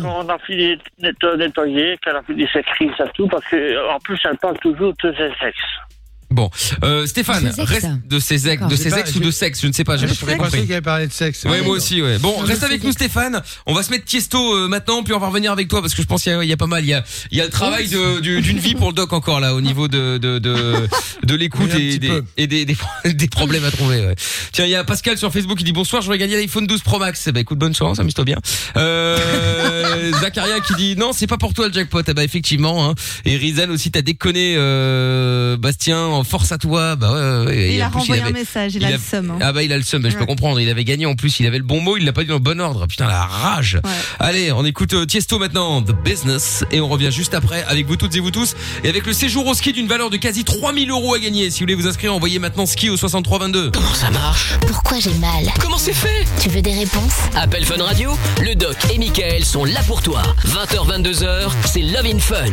[0.01, 3.99] Quand on a fini nettoyer, qu'elle a fini ses crises et tout, parce que en
[3.99, 5.86] plus, elle parle toujours de ses sexes.
[6.29, 6.49] Bon,
[6.83, 7.69] euh, Stéphane, De ses ex.
[7.71, 9.95] reste de ses ex, de ses pas, ex ou de sexe, je ne sais pas,
[9.95, 10.67] j'ai Je pas pensais compris.
[10.67, 11.45] qu'elle parlait de sexe.
[11.45, 12.17] Ouais, moi aussi, ouais.
[12.19, 12.91] Bon, reste avec nous.
[12.91, 13.41] Stéphane.
[13.65, 16.01] On va se mettre Tiesto euh, maintenant, puis on va revenir avec toi parce que
[16.01, 16.83] je pense qu'il y, a- il y a pas mal.
[16.83, 19.13] Il y a, il y a le travail de- du- d'une vie pour le doc
[19.13, 20.87] encore là, au niveau de de de,
[21.23, 22.23] de l'écoute Oui, un et, petit des, peu.
[22.35, 22.77] et des, des,
[23.13, 24.05] des problèmes à trouver.
[24.05, 24.15] ouais.
[24.51, 26.81] Tiens, il y a Pascal sur Facebook qui dit bonsoir, je vais gagner l'iPhone 12
[26.81, 27.23] Pro Max.
[27.27, 28.37] Eh ben, écoute, bonne chance, amuse-toi bien.
[28.75, 32.01] Euh, Zacharia qui dit non, c'est pas pour toi le jackpot.
[32.07, 32.89] Eh ben, effectivement.
[32.89, 32.95] Hein.
[33.25, 36.16] Et Rizan aussi, t'as déconné, euh, Bastien.
[36.23, 36.95] Force à toi.
[36.95, 37.73] Bah ouais, ouais, ouais.
[37.75, 39.37] Il a plus, renvoyé un avait- message, il a le seum, hein.
[39.41, 40.59] Ah bah il a le seum, bah, je peux comprendre.
[40.59, 42.35] Il avait gagné en plus, il avait le bon mot, il l'a pas dit dans
[42.35, 42.87] le bon ordre.
[42.87, 43.79] Putain la rage.
[44.19, 47.95] Allez, on écoute euh, Tiesto maintenant, The Business, et on revient juste après avec vous
[47.95, 50.89] toutes et vous tous et avec le séjour au ski d'une valeur de quasi 3000
[50.89, 51.49] euros à gagner.
[51.49, 53.71] Si vous voulez vous inscrire, envoyez maintenant ski au 6322.
[53.71, 54.53] Comment ça marche?
[54.67, 55.45] Pourquoi j'ai mal?
[55.59, 56.25] Comment c'est fait?
[56.41, 57.13] Tu veux des réponses?
[57.35, 60.21] Appel Fun Radio, le doc et Michael sont là pour toi.
[60.45, 62.45] 20h, 22h, c'est Love in Fun.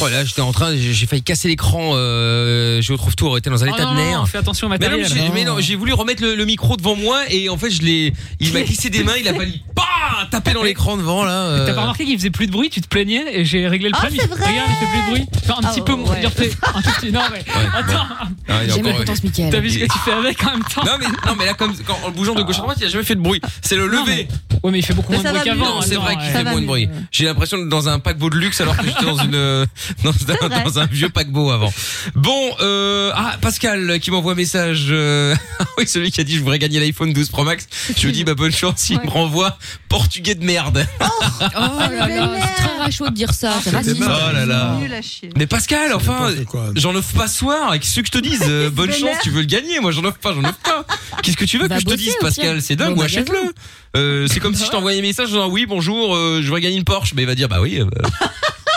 [0.00, 1.92] Oh là, j'étais en train, j'ai j'ai failli casser l'écran.
[1.94, 4.18] Euh, je retrouve tout, était dans un Oh état non, de nerfs.
[4.18, 5.00] non, fais attention au matériel.
[5.00, 5.30] mais j'ai- Non.
[5.34, 8.12] mais non, j'ai voulu remettre le, le micro devant moi et en fait je l'ai,
[8.40, 9.82] il m'a glissé des mains, il a fallu pas
[10.30, 11.32] taper dans l'écran devant là.
[11.46, 11.66] euh.
[11.66, 13.94] T'as pas remarqué qu'il faisait plus de bruit, tu te plaignais et j'ai réglé le
[13.96, 14.26] Ah, problème.
[14.26, 15.26] vrai Regarde, il fait plus de bruit.
[15.44, 16.12] Enfin, un Ah, petit peu moins.
[16.12, 17.12] un petit.
[17.12, 18.06] Non, mais attends.
[18.48, 19.50] Ah, J'aime la potence, Mickaël.
[19.52, 21.54] T'as vu ce que tu fais avec en même temps Non mais non mais là
[21.54, 23.40] comme quand, en bougeant de gauche à droite, il a jamais fait de bruit.
[23.62, 24.28] C'est le lever.
[24.62, 25.64] Ouais, mais il fait beaucoup moins de bruit va qu'avant.
[25.76, 26.88] Non, c'est vrai qu'il fait va moins de bruit.
[27.10, 29.66] J'ai l'impression d'être dans un paquebot de luxe alors que j'étais dans une euh,
[30.04, 30.62] dans, un, vrai.
[30.64, 31.72] dans un vieux paquebot avant.
[32.14, 34.86] Bon, euh, ah Pascal qui m'envoie un message.
[34.90, 35.34] euh,
[35.78, 37.68] oui, celui qui a dit je voudrais gagner l'iPhone 12 Pro Max.
[37.96, 38.88] Je lui dis bah bonne chance.
[38.90, 39.58] Il me renvoie
[39.88, 40.86] portugais de merde.
[41.00, 43.54] Oh là là, c'est très rachot de dire ça.
[43.62, 44.02] C'est raciste.
[44.02, 44.78] Oh là.
[45.36, 46.30] Mais Pascal, enfin,
[46.74, 47.72] j'en offre pas soir.
[47.78, 49.80] Qu'est-ce que je te dise Euh, Bonne chance, tu veux le gagner.
[49.80, 50.86] Moi, j'en offre pas, j'en offre pas.
[51.22, 52.62] Qu'est-ce que tu veux que je te dise, Pascal.
[52.62, 54.28] C'est dingue, ou achète-le.
[54.28, 56.84] C'est comme si je t'envoyais un message en disant oui, bonjour, je voudrais gagner une
[56.84, 57.12] Porsche.
[57.14, 57.80] Mais il va dire bah oui.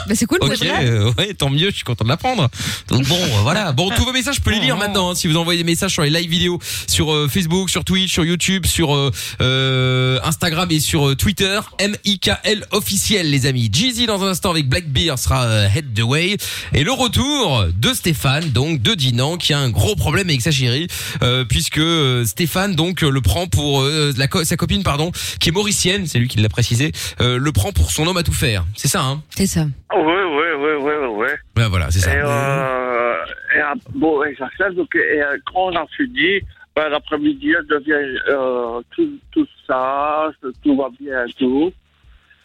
[0.08, 2.47] Bah, c'est cool, Ok, euh, ouais, tant mieux, je suis content de l'apprendre.
[2.89, 3.72] Donc bon, euh, voilà.
[3.72, 5.12] Bon, tous vos messages, je peux les lire maintenant.
[5.12, 8.12] hein, si vous envoyez des messages sur les live vidéos, sur euh, Facebook, sur Twitch,
[8.14, 13.70] sur YouTube, sur euh, euh, Instagram et sur euh, Twitter, M-I-K-L officiel, les amis.
[13.72, 16.38] Jeezy dans un instant avec Black Beer sera euh, Head the Way.
[16.74, 20.51] Et le retour de Stéphane, donc de Dinan, qui a un gros problème avec sa
[20.51, 20.88] chérie,
[21.24, 25.12] euh, puisque euh, Stéphane donc euh, le prend pour euh, la co- sa copine, pardon,
[25.39, 26.91] qui est mauricienne, c'est lui qui l'a précisé,
[27.22, 28.66] euh, le prend pour son homme à tout faire.
[28.76, 29.22] C'est ça, hein?
[29.36, 29.66] C'est ça.
[29.95, 31.27] Oui, oui, oui, oui, oui.
[31.57, 32.13] Ouais, voilà, c'est ça.
[32.13, 33.15] Et, euh,
[33.55, 36.41] et, bon, et ça fait, donc, et, euh, quand on a fini,
[36.75, 40.33] ben, l'après-midi, elle devient euh, tout, tout sage,
[40.63, 41.71] tout va bien et tout.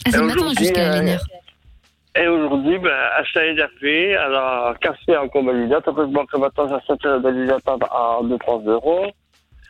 [0.07, 1.23] Ah, c'est aujourd'hui, jusqu'à euh, l'énerve.
[2.17, 5.87] Et aujourd'hui, ben, elle s'est énervée, elle a cassé encore ma lunette.
[5.87, 9.07] Après, je vois que maintenant, j'achète des lunettes à, à 2-3 euros.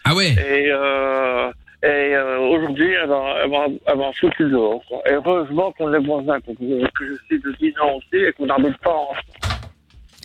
[0.05, 0.33] Ah ouais?
[0.33, 1.51] Et, euh,
[1.83, 4.83] et euh, aujourd'hui, elle m'a elle foutu dehors.
[4.89, 4.99] quoi.
[5.09, 8.77] Et heureusement qu'on est voisins, que, que je suis de Dinan aussi et qu'on n'habite
[8.79, 9.21] pas ensemble.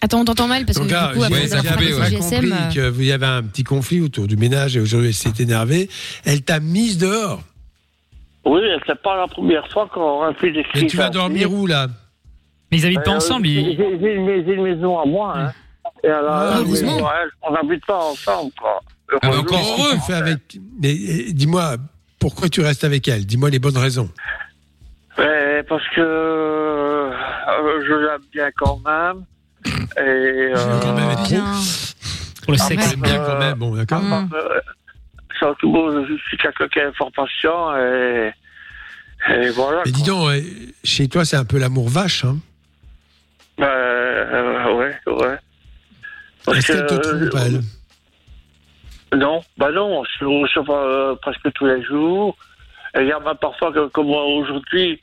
[0.01, 2.09] Attends, on t'entend mal parce que Donc du là, coup, après, coupé, frappé ouais.
[2.09, 2.49] GSM.
[2.49, 5.41] compris euh, qu'il y avait un petit conflit autour du ménage et aujourd'hui elle s'est
[5.41, 5.89] énervée.
[6.25, 7.39] Elle t'a mise dehors.
[8.45, 10.81] Oui, c'est pas la première fois qu'on a fait des cris.
[10.81, 11.87] Mais tu vas dormir où là?
[12.71, 13.47] Mais ils habitent pas Euh, ensemble.
[13.47, 15.33] J'ai ils- j'ai- j'ai une, maison à moi.
[15.37, 15.51] Hein.
[16.03, 16.97] Et alors, Ah, heureusement.
[16.97, 18.51] ouais, on n'habite pas ensemble.
[18.59, 18.81] Quoi.
[19.22, 19.93] Ah, bah, encore heureux.
[19.93, 20.57] Tu fais avec.
[20.82, 21.78] Mais euh, dis-moi,
[22.20, 23.26] pourquoi tu restes avec elle?
[23.26, 24.09] Dis-moi les bonnes raisons.
[25.18, 27.11] Ouais, parce que euh,
[27.88, 29.26] je l'aime bien quand même.
[29.97, 31.36] Et euh, quand même être trop.
[31.36, 31.53] Bien.
[32.43, 32.89] Pour le sexe.
[32.91, 34.03] J'aime bien quand même, bon d'accord.
[34.03, 34.59] Euh,
[35.39, 38.32] surtout, bon, je suis quelqu'un qui est fort patient et,
[39.30, 39.82] et voilà.
[39.86, 40.41] Mais dis donc, euh,
[40.84, 42.24] chez toi c'est un peu l'amour vache.
[42.26, 42.38] Hein
[43.57, 45.38] Ben, euh, ouais, ouais.
[46.55, 47.61] Est-ce qu'elle te trompe euh, elle
[49.13, 52.35] Non, bah non, je pas euh, presque tous les jours.
[52.97, 55.01] Et il y a même parfois que, comme aujourd'hui,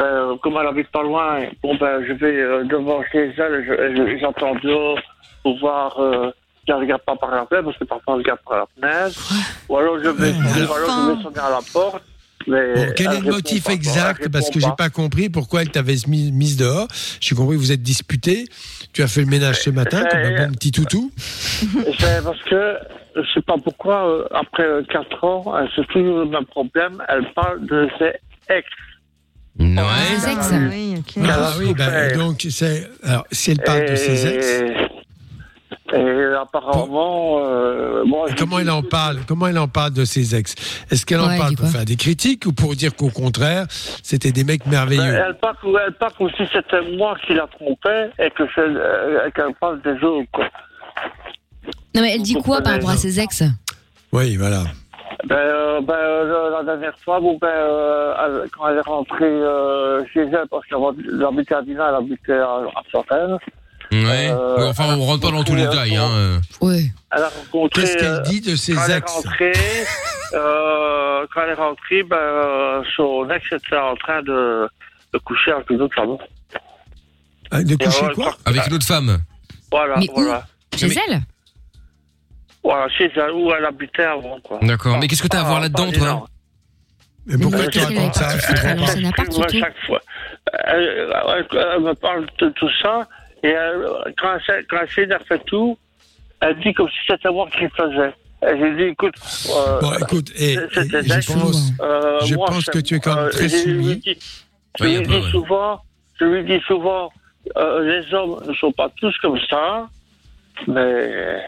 [0.00, 3.96] euh, comme elle habite pas loin, bon ben je vais euh, devant chez elle, je-
[3.96, 4.98] je- j'entends dehors
[5.42, 6.30] pour voir euh,
[6.64, 9.32] si elle regarde pas par la fenêtre, parce que parfois elle regarde par la fenêtre.
[9.68, 12.02] Ou alors je vais, ou alors- je vais sonner à la porte.
[12.48, 14.28] Mais Bon, quel est le motif pas, exact?
[14.28, 16.88] Parce que j'ai pas compris pourquoi elle t'avait mis- mise dehors.
[17.20, 18.46] J'ai compris que vous êtes disputés.
[18.92, 21.12] Tu as fait le ménage ce matin comme un bon petit toutou.
[22.00, 22.74] C'est parce que
[23.16, 27.02] je sais pas pourquoi, euh, après 4 ans, euh, c'est toujours le même problème.
[27.08, 28.12] Elle parle de ses
[28.48, 28.68] ex.
[29.58, 29.76] Ouais.
[30.18, 30.50] Ses ex.
[30.52, 31.24] Ah oui, ok.
[31.28, 34.46] Ah oui, bah, donc c'est alors si elle parle de ses ex.
[35.94, 39.18] Et- apparemment, euh, Et comment elle en parle?
[39.26, 40.54] Comment elle en parle de ses ex?
[40.90, 43.66] Est-ce qu'elle en parle pour faire des critiques ou pour dire qu'au contraire,
[44.02, 45.02] c'était des mecs merveilleux?
[45.02, 45.56] elle parle,
[45.86, 50.02] elle parle comme si c'était moi qui la trompais et que euh, qu'elle parle des
[50.04, 50.40] autres.
[51.94, 53.42] Non, mais elle dit quoi par rapport à ses ex
[54.12, 54.64] Oui, voilà.
[55.26, 58.14] Ben, euh, ben, euh, la dernière fois, bon, ben, euh,
[58.44, 62.32] elle- quand elle est rentrée euh, chez elle, parce qu'elle habitait à Dinan, elle habitait
[62.32, 63.36] à, à Fontaine,
[63.92, 64.30] Ouais.
[64.32, 65.96] Euh, Ouais, enfin, on rentre pas dans tous les détails.
[65.96, 66.40] Hein.
[66.62, 66.84] Ouais.
[67.14, 67.82] elle a rencontré...
[67.82, 69.52] Qu'est-ce qu'elle dit de ses quand elle est ex rentrée,
[70.32, 74.66] euh, quand elle est rentrée, ben, euh, son ex était en train de,
[75.12, 76.16] de coucher avec une autre femme.
[77.50, 79.18] Ah, De coucher quoi Avec une autre femme.
[79.70, 80.14] Voilà, Mais où?
[80.22, 80.46] voilà.
[80.74, 80.94] Chez Mais-
[82.64, 84.58] elle Voilà, chez elle, où elle habitait avant, quoi.
[84.62, 84.98] D'accord.
[84.98, 86.26] Mais qu'est-ce que t'as à Ah, voir là-dedans, pas toi.
[87.26, 89.48] Mais pourquoi tu racontes ça Je à comprends pas.
[89.52, 90.00] chaque fois.
[90.66, 91.46] Elle, elle-
[91.76, 93.06] elle me parle de tout ça,
[93.44, 93.86] et elle-
[94.18, 95.78] quand elle, s'est- quand elle s'énerve et tout,
[96.40, 98.12] elle dit comme si c'était moi qui le faisais.
[98.44, 99.14] Et j'ai dit, écoute,
[99.56, 103.14] euh, Bon, écoute, et, c'est- je pense, euh, je moi, pense que tu es quand
[103.14, 103.96] même euh, très je lui soumis.
[103.98, 104.18] dis-
[104.80, 105.30] Je dis ouais.
[105.30, 105.80] souvent,
[106.18, 107.12] je lui dis souvent,
[107.56, 109.86] euh, les hommes ne sont pas tous comme ça,
[110.66, 111.40] mais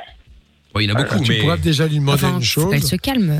[0.75, 1.39] Bon, il y en a beaucoup, tu mais.
[1.39, 2.85] pourras déjà lui demander Enfin, une chose.
[2.85, 3.39] se calme.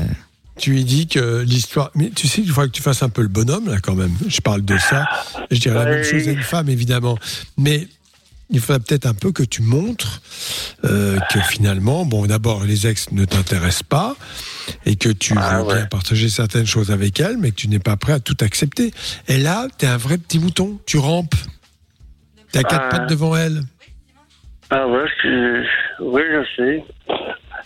[0.57, 1.91] Tu lui dis que l'histoire.
[1.95, 4.13] Mais tu sais, il faudra que tu fasses un peu le bonhomme, là, quand même.
[4.27, 5.05] Je parle de ça.
[5.51, 7.17] Je dirais la même chose à une femme, évidemment.
[7.57, 7.89] Mais
[8.49, 10.21] il faudra peut-être un peu que tu montres
[10.85, 14.15] euh, que finalement, bon, d'abord, les ex ne t'intéressent pas
[14.85, 15.75] et que tu Ah, veux ouais.
[15.75, 18.93] bien partager certaines choses avec elles, mais que tu n'es pas prêt à tout accepter.
[19.27, 20.79] Et là, t'es un vrai petit mouton.
[20.85, 21.35] Tu rampes.
[22.53, 22.89] T'as quatre Ah.
[22.99, 23.61] pattes devant elle.
[24.69, 25.65] ah ouais, je-
[26.01, 26.83] oui, je sais.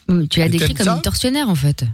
[0.10, 1.86] Hum, Tu l'as décrit comme une tortionnaire, en fait.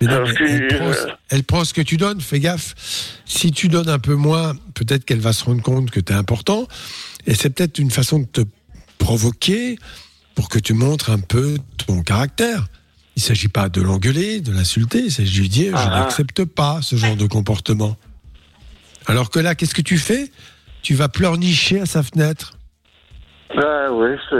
[0.00, 2.40] Mais non, Alors mais que, elle, prend, euh, elle prend ce que tu donnes, fais
[2.40, 2.74] gaffe.
[3.24, 6.16] Si tu donnes un peu moins, peut-être qu'elle va se rendre compte que tu es
[6.16, 6.66] important.
[7.26, 8.40] Et c'est peut-être une façon de te
[8.98, 9.78] provoquer
[10.34, 12.66] pour que tu montres un peu ton caractère.
[13.16, 16.00] Il ne s'agit pas de l'engueuler, de l'insulter, il s'agit de lui dire je Ah.
[16.00, 17.96] n'accepte pas ce genre de comportement.
[19.06, 20.30] Alors que là, qu'est-ce que tu fais?
[20.82, 22.54] Tu vas pleurnicher à sa fenêtre.
[23.54, 24.36] Ben oui, c'est.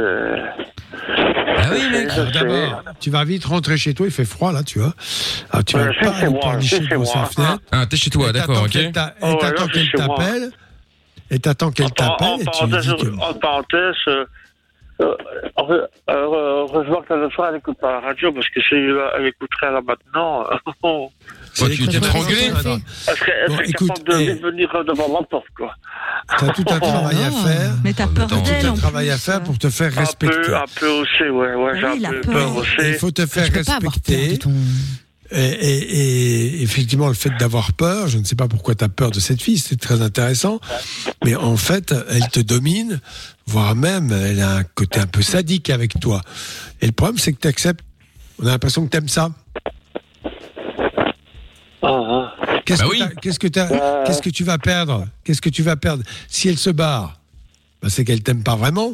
[1.56, 2.10] Ah oui, mec.
[2.10, 2.32] Alors sais.
[2.32, 4.92] D'abord, tu vas vite rentrer chez toi, il fait froid là, tu vois.
[5.50, 7.62] Alors tu vas Ouais, je pas sais, aller moi, sa fenêtre.
[7.72, 8.70] Ah, t'es chez toi, Et d'accord, t'attends ok.
[8.70, 10.16] qu'elle t'a- Oh, Et t'attends qu'elle chez moi.
[10.16, 10.50] t'appelle.
[11.30, 13.20] Et t'attends qu'elle En, t'appelle en et tu lui parenthèse, dis que.
[13.22, 14.24] en parenthèse, euh,
[15.00, 15.16] euh,
[16.10, 19.72] euh, heureusement qu'elle le soir, elle n'écoute pas la radio, parce que si elle écouterait
[19.72, 20.44] là maintenant,
[21.54, 22.08] Tu t'es conséquences.
[22.08, 25.74] trangué Attends, elle serait, elle Bon, serait écoute, capable de venir devant ma porte, quoi.
[26.38, 27.46] T'as tout un travail à Ah.
[27.48, 27.74] faire.
[27.84, 29.94] Mais t'as Oh, peur attends, Tout d'elle un travail à faire pour te faire Un
[29.94, 30.54] peu, respecter.
[30.54, 32.32] un peu aussi, ouais, ouais, Ah j'ai oui, il un peu peur.
[32.32, 32.58] peur Il
[32.90, 32.98] aussi.
[32.98, 34.38] faut te faire Tu respecter.
[35.34, 39.10] et- et effectivement, le fait d'avoir peur, je ne sais pas pourquoi tu as peur
[39.10, 40.60] de cette fille, c'est très intéressant.
[41.24, 43.00] Mais en fait, elle te domine,
[43.46, 46.20] voire même, elle a un côté un peu sadique avec toi.
[46.80, 47.80] Et le problème, c'est que tu acceptes.
[48.42, 49.30] On a l'impression que tu aimes ça.
[51.82, 52.60] Ah, ah.
[52.64, 52.98] Qu'est-ce Bah que oui.
[53.00, 54.04] t'as- qu'est-ce que t'as- Euh.
[54.06, 55.06] qu'est-ce que tu vas perdre?
[55.24, 56.04] Qu'est-ce que tu vas perdre?
[56.28, 57.18] Si elle se barre,
[57.82, 58.92] bah, c'est qu'elle t'aime pas vraiment.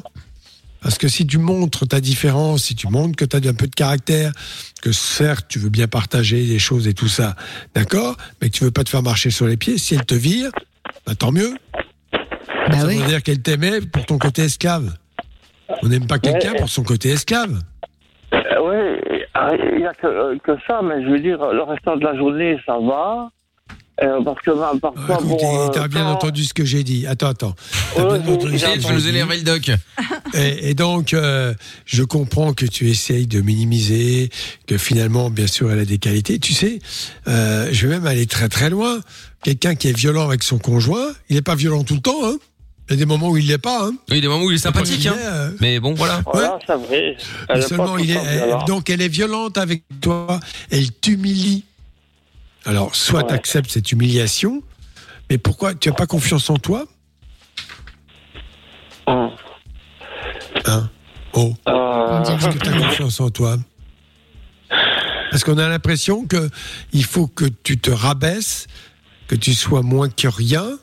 [0.81, 3.67] Parce que si tu montres ta différence, si tu montres que tu as un peu
[3.67, 4.31] de caractère,
[4.81, 7.35] que certes tu veux bien partager les choses et tout ça,
[7.75, 10.15] d'accord, mais que tu veux pas te faire marcher sur les pieds, si elle te
[10.15, 10.51] vire,
[11.05, 11.55] bah, tant mieux.
[12.13, 12.99] Bah Ça oui.
[12.99, 14.95] veut dire qu'elle t'aimait pour ton côté esclave.
[15.83, 17.61] On n'aime pas quelqu'un pour son côté esclave.
[18.33, 19.01] Euh, oui,
[19.73, 22.17] il n'y a que, euh, que ça, mais je veux dire, le restant de la
[22.17, 23.31] journée, ça va.
[24.01, 25.37] Euh, parce que bah, parfois, bon.
[25.43, 27.05] euh, t'as bien quand- entendu ce que j'ai dit.
[27.09, 27.55] Attends, attends.
[27.97, 29.71] T'as Ouais, bien entendu ce que nous énerver le doc.
[30.35, 31.53] Et, et donc, euh,
[31.87, 34.29] je comprends que tu essayes de minimiser,
[34.69, 36.39] que finalement, bien sûr, elle a des qualités.
[36.39, 36.79] Tu sais,
[37.27, 39.01] euh, je vais même aller très très loin.
[39.43, 42.25] Quelqu'un qui est violent avec son conjoint, il n'est pas violent tout le temps.
[42.25, 42.37] Hein.
[42.89, 43.85] Il y a des moments où il l'est pas.
[43.87, 43.93] Hein.
[44.09, 45.17] Il y a des moments où il est sympathique, Il hein.
[45.19, 46.23] est, euh, Mais bon, voilà.
[46.33, 47.17] Voilà, c'est vrai.
[47.19, 47.19] Elle
[47.51, 48.67] mais est seulement pas il est, tout le temps elle- violente.
[48.67, 51.65] donc elle est violente avec toi, elle t'humilie.
[52.65, 54.63] Alors, soit tu acceptes cette humiliation,
[55.31, 56.87] mais pourquoi tu as pas confiance en toi?
[59.07, 59.31] Hum.
[60.67, 60.91] Hein?
[61.35, 61.55] Oh.
[61.69, 63.57] Euh, Est-ce que tu as confiance en toi?
[65.31, 66.49] Parce qu'on a l'impression que
[66.93, 68.67] il faut que tu te rabaisses,
[69.29, 70.79] que tu sois moins que rien,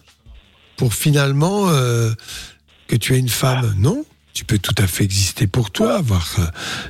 [0.77, 2.11] pour finalement euh,
[2.87, 3.73] que tu es une femme.
[3.77, 4.03] Non
[4.33, 6.43] Tu peux tout à fait exister pour toi, avoir euh,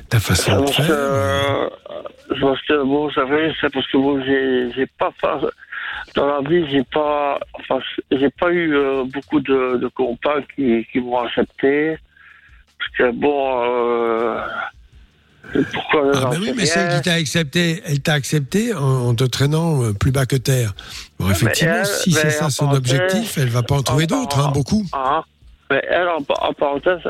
[0.08, 0.86] ta façon de faire.
[0.90, 1.68] euh,
[2.40, 5.12] parce que, bon, vous savez, c'est parce que bon, j'ai, pas
[6.14, 7.78] dans la vie, j'ai pas, enfin,
[8.10, 11.96] j'ai pas eu euh, beaucoup de, de compas qui, qui m'ont accepté.
[12.78, 14.40] Parce que bon, euh,
[15.72, 19.24] pourquoi Ah ben oui, mais celle qui t'a accepté, elle t'a accepté en, en te
[19.24, 20.74] traînant euh, plus bas que terre.
[21.18, 24.50] Bon, effectivement, elle, si c'est ça son objectif, elle va pas en trouver d'autres, hein,
[24.52, 24.84] beaucoup.
[24.92, 25.24] Ah,
[25.70, 27.00] mais elle, en, en parenthèse,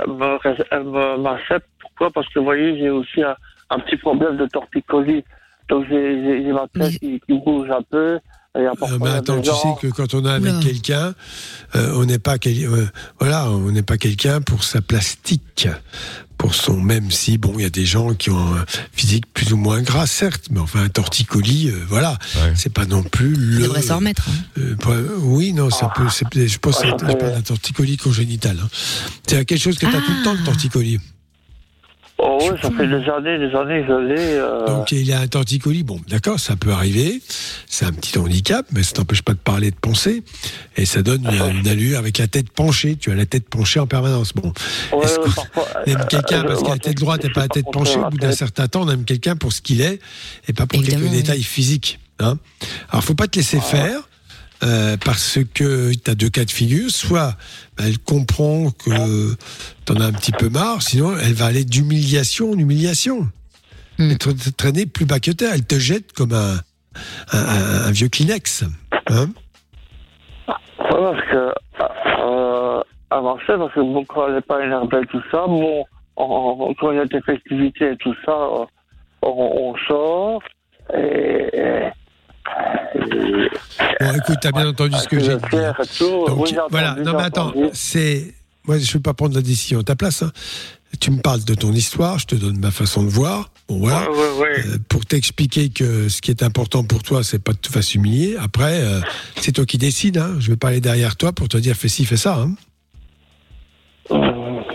[0.71, 0.85] elle
[1.21, 2.11] m'accepte pour pourquoi?
[2.11, 3.35] Parce que vous voyez, j'ai aussi un,
[3.71, 5.25] un petit problème de torticolis.
[5.69, 8.19] Donc j'ai ma tête qui, qui bouge un peu.
[8.93, 11.15] Euh, mais il a attends, tu sais que quand on est avec quelqu'un,
[11.75, 12.87] euh, on n'est pas quel- euh,
[13.21, 15.69] voilà, on n'est pas quelqu'un pour sa plastique,
[16.39, 19.53] pour son même si bon, il y a des gens qui ont un physique plus
[19.53, 22.19] ou moins gras, certes, mais enfin un torticolis, euh, voilà,
[22.55, 23.63] c'est pas non plus le.
[23.63, 24.29] devrait s'en remettre.
[24.29, 24.33] hein.
[24.59, 26.09] Euh, pas- oui, non, ça peut.
[26.11, 28.59] c'est- Je pense que Ah, c'est je parle d'un torticolis congénital.
[28.63, 28.69] hein.
[29.27, 31.01] C'est quelque chose que tu as tout le temps, le torticolis.
[32.19, 34.15] Oh oui, ça fait des années, des années que l'ai.
[34.19, 37.21] euh, Donc il a un torticolis, bon, d'accord, ça peut arriver,
[37.67, 40.23] c'est un petit handicap, mais ça t'empêche pas de parler, de penser,
[40.79, 42.97] et ça donne une, une allure avec la tête penchée.
[42.97, 44.33] Tu as la tête penchée en permanence.
[44.35, 44.51] Bon,
[44.93, 47.43] ouais, est-ce qu'on parfois, aime quelqu'un euh, parce qu'il a la tête droite et pas
[47.43, 50.01] la tête penchée Au bout d'un certain temps, on aime quelqu'un pour ce qu'il est
[50.49, 51.99] et pas pour quelques détails physiques.
[52.19, 52.39] Hein
[52.91, 54.09] Alors, faut pas te laisser faire.
[54.63, 57.35] Euh, parce que tu as deux cas de figure, soit
[57.79, 59.35] elle comprend que
[59.85, 63.29] tu en as un petit peu marre, sinon elle va aller d'humiliation en humiliation.
[63.99, 65.53] Et te, traîner plus bas que terre.
[65.55, 66.57] Elle te jette comme un,
[67.33, 68.65] un, un- un vieux Kleenex.
[69.09, 69.29] Hein
[70.49, 70.55] Ouais,
[70.91, 71.53] parce que
[72.21, 75.85] euh, à Marseille, parce que bon, quand elle n'est pas énervée et tout ça, bon,
[76.17, 78.65] on- quand il y a des festivités et tout ça, euh,
[79.23, 79.29] on,
[79.73, 80.43] on sort
[80.95, 81.91] et, et-
[84.01, 85.41] Bon, écoute, t'as bien entendu ce que j'ai dit.
[86.27, 88.35] Donc, Oui, voilà, non mais attends, c'est...
[88.67, 90.23] Moi, je ne veux pas prendre la décision à ta place.
[90.23, 90.33] hein.
[90.99, 93.51] Tu me parles de ton histoire, je te donne ma façon de voir.
[93.69, 94.09] Bon, voilà.
[94.09, 97.83] Euh, pour t'expliquer que ce qui est important pour toi, c'est pas de te faire
[97.95, 98.37] humilier.
[98.41, 99.01] Après, euh,
[99.41, 100.19] c'est toi qui décides.
[100.19, 100.37] Hein.
[100.41, 102.39] Je vais pas aller derrière toi pour te dire fais ci, fais ça.
[102.39, 102.55] Hein.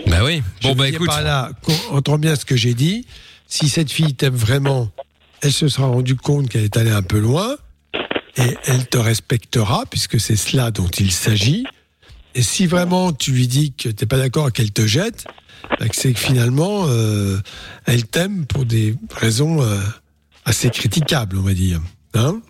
[0.06, 0.42] Bah oui.
[0.62, 1.06] Bon, bah écoute.
[1.08, 3.06] Par là, qu'on entend bien ce que j'ai dit.
[3.46, 4.90] Si cette fille t'aime vraiment,
[5.42, 7.56] elle se sera rendue compte qu'elle est allée un peu loin
[8.36, 11.64] et elle te respectera puisque c'est cela dont il s'agit.
[12.34, 15.26] Et si vraiment tu lui dis que t'es pas d'accord et qu'elle te jette,
[15.78, 17.38] bah, que c'est que finalement euh,
[17.86, 19.78] elle t'aime pour des raisons euh,
[20.44, 21.80] assez critiquables, on va dire.
[22.14, 22.40] Hein?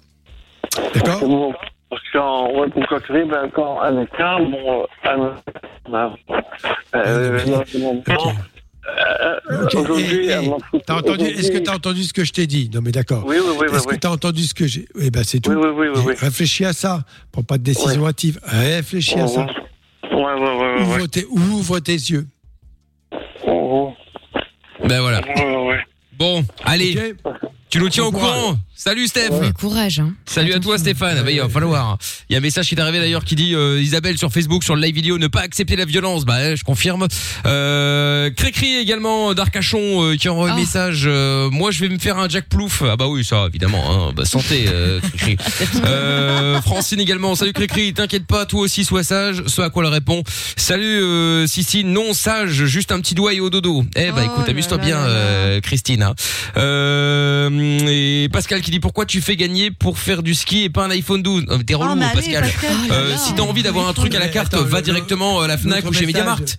[0.95, 1.21] D'accord?
[1.21, 1.53] Bon,
[1.91, 5.35] parce qu'en ouais, pour quand ben, quand un écart, bon, euh,
[5.91, 6.15] ben,
[6.95, 7.39] euh.
[8.89, 13.25] Euh, Aujourd'hui, Est-ce que tu as entendu ce que je t'ai dit Non, mais d'accord.
[13.27, 14.01] Oui, oui, oui, oui, Est-ce que oui.
[14.01, 15.51] tu as entendu ce que j'ai Oui, ben c'est tout.
[15.53, 16.15] Oui, oui, oui, oui, Et oui.
[16.19, 17.05] Réfléchis à ça.
[17.31, 18.41] Prends pas de décision hâtive.
[18.43, 19.47] Réfléchis à ça.
[20.11, 20.83] Ouais, ouais, ouais, ouais.
[20.83, 22.27] Ouvre, tes, ouvre tes yeux.
[24.89, 25.21] Ben voilà.
[25.21, 25.81] Ouais, ouais.
[26.19, 27.15] Bon, allez.
[27.73, 28.59] Tu nous tiens au courant.
[28.77, 29.31] Salut Steph.
[29.59, 30.01] courage.
[30.01, 30.13] Hein.
[30.27, 31.17] Salut à toi Stéphane.
[31.19, 31.97] Ah bah, il va falloir.
[32.29, 34.63] Il y a un message qui est arrivé d'ailleurs qui dit euh, Isabelle sur Facebook
[34.63, 36.27] sur le live vidéo ne pas accepter la violence.
[36.27, 37.07] Bah ouais, je confirme.
[37.47, 41.05] Euh, Cricri également d'Arcachon euh, qui envoie un message.
[41.07, 42.83] euh, moi je vais me faire un Jack Plouf.
[42.87, 44.09] Ah bah oui ça évidemment.
[44.09, 44.13] Hein.
[44.15, 45.37] Bah, santé euh, Cricri.
[45.87, 47.35] Euh, Francine également.
[47.37, 47.95] Salut Cricri.
[47.95, 49.45] T'inquiète pas toi aussi sois sage.
[49.47, 50.23] Ce à quoi elle répond.
[50.57, 53.83] Salut euh, Sissi non sage juste un petit doigt et au dodo.
[53.97, 56.03] Eh bah écoute amuse-toi bien euh, Christine.
[56.03, 56.15] hein.
[56.57, 60.85] Euh, et Pascal qui dit pourquoi tu fais gagner pour faire du ski et pas
[60.85, 62.43] un iPhone 12 Euh, T'es relou mais allez, Pascal.
[62.43, 62.71] Pascal.
[62.91, 65.41] Euh, Oh si t'as envie d'avoir un truc à la carte, Attends, va le- directement
[65.41, 66.49] à la Fnac ou chez message, Mediamarkt.
[66.49, 66.59] Je veux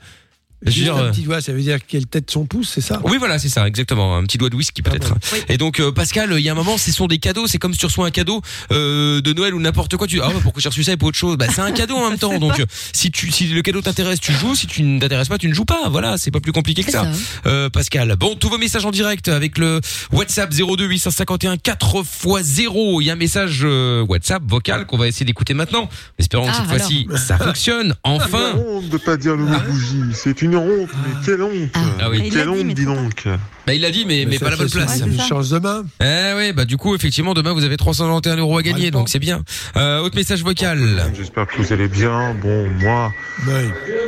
[0.66, 3.02] Juste dire, un euh, petit doigt, ça veut dire qu'elle tête son pouce, c'est ça?
[3.04, 4.18] Oui, voilà, c'est ça, exactement.
[4.18, 5.14] Un petit doigt de whisky peut-être.
[5.50, 7.48] Et donc, euh, Pascal, il y a un moment, ce sont des cadeaux.
[7.48, 8.42] C'est comme si tu reçois un cadeau
[8.72, 10.08] euh, de Noël ou n'importe quoi.
[10.08, 11.38] Tu ah ouais, pourquoi j'ai reçu ça et pas autre chose?
[11.38, 12.38] Bah, c'est un cadeau en même temps.
[12.40, 14.56] Donc, euh, si tu, si le cadeau t'intéresse, tu joues.
[14.56, 15.90] Si tu ne t'intéresses pas, tu ne joues pas.
[15.90, 17.04] Voilà, c'est pas plus compliqué que ça.
[17.04, 17.12] ça.
[17.50, 18.16] Euh, Pascal.
[18.18, 23.02] Bon, tous vos messages en direct avec le WhatsApp 02 851 4 x 0.
[23.02, 25.90] Il y a un message euh, WhatsApp vocal qu'on va essayer d'écouter maintenant.
[26.20, 27.96] Espérons que Ah, cette fois-ci, ça fonctionne.
[28.04, 28.54] Enfin.
[28.54, 30.14] C'est une honte de pas dire le mot bougie.
[30.14, 31.70] C'est une honte, mais quelle honte.
[32.00, 32.30] Ah oui.
[32.32, 33.28] Quelle honte, dis donc.
[33.66, 35.02] Bah, il l'a dit, mais, mais, ça pas la bonne place.
[35.06, 35.84] une chance demain.
[36.02, 39.20] Eh ouais, bah du coup, effectivement, demain vous avez 391 euros à gagner, donc c'est
[39.20, 39.42] bien.
[39.78, 40.80] Euh, autre message vocal.
[41.16, 42.36] J'espère que vous allez bien.
[42.42, 43.14] Bon, moi,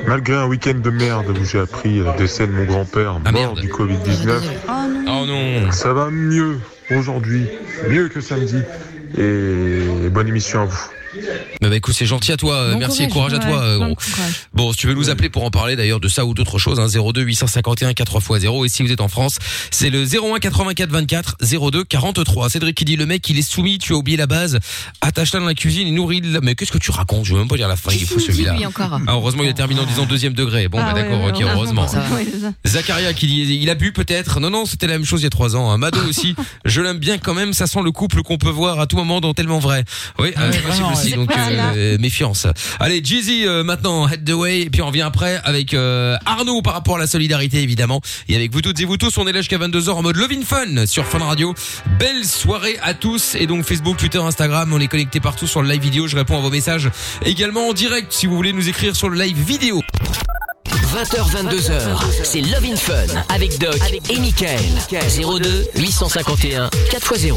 [0.07, 3.69] malgré un week-end de merde où j'ai appris le décès de mon grand-père mort du
[3.69, 4.41] Covid-19,
[5.07, 5.71] Oh non.
[5.71, 6.59] ça va mieux
[6.91, 7.47] aujourd'hui,
[7.89, 8.57] mieux que samedi.
[9.17, 10.89] Et bonne émission à vous.
[11.65, 13.63] Bah, bah écoute, c'est gentil à toi, euh, Bon merci et courage, courage à toi.
[13.63, 13.95] euh, bon gros.
[13.95, 14.33] courage.
[14.53, 16.79] Bon, si tu veux nous appeler pour en parler d'ailleurs de ça ou d'autres choses,
[16.79, 19.39] hein, 02 851 4 x 0 et si vous êtes en France,
[19.71, 21.37] c'est le 01 84 24
[21.71, 22.49] 02 43.
[22.51, 24.59] Cédric qui dit le mec il est soumis, tu as oublié la base,
[25.01, 27.25] attache-la dans la cuisine et nourris le Mais qu'est-ce que tu racontes?
[27.25, 28.55] Je veux même pas dire la fin, il Qui celui-là.
[28.79, 30.67] Ah, heureusement il a terminé en disant deuxième degré.
[30.67, 31.87] Bon Ah bah d'accord, ouais, ok, heureusement.
[32.65, 34.39] Zakaria qui dit il a bu peut-être?
[34.39, 35.71] Non non, c'était la même chose il y a trois ans.
[35.71, 35.77] hein.
[35.77, 36.35] Mado aussi.
[36.65, 37.53] je l'aime bien quand même.
[37.53, 39.83] Ça sent le couple qu'on peut voir à tout moment dans tellement vrai.
[40.19, 41.13] Oui, euh, c'est possible aussi.
[41.13, 41.31] Donc.
[41.59, 42.47] Euh, méfiance.
[42.79, 46.61] Allez, Jeezy euh, maintenant Head the Way et puis on revient après avec euh, Arnaud
[46.61, 49.17] par rapport à la solidarité évidemment et avec vous toutes et vous tous.
[49.17, 51.53] On est là jusqu'à 22h en mode Lovin Fun sur Fun Radio.
[51.99, 54.71] Belle soirée à tous et donc Facebook, Twitter, Instagram.
[54.73, 56.07] On est connectés partout sur le live vidéo.
[56.07, 56.89] Je réponds à vos messages
[57.25, 59.81] également en direct si vous voulez nous écrire sur le live vidéo.
[60.95, 63.77] 20h 22h, c'est Love in Fun avec Doc
[64.09, 64.61] et Michael.
[64.89, 67.35] 02 851 4x0.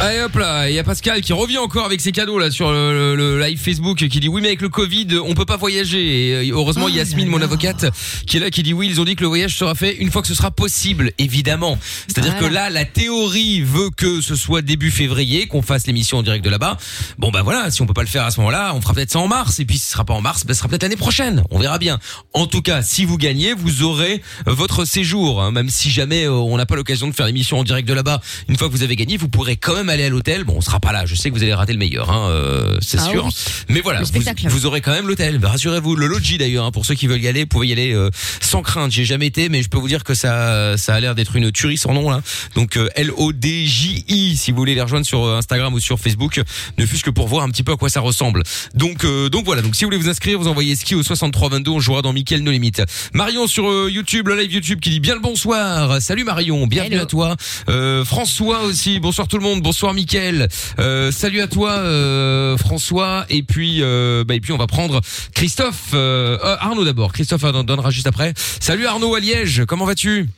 [0.00, 2.70] Allez hop là, il y a Pascal qui revient encore avec ses cadeaux là sur
[2.70, 5.56] le, le- le live Facebook qui dit oui mais avec le Covid on peut pas
[5.56, 6.28] voyager.
[6.44, 7.86] Et euh, heureusement Oh Yasmine mon avocate
[8.24, 10.12] qui est là qui dit oui ils ont dit que le voyage sera fait une
[10.12, 11.80] fois que ce sera possible évidemment.
[12.06, 12.48] C'est-à-dire Voilà.
[12.48, 16.44] que là la théorie veut que ce soit début février qu'on fasse l'émission en direct
[16.44, 16.76] de là-bas.
[17.18, 19.10] Bon bah voilà si on peut pas le faire à ce moment-là on fera peut-être
[19.10, 19.58] ça en mars.
[19.58, 21.42] Et puis si ce sera pas en mars bah, ce sera peut-être l'année prochaine.
[21.50, 21.98] On verra bien.
[22.34, 26.30] En tout cas si vous gagnez vous aurez votre séjour hein, même si jamais euh,
[26.34, 28.20] on n'a pas l'occasion de faire l'émission en direct de là-bas.
[28.46, 30.60] Une fois que vous avez gagné vous pourrez quand même aller à l'hôtel bon on
[30.60, 31.06] sera pas là.
[31.06, 33.24] Je sais que vous allez rater le meilleur hein, euh, c'est Ah sûr.
[33.26, 33.30] oui.
[33.68, 34.02] mais voilà
[34.48, 35.38] vous, aurez quand même l'hôtel.
[35.44, 37.92] Rassurez-vous le logis d'ailleurs hein, pour ceux qui veulent y aller vous pouvez y aller
[37.94, 38.10] euh,
[38.40, 38.90] sans crainte.
[38.92, 41.50] J'ai jamais été mais je peux vous dire que ça ça a l'air d'être une
[41.52, 42.20] tuerie sans nom là.
[42.54, 45.72] Donc euh, L O D J I si vous voulez les rejoindre sur euh, Instagram
[45.74, 46.40] ou sur Facebook
[46.78, 48.42] ne fût-ce que pour voir un petit peu à quoi ça ressemble.
[48.74, 49.62] Donc euh, donc voilà.
[49.62, 52.42] Donc si vous voulez vous inscrire vous envoyez ski au 6322 on jouera dans Mickaël
[52.42, 52.82] No Limite
[53.14, 56.00] Marion sur euh, YouTube le live YouTube qui dit bien le bonsoir.
[56.02, 56.66] Salut Marion.
[56.66, 57.04] Bienvenue Hello.
[57.04, 57.36] à toi.
[57.68, 59.00] Euh, François aussi.
[59.00, 59.62] Bonsoir tout le monde.
[59.62, 60.48] Bonsoir Mickaël
[60.78, 65.00] Euh, salut à toi euh, François et puis euh, bah, et puis on va prendre
[65.34, 69.84] Christophe euh, euh, Arnaud d'abord Christophe en donnera juste après salut Arnaud à Liège comment
[69.84, 70.28] vas-tu?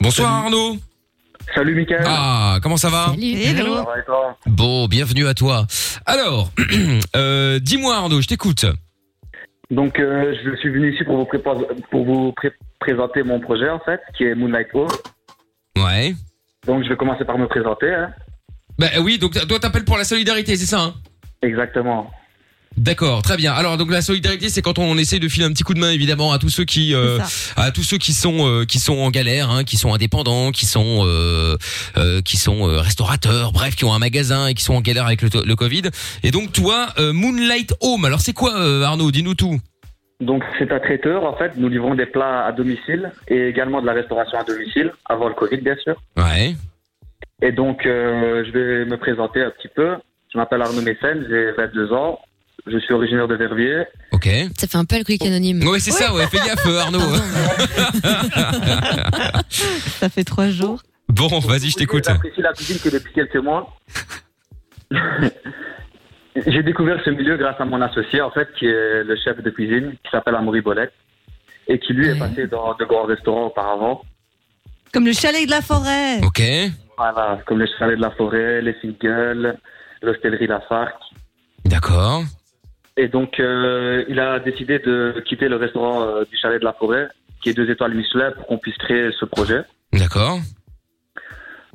[0.00, 0.76] Bonsoir Arnaud
[1.54, 2.04] Salut Mickaël.
[2.06, 3.08] ah comment ça va?
[3.10, 3.32] Salut.
[3.34, 3.76] Hello.
[3.76, 4.36] Ça va et toi?
[4.46, 5.66] Bon, bienvenue à toi.
[6.06, 6.50] Alors,
[7.16, 8.64] euh, dis-moi Arnaud, je t'écoute.
[9.70, 11.26] Donc, euh, je suis venu ici pour vous,
[11.90, 14.88] pour vous pré- présenter mon projet, en fait, qui est Moonlight Home.
[15.76, 16.14] Ouais.
[16.66, 17.92] Donc, je vais commencer par me présenter.
[17.92, 18.10] hein.
[18.78, 20.94] Bah oui, donc toi t'appelles pour la solidarité, c'est ça hein
[21.42, 22.10] Exactement.
[22.76, 23.52] D'accord, très bien.
[23.52, 25.92] Alors donc la solidarité, c'est quand on essaie de filer un petit coup de main
[25.92, 27.20] évidemment à tous ceux qui euh,
[27.54, 30.66] à tous ceux qui sont euh, qui sont en galère, hein, qui sont indépendants, qui
[30.66, 31.56] sont euh,
[31.96, 35.06] euh, qui sont euh, restaurateurs, bref, qui ont un magasin et qui sont en galère
[35.06, 35.82] avec le, le Covid.
[36.24, 38.04] Et donc toi, euh, Moonlight Home.
[38.06, 39.60] Alors c'est quoi euh, Arnaud Dis-nous tout.
[40.24, 41.52] Donc, c'est un traiteur, en fait.
[41.56, 45.34] Nous livrons des plats à domicile et également de la restauration à domicile, avant le
[45.34, 46.00] Covid, bien sûr.
[46.16, 46.54] Ouais.
[47.42, 49.96] Et donc, euh, je vais me présenter un petit peu.
[50.32, 52.18] Je m'appelle Arnaud Mécène, j'ai 22 ans.
[52.66, 53.84] Je suis originaire de Verviers.
[54.12, 54.26] Ok.
[54.56, 55.62] Ça fait un peu alcoolique anonyme.
[55.68, 56.14] Ouais, c'est ça.
[56.14, 57.00] Ouais, fais gaffe euh, Arnaud.
[59.50, 60.80] Ça fait trois jours.
[61.08, 62.04] bon, vas-y, je t'écoute.
[62.06, 63.76] J'apprécie la cuisine que depuis quelques mois.
[66.46, 69.50] J'ai découvert ce milieu grâce à mon associé, en fait, qui est le chef de
[69.50, 70.92] cuisine, qui s'appelle Amaury Bolette,
[71.68, 74.02] et qui lui est passé dans de grands restaurants auparavant.
[74.92, 76.20] Comme le chalet de la forêt.
[76.24, 76.42] Ok.
[76.96, 79.56] Voilà, comme le chalet de la forêt, les Singles,
[80.02, 80.94] l'hostellerie La Farc.
[81.64, 82.22] D'accord.
[82.96, 86.72] Et donc, euh, il a décidé de quitter le restaurant euh, du chalet de la
[86.72, 87.08] forêt,
[87.42, 89.62] qui est deux étoiles Michelin, pour qu'on puisse créer ce projet.
[89.92, 90.38] D'accord.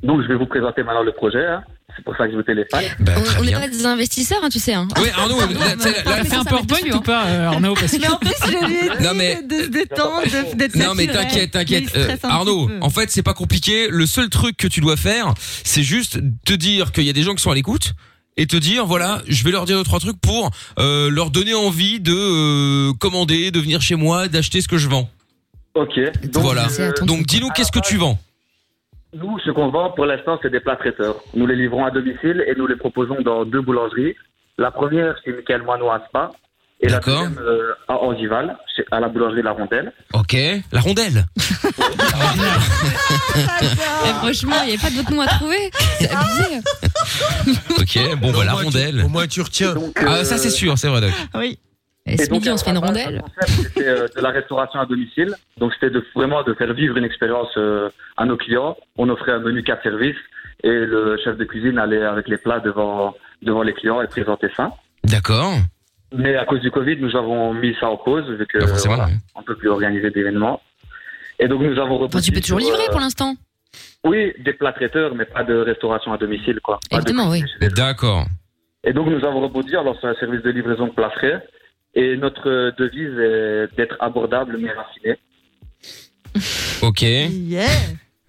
[0.04, 1.46] Donc, je vais vous présenter maintenant le projet.
[1.46, 1.64] hein.
[2.00, 2.80] C'est pour ça que je vous téléphone.
[3.02, 4.74] Bah, on n'est pas des investisseurs, hein, tu sais.
[4.74, 4.88] Hein.
[5.02, 7.98] Oui, Arnaud, là, fait un PowerPoint ou pas, euh, Arnaud parce que...
[8.00, 10.22] Mais en plus, je lui ai dit Non, mais- de se détendre,
[10.56, 11.92] d'être Non mais t'inquiète, t'inquiète.
[11.98, 13.90] Euh, Arnaud, en fait c'est pas compliqué.
[13.90, 15.34] Le seul truc que tu dois faire,
[15.66, 17.94] c'est juste te dire qu'il y a des gens qui sont à l'écoute
[18.38, 21.54] et te dire voilà, je vais leur dire deux trois trucs pour euh, leur donner
[21.54, 25.10] envie de euh, commander, de venir chez moi, d'acheter ce que je vends.
[25.76, 26.00] Ok.
[26.32, 26.68] Donc, voilà.
[26.80, 28.18] euh, Donc dis-nous qu'est-ce que tu vends.
[29.14, 31.16] Nous, ce qu'on vend pour l'instant, c'est des plats traiteurs.
[31.34, 34.16] Nous les livrons à domicile et nous les proposons dans deux boulangeries.
[34.58, 36.32] La première, c'est Michael Moineau à Spa.
[36.82, 38.56] Et la deuxième, euh, à Angival,
[38.92, 39.92] à la boulangerie La Rondelle.
[40.14, 40.36] Ok,
[40.72, 41.26] la rondelle.
[44.06, 45.72] Eh, franchement, il n'y avait pas d'autre nom à trouver.
[46.00, 46.60] C'est abusé.
[47.78, 49.04] Ok, bon voilà, rondelle.
[49.06, 49.74] Au moins tu retiens.
[50.06, 51.12] Ah ça c'est sûr, c'est vrai Doc.
[51.36, 51.60] Oui.
[52.14, 53.16] Et ce donc, midi, on se fait une rondelle.
[53.16, 55.34] le concept, C'était euh, de la restauration à domicile.
[55.58, 58.76] Donc, c'était de, vraiment de faire vivre une expérience euh, à nos clients.
[58.98, 60.18] On offrait un menu quatre services
[60.64, 64.48] et le chef de cuisine allait avec les plats devant, devant les clients et présenter
[64.56, 64.72] ça.
[65.04, 65.54] D'accord.
[66.14, 69.12] Mais à cause du Covid, nous avons mis ça en pause vu que forcément, voilà,
[69.12, 69.18] ouais.
[69.36, 70.62] on peut plus organiser d'événements.
[71.40, 73.36] Et donc nous avons Enfin, repris tu peux toujours livrer euh, pour l'instant?
[74.04, 76.80] Oui, des plats traiteurs, mais pas de restauration à domicile, quoi.
[76.90, 77.44] Pas de Évidemment, oui.
[77.76, 78.26] D'accord.
[78.84, 81.46] Et donc nous avons rebondi, alors c'est un service de livraison de plats frais.
[82.00, 85.18] Et notre devise est d'être abordable mais raffiné.
[86.82, 87.02] Ok.
[87.02, 87.66] Yeah.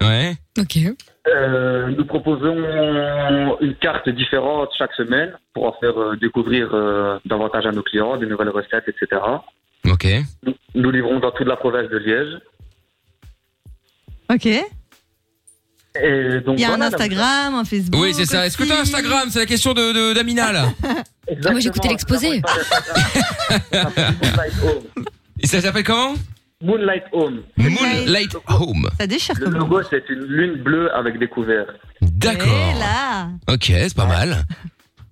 [0.02, 0.34] Ouais.
[0.58, 0.78] Ok.
[1.28, 2.56] Euh, nous proposons
[3.60, 8.16] une carte différente chaque semaine pour en faire euh, découvrir euh, davantage à nos clients,
[8.16, 9.22] des nouvelles recettes, etc.
[9.88, 10.06] Ok.
[10.42, 12.40] Nous, nous livrons dans toute la province de Liège.
[14.32, 14.48] Ok.
[16.00, 18.00] Et donc, Il y a un Instagram, un Facebook.
[18.00, 18.46] Oui c'est ça.
[18.46, 18.94] Est-ce que t'as aussi.
[18.94, 19.28] Instagram?
[19.30, 20.64] C'est la question de de- d'Amina là.
[21.44, 22.42] Ah, moi, j'ai écouté l'exposé.
[23.72, 25.04] Moonlight Home.
[25.40, 26.14] Et ça s'appelle comment?
[26.62, 27.42] Moonlight Home.
[27.56, 28.88] Moonlight Home.
[28.98, 31.72] Ça déchire Le logo, c'est une lune bleue avec des couverts.
[32.02, 32.48] D'accord.
[32.74, 33.28] Et là.
[33.48, 34.44] Ok, c'est pas mal.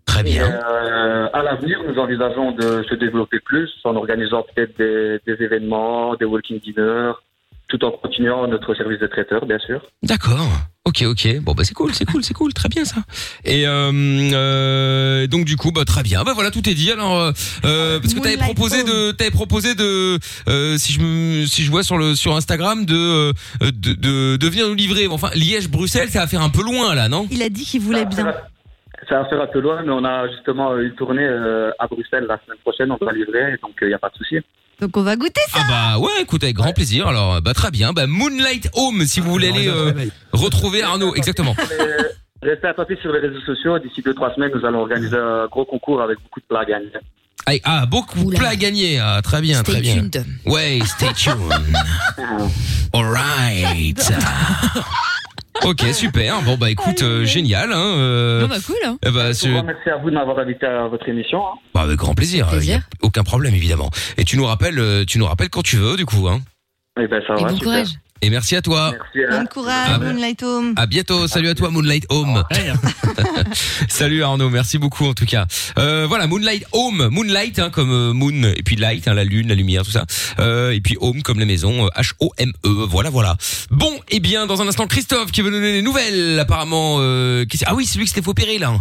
[0.06, 0.48] Très Très bien.
[0.48, 5.42] Et, euh, à l'avenir, nous envisageons de se développer plus en organisant peut-être des, des
[5.44, 7.12] événements, des walking dinners,
[7.68, 9.80] tout en continuant notre service de traiteur, bien sûr.
[10.02, 10.48] D'accord.
[10.88, 11.40] Ok, ok.
[11.42, 13.02] Bon bah c'est cool, c'est cool, c'est cool, très bien ça.
[13.44, 13.92] Et euh,
[14.32, 16.24] euh, donc du coup, bah très bien.
[16.24, 16.90] Bah voilà, tout est dit.
[16.90, 21.62] Alors euh, parce que t'avais proposé de, t'avais proposé de, euh, si je me, si
[21.62, 25.06] je vois sur le sur Instagram de de de, de venir nous livrer.
[25.08, 27.28] Enfin, Liège, Bruxelles, ça va faire un peu loin là, non?
[27.30, 28.32] Il a dit qu'il voulait bien.
[29.10, 31.28] Ça va faire un peu loin, mais on a justement une tournée
[31.78, 34.36] à Bruxelles la semaine prochaine, on va livrer, donc il n'y a pas de souci.
[34.80, 35.60] Donc on va goûter ça.
[35.62, 37.08] Ah bah ouais, écoute avec grand plaisir.
[37.08, 37.92] Alors bah très bien.
[37.92, 39.92] Bah Moonlight Home si vous voulez aller euh,
[40.32, 41.54] retrouver Arnaud, exactement.
[41.80, 42.02] Euh,
[42.40, 43.78] Restez attentifs sur les réseaux sociaux.
[43.80, 46.64] D'ici deux trois semaines, nous allons organiser un gros concours avec beaucoup de plats à
[46.64, 46.92] gagner.
[47.46, 48.98] Ah, ah, beaucoup de plats à gagner.
[49.00, 49.94] Ah, très bien, Stay très bien.
[49.94, 50.24] tuned.
[50.46, 51.34] Ouais, stay tuned.
[52.94, 54.12] Alright.
[55.64, 56.42] ok, super.
[56.42, 57.72] Bon bah écoute, euh, génial.
[57.72, 58.96] Hein, euh, Bon, bah, cool, hein.
[59.06, 61.38] eh bah, Un c'est- merci à vous de m'avoir invité à votre émission.
[61.46, 61.54] hein.
[61.74, 62.46] bah, avec grand plaisir.
[62.48, 62.76] Plaisir.
[62.76, 63.90] Y a aucun problème évidemment.
[64.16, 66.28] Et tu nous rappelles, euh, tu nous rappelles quand tu veux du coup.
[66.28, 66.40] Hein.
[67.00, 67.48] Eh ben ça Et va.
[67.50, 67.84] bon super.
[68.18, 68.28] Courage.
[68.28, 68.92] Et merci à toi.
[69.30, 70.06] Bon courage, Ah, bah.
[70.12, 70.74] Moonlight Home.
[70.76, 71.26] À bientôt.
[71.28, 72.42] Salut à toi, Moonlight Home.
[73.88, 74.50] Salut Arnaud.
[74.50, 75.46] Merci beaucoup en tout cas.
[75.78, 79.48] Euh, voilà, Moonlight Home, Moonlight hein, comme euh, Moon et puis Light, hein, la lune,
[79.48, 80.04] la lumière, tout ça.
[80.38, 82.68] Euh, et puis Home comme la maison, euh, H O M E.
[82.88, 83.36] Voilà, voilà.
[83.70, 86.96] Bon, et bien dans un instant, Christophe qui veut nous donner des nouvelles apparemment.
[87.00, 88.74] Euh, qui- ah oui, c'est lui qui s'était fait opérer là.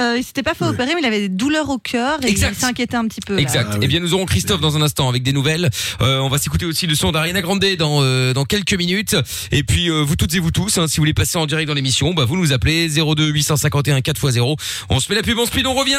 [0.00, 2.52] Euh, il s'était pas fait opérer, mais il avait des douleurs au cœur et Exact.
[2.56, 3.34] il s'inquiétait un petit peu.
[3.34, 3.40] là.
[3.40, 3.78] Exact.
[3.82, 5.70] Eh bien, nous aurons Christophe dans un instant avec des nouvelles.
[6.00, 9.16] Euh, on va s'écouter aussi le son d'Ariana Grande dans euh, dans quelques minutes.
[9.50, 11.66] Et puis euh, vous toutes et vous tous, hein, si vous voulez passer en direct
[11.66, 14.56] dans l'émission, bah vous nous appelez 02 851 4x0.
[14.90, 15.98] On se met la pub, on speed, on revient.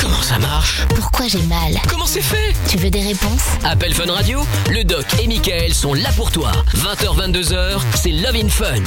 [0.00, 0.82] Comment ça marche?
[0.94, 1.74] Pourquoi j'ai mal?
[1.88, 2.54] Comment c'est fait?
[2.68, 3.42] Tu veux des réponses?
[3.64, 4.40] Appel Fun Radio,
[4.70, 6.52] le doc et Michael sont là pour toi.
[6.76, 8.82] 20h, 22h, c'est Love in Fun.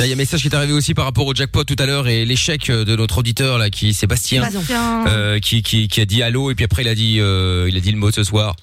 [0.00, 1.86] Il y a un message qui est arrivé aussi par rapport au jackpot tout à
[1.86, 5.06] l'heure et l'échec de notre auditeur là, qui Sébastien, Sébastien.
[5.06, 7.76] euh, qui, qui qui a dit allô et puis après il a dit euh, il
[7.76, 8.56] a dit le mot ce soir.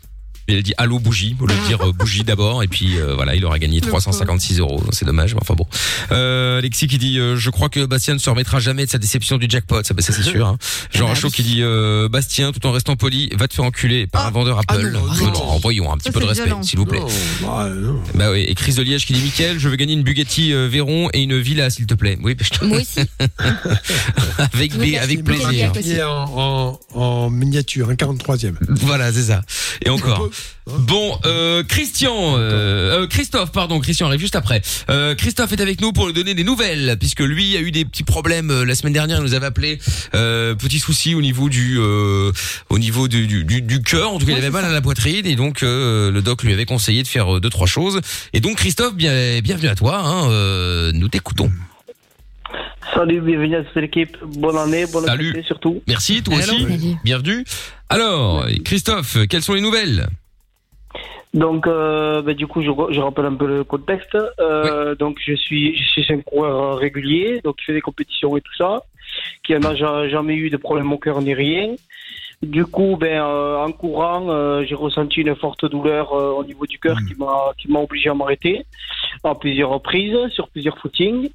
[0.51, 3.15] Il a dit allô bougie au lieu de dire euh, bougie d'abord et puis euh,
[3.15, 5.65] voilà il aura gagné 356 euros c'est dommage mais enfin bon
[6.11, 8.97] euh, Alexis qui dit euh, je crois que Bastien ne se remettra jamais de sa
[8.97, 10.57] déception du jackpot ça, bah, ça c'est sûr hein.
[10.93, 14.27] Jean Rachaud qui dit euh, Bastien tout en restant poli va te faire enculer par
[14.27, 16.63] un vendeur Apple non, Non, non, voyons un petit Ça, peu de c'est respect violent.
[16.63, 16.99] s'il vous plaît
[17.41, 17.69] bah,
[18.15, 20.67] bah oui, et Chris de Liège qui dit Mickaël, je veux gagner une Bugatti euh,
[20.69, 22.17] Veyron et une villa s'il te plaît.
[22.21, 22.99] Oui, bah, je te- Moi aussi.
[24.53, 26.09] avec Oui, avec plaisir.
[26.09, 28.53] en, en, en miniature, un 43e.
[28.69, 29.41] Voilà, c'est ça.
[29.85, 30.29] Et encore.
[30.67, 34.61] Bon, euh, Christian, euh, euh, Christophe, pardon, Christian arrive juste après.
[34.89, 37.83] Euh, Christophe est avec nous pour nous donner des nouvelles, puisque lui a eu des
[37.83, 39.17] petits problèmes euh, la semaine dernière.
[39.17, 39.79] Il nous avait appelé
[40.13, 42.31] euh, petit souci au niveau du, euh,
[42.69, 44.13] au niveau du du, du, du cœur.
[44.13, 46.53] En tout cas, il avait mal à la poitrine et donc euh, le doc lui
[46.53, 47.99] avait conseillé de faire euh, deux trois choses.
[48.33, 49.97] Et donc Christophe, bien, bienvenue à toi.
[49.97, 51.51] Hein, euh, nous t'écoutons.
[52.93, 54.17] Salut, bienvenue à toute l'équipe.
[54.37, 55.29] Bonne année, bonne Salut.
[55.29, 55.81] santé surtout.
[55.87, 56.97] Merci, toi aussi.
[57.03, 57.45] Bienvenue.
[57.89, 60.07] Alors, Christophe, quelles sont les nouvelles?
[61.33, 64.17] Donc, euh, bah, du coup, je, je rappelle un peu le contexte.
[64.39, 68.41] Euh, Donc, je suis, je suis un coureur régulier, donc qui fait des compétitions et
[68.41, 68.83] tout ça,
[69.43, 71.75] qui n'a ja- jamais eu de problème au cœur ni rien.
[72.41, 76.65] Du coup, ben, euh, en courant, euh, j'ai ressenti une forte douleur euh, au niveau
[76.65, 78.65] du cœur qui m'a qui m'a obligé à m'arrêter
[79.23, 81.29] à plusieurs reprises sur plusieurs footings.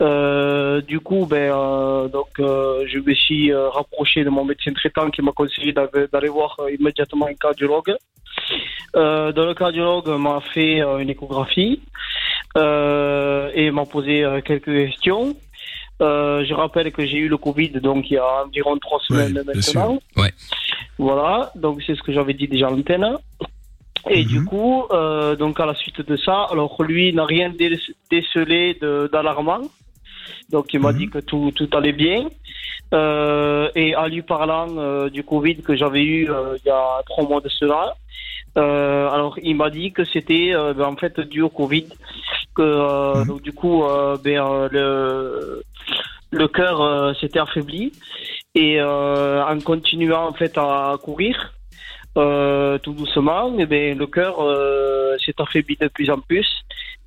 [0.00, 5.10] Euh, du coup, ben, euh, donc, euh, je me suis rapproché de mon médecin traitant
[5.10, 7.94] qui m'a conseillé d'aller voir immédiatement un cardiologue.
[8.96, 11.80] Euh, dans le cardiologue m'a fait une échographie
[12.56, 15.36] et m'a posé quelques questions.
[16.00, 19.98] Je rappelle que j'ai eu le Covid donc il y a environ trois semaines maintenant.
[20.16, 20.32] Ouais.
[20.98, 23.16] Voilà, donc c'est ce que j'avais dit déjà à l'antenne.
[24.08, 27.78] Et du coup, euh, donc à la suite de ça, alors lui n'a rien dé-
[28.10, 28.78] décelé
[29.12, 29.62] d'alarmant.
[30.50, 32.28] Donc il m'a dit que tout, tout allait bien.
[32.94, 37.02] Euh, et en lui parlant euh, du Covid que j'avais eu euh, il y a
[37.04, 37.94] trois mois de cela,
[38.56, 41.86] alors il m'a dit que c'était ben, en fait dû au Covid.
[42.54, 43.84] Que donc, du coup,
[44.24, 45.62] ben, le,
[46.32, 47.92] le cœur s'était affaibli.
[48.56, 51.52] Et en continuant en fait à courir,
[52.18, 56.46] euh, tout doucement, eh le cœur euh, s'est affaibli de plus en plus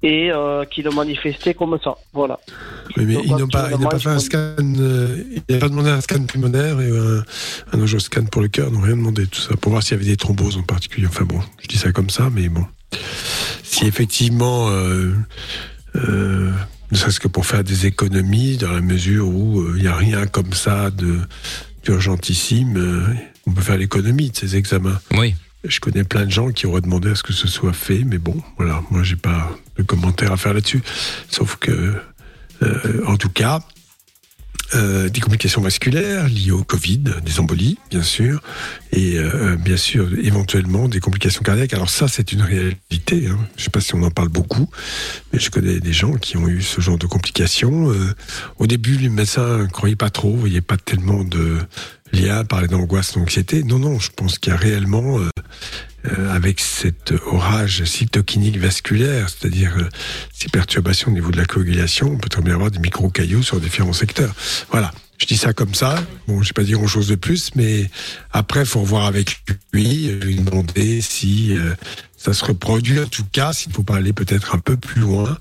[0.03, 1.95] et euh, qui le manifestait comme ça.
[2.13, 2.39] Voilà.
[2.97, 5.89] Oui, mais ils n'ont pas, n'ont pas fait un scan, euh, il n'a pas demandé
[5.89, 7.23] un scan pulmonaire et un,
[7.73, 9.99] un angioscan pour le cœur, ils n'ont rien demandé, tout ça, pour voir s'il y
[10.01, 11.07] avait des thromboses en particulier.
[11.07, 12.65] Enfin bon, je dis ça comme ça, mais bon.
[13.63, 14.69] Si effectivement,
[16.91, 19.95] ne serait-ce que pour faire des économies, dans la mesure où euh, il n'y a
[19.95, 21.19] rien comme ça de
[21.83, 23.13] d'urgentissime, euh,
[23.47, 24.99] on peut faire l'économie de ces examens.
[25.17, 25.35] Oui.
[25.63, 28.17] Je connais plein de gens qui auraient demandé à ce que ce soit fait, mais
[28.17, 30.81] bon, voilà, moi j'ai pas de commentaire à faire là-dessus.
[31.29, 31.95] Sauf que,
[32.63, 33.61] euh, en tout cas,
[34.73, 38.41] euh, des complications vasculaires liées au Covid, des embolies, bien sûr,
[38.93, 41.73] et euh, bien sûr, éventuellement des complications cardiaques.
[41.73, 43.27] Alors ça, c'est une réalité.
[43.27, 43.37] Hein.
[43.55, 44.69] Je ne sais pas si on en parle beaucoup,
[45.33, 47.91] mais je connais des gens qui ont eu ce genre de complications.
[47.91, 48.15] Euh,
[48.59, 51.57] au début, les médecins ne croyaient pas trop, n'y avait pas tellement de
[52.13, 53.63] lien, parlaient d'angoisse, d'anxiété.
[53.63, 55.19] Non, non, je pense qu'il y a réellement...
[56.05, 59.89] euh, avec cet orage cytokinique vasculaire, c'est-à-dire euh,
[60.33, 63.59] ces perturbations au niveau de la coagulation, on peut très bien avoir des micro-cailloux sur
[63.59, 64.33] différents secteurs.
[64.71, 64.91] Voilà.
[65.19, 66.03] Je dis ça comme ça.
[66.27, 67.91] Bon, je vais pas dire grand-chose de plus, mais
[68.31, 71.75] après, faut revoir avec lui, lui demander si euh,
[72.17, 72.99] ça se reproduit.
[72.99, 75.37] En tout cas, s'il faut pas aller peut-être un peu plus loin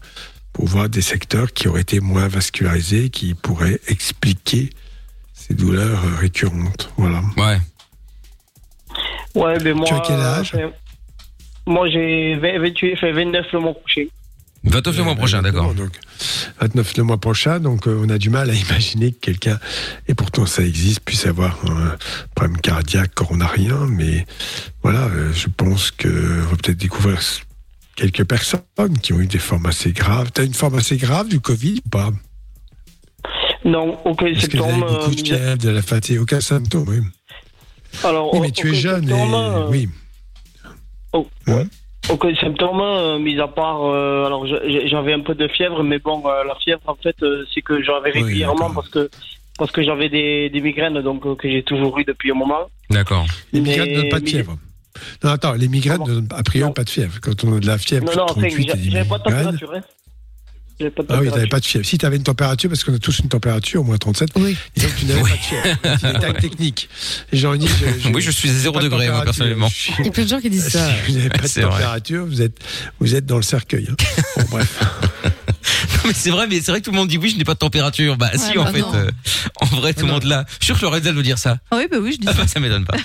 [0.53, 4.69] pour voir des secteurs qui auraient été moins vascularisés, qui pourraient expliquer
[5.33, 6.93] ces douleurs récurrentes.
[6.99, 7.23] Voilà.
[7.39, 7.59] Ouais.
[9.35, 9.87] Ouais, mais moi.
[9.87, 10.69] Tu as quel âge euh,
[11.67, 14.05] Moi, j'ai 20 28, fait 29 le mois prochain.
[14.65, 15.75] 29 le mois prochain, d'accord.
[15.75, 15.93] Donc,
[16.61, 19.59] 29 le mois prochain, donc euh, on a du mal à imaginer que quelqu'un,
[20.07, 21.97] et pourtant ça existe, puisse avoir un
[22.35, 24.27] problème cardiaque coronarien, mais
[24.83, 27.19] voilà, euh, je pense que on va peut-être découvrir
[27.97, 30.31] quelques personnes qui ont eu des formes assez graves.
[30.33, 32.11] T'as une forme assez grave du Covid ou pas?
[33.65, 34.99] Non, aucun Est-ce que vous avez symptôme.
[34.99, 37.01] beaucoup de fièvre, de la fatigue, aucun symptôme, oui.
[38.05, 39.89] Alors, Oui, mais tu es jeune et euh, oui.
[41.13, 41.67] Oh, ouais.
[42.09, 46.23] Aucun symptôme, euh, mis à part, euh, alors j'avais un peu de fièvre, mais bon,
[46.27, 49.11] euh, la fièvre, en fait, euh, c'est que j'avais Oui, régulièrement parce que
[49.59, 52.71] parce que j'avais des, des migraines, donc euh, que j'ai toujours eu depuis un moment.
[52.89, 53.27] D'accord.
[53.53, 54.57] Les migraines ne donnent pas de fièvre.
[55.23, 57.19] Non, attends, les migraines ne donnent a priori pas de fièvre.
[57.21, 59.23] Quand on a de la fièvre, Non, non, enfin, 38 et des j'avais pas de
[59.25, 59.73] température.
[59.75, 59.81] Hein.
[60.89, 61.33] Pas de Ah oui, température.
[61.35, 61.85] t'avais pas de fièvre.
[61.87, 64.57] Si t'avais une température, parce qu'on a tous une température, au moins 37, oui.
[64.77, 65.79] donc tu n'avais pas de fièvre.
[66.01, 66.89] C'est une détail technique.
[67.33, 69.25] Disent, je- je- Oui, je suis à zéro pas de degré, moi, température.
[69.25, 69.69] personnellement.
[69.99, 70.89] Il y a plein de gens qui disent ça.
[71.07, 71.63] Si vous n'avez pas de vrai.
[71.63, 72.59] température, vous êtes,
[73.01, 73.89] vous êtes dans le cercueil.
[73.91, 73.95] hein.
[74.37, 74.81] Bon, bref.
[76.11, 77.55] Mais c'est vrai, mais c'est vrai que tout le monde dit oui, je n'ai pas
[77.55, 78.17] de température.
[78.17, 78.95] Bah, si, en bah fait, non.
[78.95, 79.11] euh,
[79.61, 80.45] en vrai, tout le monde l'a.
[80.49, 81.59] Je suis sûr que Lorenza veut dire ça.
[81.71, 82.39] Ah oui, bah oui, je dis Ah, ça.
[82.43, 82.97] bah, ça m'étonne pas.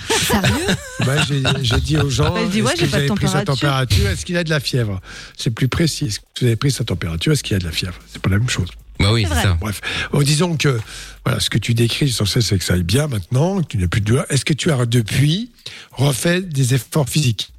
[1.04, 3.04] Moi, j'ai j'ai dit aux gens, Bah, il dit, ouais, est-ce j'ai que pas vous
[3.06, 3.68] de avez pris sa température.
[3.68, 4.10] température?
[4.10, 5.00] Est-ce qu'il a de la fièvre?
[5.36, 6.06] C'est plus précis.
[6.06, 7.32] Est-ce que vous avez pris sa température?
[7.32, 7.94] Est-ce qu'il y a de la fièvre?
[8.12, 8.68] C'est pas la même chose.
[8.98, 9.56] Bah oui, C'est ça.
[9.60, 9.80] Bref,
[10.10, 10.80] Bon, disons que
[11.24, 13.88] voilà, ce que tu décris, l'essentiel, c'est que ça aille bien maintenant, que tu n'as
[13.88, 14.24] plus de douleur.
[14.30, 15.52] Est-ce que tu as depuis
[15.92, 17.52] refait des efforts physiques?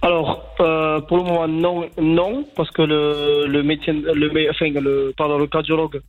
[0.00, 0.44] Alors,
[0.92, 5.38] euh, pour le moment, non, non, parce que le, le médecin, le, enfin, le, pardon,
[5.38, 6.00] le cardiologue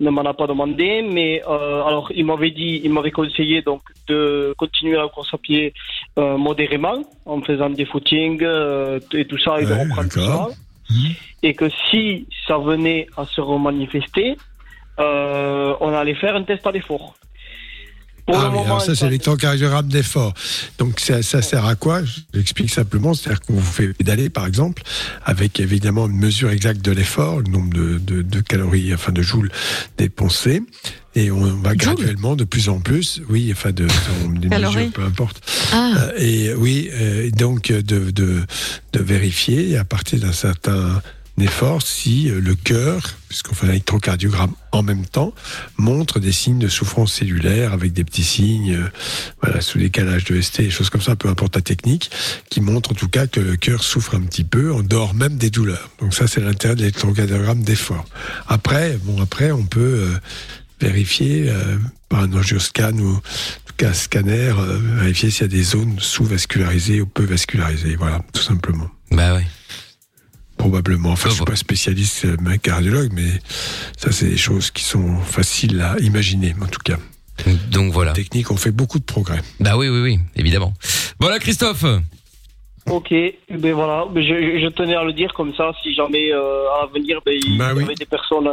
[0.00, 3.82] ne m'en a pas demandé, mais euh, alors il m'avait dit, il m'avait conseillé donc
[4.08, 5.72] de continuer la course à pied
[6.18, 10.48] euh, modérément, en faisant des footings et tout ça, et de reprendre tout ça,
[11.42, 14.36] et que si ça venait à se remanifester,
[14.98, 17.14] on allait faire un test à l'effort.
[18.26, 20.32] Pour Ah le oui, moment, alors ça, c'est ça- l'électrocardiogramme d'effort.
[20.78, 22.02] Donc, ça, ça sert à quoi?
[22.32, 23.14] J'explique simplement.
[23.14, 24.82] C'est-à-dire qu'on vous fait pédaler, par exemple,
[25.24, 29.22] avec évidemment une mesure exacte de l'effort, le nombre de, de, de calories, enfin de
[29.22, 29.50] joules
[29.98, 30.62] dépensés.
[31.14, 33.86] Et on va graduellement, de plus en plus, oui, enfin de,
[34.34, 35.42] de, mesures, peu importe.
[35.72, 35.92] Ah.
[35.98, 38.40] Euh, et oui, euh, donc de, de,
[38.92, 41.02] de vérifier à partir d'un certain
[41.40, 45.32] effort si euh, le cœur, puisqu'on fait un électrocardiogramme en même temps,
[45.76, 48.88] montre des signes de souffrance cellulaire avec des petits signes, euh,
[49.42, 52.10] voilà, sous décalage de ST, des choses comme ça, peu importe la technique,
[52.50, 55.36] qui montrent en tout cas que le cœur souffre un petit peu en dehors même
[55.36, 55.90] des douleurs.
[56.00, 58.04] Donc ça, c'est l'intérêt de l'électrocardiogramme d'effort.
[58.48, 60.18] Après, bon, après, on peut euh,
[60.80, 61.52] vérifier
[62.08, 63.20] par un angioscan ou
[63.80, 64.52] un scanner,
[64.96, 67.96] vérifier s'il y a des zones sous-vascularisées ou peu vascularisées.
[67.96, 68.88] Voilà, tout simplement.
[69.10, 69.46] Bah ouais.
[70.56, 71.10] Probablement.
[71.10, 73.30] Enfin, je suis pas spécialiste euh, mais cardiologue, mais
[73.96, 76.98] ça, c'est des choses qui sont faciles à imaginer, en tout cas.
[77.70, 78.12] Donc voilà.
[78.12, 79.40] Technique, on fait beaucoup de progrès.
[79.58, 80.72] Bah oui, oui, oui, évidemment.
[81.18, 81.84] Voilà, Christophe.
[82.90, 86.86] Ok, ben voilà, je, je tenais à le dire comme ça, si jamais euh, à
[86.86, 88.52] l'avenir, ben, il Bah y avait des personnes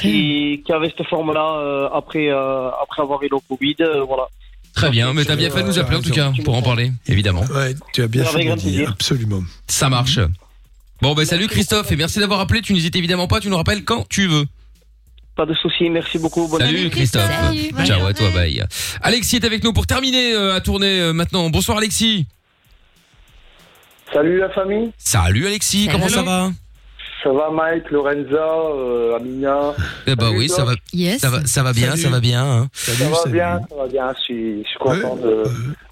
[0.00, 4.28] qui, qui avaient cette forme-là euh, après, euh, après avoir eu le Covid, euh, voilà.
[4.74, 6.90] Très bien, mais t'as bien fait de nous appeler en tout cas pour en parler,
[7.06, 7.44] évidemment.
[7.54, 9.42] Ouais, tu as bien fait de dire, absolument.
[9.68, 10.20] Ça marche.
[11.02, 12.62] Bon, bah salut Christophe et merci d'avoir appelé.
[12.62, 14.46] Tu n'hésites évidemment pas, tu nous rappelles quand tu veux.
[15.36, 16.48] Pas de souci, merci beaucoup.
[16.48, 16.88] Bonne Salut.
[16.88, 17.30] Christophe.
[17.30, 18.64] Salut, Ciao à toi, bye.
[19.02, 21.50] Alexis est avec nous pour terminer euh, à tourner euh, maintenant.
[21.50, 22.26] Bonsoir Alexis.
[24.12, 24.90] Salut la famille.
[24.96, 26.50] Salut Alexis, comment ça va?
[27.22, 29.72] Ça va Mike, Lorenza, euh, Amina?
[30.06, 31.20] Eh bah oui, ça va, Yes.
[31.20, 32.02] ça va, ça va bien, Salut.
[32.02, 32.44] ça va bien.
[32.44, 32.68] hein.
[32.72, 34.12] ça va bien, ça va bien.
[34.16, 35.42] Je suis, je suis content de,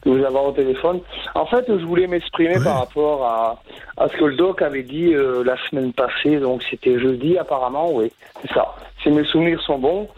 [0.05, 1.01] de vous avoir au téléphone.
[1.35, 3.61] En fait, je voulais m'exprimer par rapport à,
[3.97, 6.39] à ce que le doc avait dit euh, la semaine passée.
[6.39, 7.91] Donc, c'était jeudi, apparemment.
[7.93, 8.75] Oui, c'est ça.
[9.03, 10.09] Si mes souvenirs sont bons,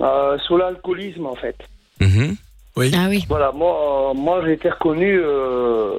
[0.00, 1.56] euh, sur l'alcoolisme, en fait.
[2.76, 2.92] Oui.
[2.94, 3.24] Ah oui.
[3.28, 5.92] Voilà, moi, euh, moi j'ai été reconnu, euh,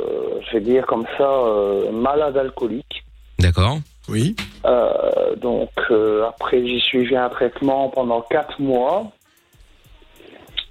[0.47, 3.03] je vais dire comme ça, euh, malade alcoolique.
[3.39, 3.79] D'accord.
[4.09, 4.35] Oui.
[4.65, 9.11] Euh, donc euh, après j'ai suivi un traitement pendant quatre mois.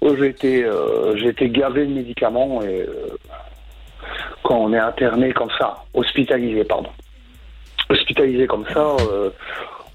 [0.01, 3.17] où J'ai été, euh, j'ai été gavé de médicaments et euh,
[4.43, 6.89] quand on est interné comme ça, hospitalisé pardon,
[7.89, 9.29] hospitalisé comme ça, euh,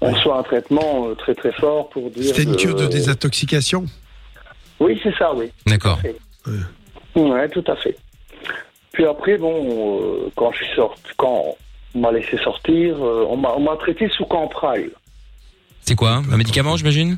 [0.01, 2.33] on reçoit un traitement euh, très très fort pour dire.
[2.35, 3.85] C'était une cure de désintoxication
[4.79, 5.51] Oui c'est ça oui.
[5.65, 5.99] D'accord.
[7.15, 7.97] Ouais, tout à fait.
[8.91, 9.55] Puis après, bon,
[10.01, 11.55] euh, quand je suis sorti, quand
[11.97, 14.89] on m'a laissé sortir, euh, on m'a on m'a traité sous Campral.
[15.81, 17.17] C'est quoi Un médicament, j'imagine?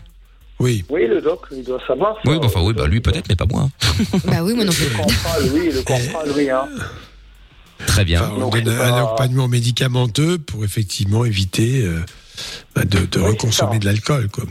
[0.60, 0.84] Oui.
[0.89, 2.15] Oui, le doc, il doit savoir.
[2.15, 2.22] ça.
[2.30, 3.69] Oui, bah, enfin oui, bah lui peut-être, mais pas moi.
[4.26, 4.85] Bah oui, moi non plus.
[4.89, 6.49] Le Campral, oui, le Campral, oui.
[6.49, 6.68] Hein.
[7.88, 8.22] Très bien.
[8.22, 11.99] Enfin, on donne un accompagnement médicamenteux pour effectivement éviter euh,
[12.76, 14.30] bah, de, de reconsommer de l'alcool.
[14.30, 14.43] quoi.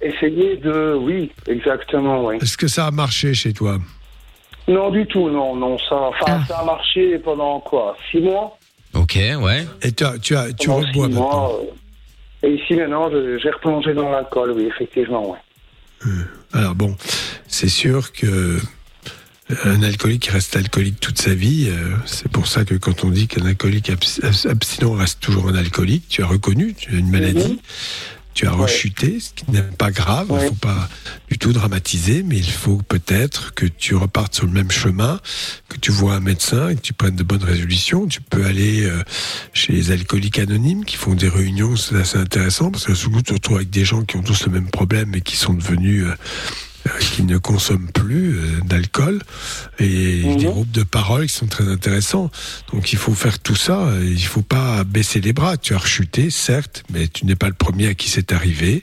[0.00, 2.36] Essayer de, oui, exactement, oui.
[2.42, 3.78] Est-ce que ça a marché chez toi?
[4.68, 8.55] Non, du tout, non, non, ça, enfin, ça a marché pendant quoi, six mois?
[8.96, 9.66] Ok, ouais.
[9.82, 11.60] Et tu as, tu as, tu rebois maintenant mois,
[12.42, 15.30] euh, Et ici maintenant, j'ai replongé dans l'alcool, oui, effectivement,
[16.04, 16.10] oui.
[16.52, 16.96] Alors bon,
[17.48, 18.60] c'est sûr que euh,
[19.64, 21.68] un alcoolique reste alcoolique toute sa vie.
[21.70, 25.48] euh, c'est pour ça que quand on dit qu'un alcoolique abs- abs- abstinent reste toujours
[25.48, 27.60] un alcoolique, tu as reconnu, tu as une maladie,
[28.36, 30.26] tu as rechuté, ce qui n'est pas grave.
[30.28, 30.90] Il ne faut pas
[31.30, 35.18] du tout dramatiser, mais il faut peut-être que tu repartes sur le même chemin,
[35.70, 38.06] que tu vois un médecin et que tu prennes de bonnes résolutions.
[38.06, 39.02] Tu peux aller euh,
[39.54, 43.24] chez les alcooliques anonymes qui font des réunions, c'est assez intéressant parce que souvent tu
[43.24, 46.04] te retrouves avec des gens qui ont tous le même problème et qui sont devenus
[46.04, 46.14] euh, euh,
[47.00, 49.20] qui ne consomment plus euh, d'alcool
[49.78, 52.30] et des groupes de parole qui sont très intéressants.
[52.72, 53.88] Donc il faut faire tout ça.
[54.02, 55.56] Il faut pas baisser les bras.
[55.56, 58.82] Tu as rechuté, certes, mais tu n'es pas le premier à qui c'est arrivé.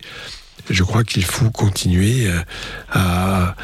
[0.69, 2.39] Je crois qu'il faut continuer euh,
[2.89, 3.55] à,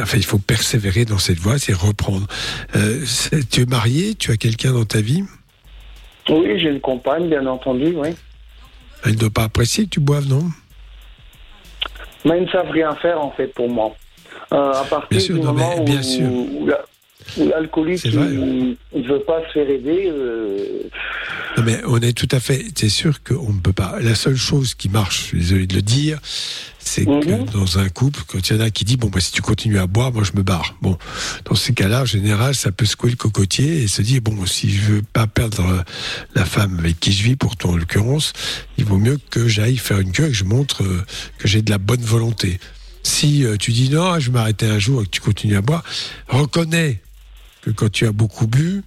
[0.00, 2.26] enfin, il faut persévérer dans cette voie, c'est reprendre.
[2.76, 3.04] Euh,
[3.50, 5.24] tu es marié, tu as quelqu'un dans ta vie?
[6.28, 8.10] Oui, j'ai une compagne, bien entendu, oui.
[9.04, 10.48] Elle ne doit pas apprécier que tu boives, non?
[12.24, 13.92] Mais ils ne savent rien faire, en fait, pour moi.
[14.52, 16.26] Euh, à partir Bien sûr, du non, mais moment bien où, sûr.
[16.26, 16.68] où
[17.48, 18.74] l'alcoolique ne
[19.08, 20.82] veut pas se faire aider, euh,
[21.56, 22.66] Non, mais on est tout à fait.
[22.74, 23.98] C'est sûr qu'on ne peut pas.
[24.00, 26.18] La seule chose qui marche, je suis désolé de le dire,
[26.78, 29.32] c'est que dans un couple, quand il y en a qui dit bon bah si
[29.32, 30.76] tu continues à boire, moi je me barre.
[30.82, 30.98] Bon,
[31.44, 34.70] dans ces cas-là, en général, ça peut secouer le cocotier et se dire bon si
[34.70, 35.82] je veux pas perdre euh,
[36.34, 38.32] la femme avec qui je vis, pour toi en l'occurrence,
[38.76, 41.04] il vaut mieux que j'aille faire une cure et que je montre euh,
[41.38, 42.58] que j'ai de la bonne volonté.
[43.02, 45.62] Si euh, tu dis non, je vais m'arrêter un jour et que tu continues à
[45.62, 45.84] boire,
[46.28, 47.00] reconnais
[47.62, 48.82] que quand tu as beaucoup bu,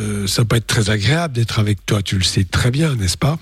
[0.00, 3.18] euh, ça peut être très agréable d'être avec toi, tu le sais très bien, n'est-ce
[3.18, 3.38] pas?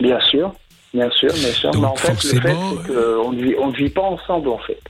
[0.00, 0.52] Bien sûr,
[0.94, 1.70] bien sûr, bien sûr.
[1.72, 4.58] Donc, mais en fait, forcément, le fait, ne vit, on ne vit pas ensemble, en
[4.58, 4.80] fait.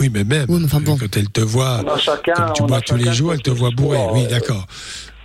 [0.00, 2.96] Oui, mais même, quand elle te voit, On a chacun- comme tu a bois tous
[2.96, 3.98] les jours, elle te voit bourré.
[4.12, 4.66] Oui, euh, d'accord.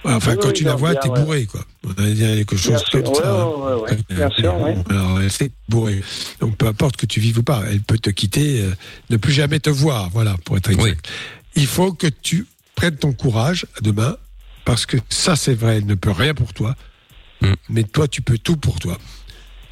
[0.03, 1.19] Enfin, oui, quand oui, tu la vois, t'es ouais.
[1.21, 1.61] bourré, quoi.
[1.85, 3.47] On va dire quelque chose comme ça.
[3.47, 4.71] ouais, ouais, ouais, bien sûr, oui.
[4.89, 6.01] Alors, elle s'est bourrée.
[6.39, 8.71] Donc, peu importe que tu vives ou pas, elle peut te quitter, euh,
[9.09, 11.07] ne plus jamais te voir, voilà, pour être exact.
[11.55, 14.15] Il faut que tu prennes ton courage à demain,
[14.67, 16.75] parce que ça, c'est vrai, elle ne peut rien pour toi,
[17.69, 18.97] mais toi, tu peux tout pour toi.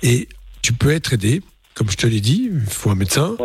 [0.01, 0.29] Et
[0.61, 1.41] tu peux être aidé,
[1.73, 3.35] comme je te l'ai dit, il faut un médecin,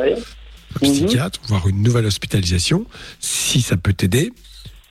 [0.76, 2.86] un psychiatre, voire une nouvelle hospitalisation,
[3.18, 4.30] si ça peut t'aider.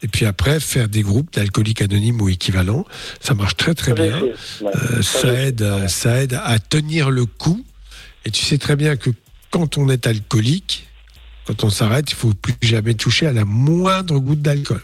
[0.02, 2.86] Et puis après, faire des groupes d'alcooliques anonymes ou équivalents,
[3.22, 4.20] ça marche très très bien.
[4.76, 7.66] Euh, Ça, aide, à- ça aide à tenir le coup.
[8.26, 9.12] Et tu sais très bien que
[9.50, 10.88] quand on est alcoolique,
[11.46, 14.82] quand on s'arrête, il faut plus jamais toucher à la moindre goutte d'alcool.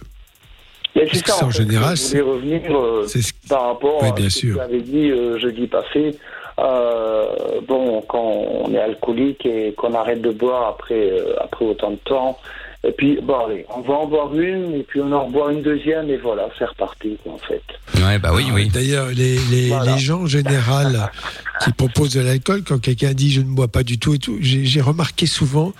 [0.95, 3.07] C'est ça, en fait, général, je voulais revenir euh,
[3.49, 6.17] par rapport Oui, à ce que tu avais dit euh, jeudi passé.
[6.57, 7.25] Euh,
[7.67, 8.23] bon, quand
[8.63, 12.39] on est alcoolique et qu'on arrête de boire après, euh, après autant de temps,
[12.87, 15.61] et puis, bon, allez, on va en boire une, et puis on en boit une
[15.63, 17.61] deuxième, et voilà, c'est reparti, quoi, en fait.
[18.03, 18.69] Ouais, bah oui, oui.
[18.69, 21.09] D'ailleurs, les, les, les gens en général
[21.63, 24.37] qui proposent de l'alcool, quand quelqu'un dit je ne bois pas du tout et tout,
[24.41, 25.73] j'ai remarqué souvent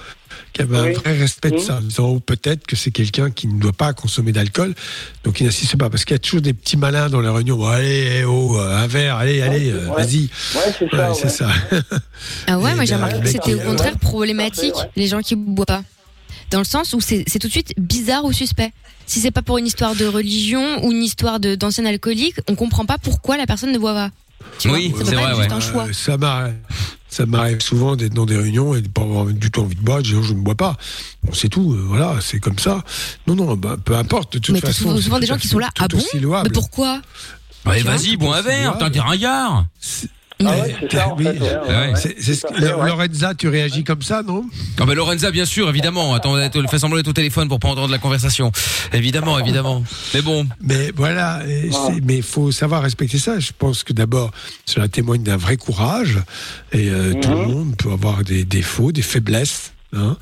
[0.52, 3.30] qu'il y avait un vrai respect de ça, en disant oh, peut-être que c'est quelqu'un
[3.32, 4.73] qui ne doit pas consommer d'alcool,
[5.23, 7.57] donc il n'insiste pas, parce qu'il y a toujours des petits malins dans les réunions,
[7.57, 10.03] Bon, allez, eh, oh, euh, un verre, allez, allez, euh, ouais.
[10.03, 10.23] vas-y.
[10.23, 11.30] Ouais, c'est ça, c'est ouais.
[11.30, 11.49] ça.
[12.48, 15.19] Ah ouais, Et moi j'ai ben, remarqué que c'était au il- contraire problématique, les gens
[15.22, 15.84] qui boivent pas.
[16.51, 18.72] Dans le sens où c'est c'est tout de suite bizarre ou suspect.
[19.07, 22.55] Si c'est pas pour une histoire de religion ou une histoire de- d'ancien alcoolique, on
[22.55, 24.11] comprend pas pourquoi la personne ne boit pas.
[24.59, 25.85] Tu juste un choix.
[25.88, 26.55] Euh, ça m'arrive.
[27.07, 29.81] Ça m'arrive souvent d'être dans des réunions et de pas avoir du tout envie de
[29.81, 30.76] boire, de dire je ne bois pas.
[31.23, 32.84] Bon, c'est tout, euh, voilà, c'est comme ça.
[33.26, 34.81] Non, non, bah, peu importe, de toute Mais t'as façon.
[34.84, 35.97] souvent, c'est souvent des gens qui sont là, ah bon.
[36.43, 37.01] Mais pourquoi?
[37.63, 39.65] Vois vas-y, bois un verre, t'es un ringard.
[40.43, 41.23] Ah ouais, c'est ça, en fait.
[41.23, 41.93] ouais, ouais.
[41.95, 42.41] c'est- c'est.
[42.59, 44.43] Lorenza, tu réagis comme ça, non?
[44.79, 46.13] Ah bah Lorenza, bien sûr, évidemment.
[46.13, 48.51] Attends, elle fait semblant d'être au téléphone pour pas entendre la conversation.
[48.91, 49.83] Évidemment, évidemment.
[50.13, 50.45] Mais bon.
[50.61, 51.41] Mais voilà,
[51.71, 53.39] c'est- mais il faut savoir respecter ça.
[53.39, 54.31] Je pense que d'abord,
[54.65, 56.19] cela témoigne d'un vrai courage.
[56.73, 57.41] Et euh, tout Mhm.
[57.41, 59.71] le monde peut avoir des défauts, des faiblesses.
[59.95, 60.17] Hein,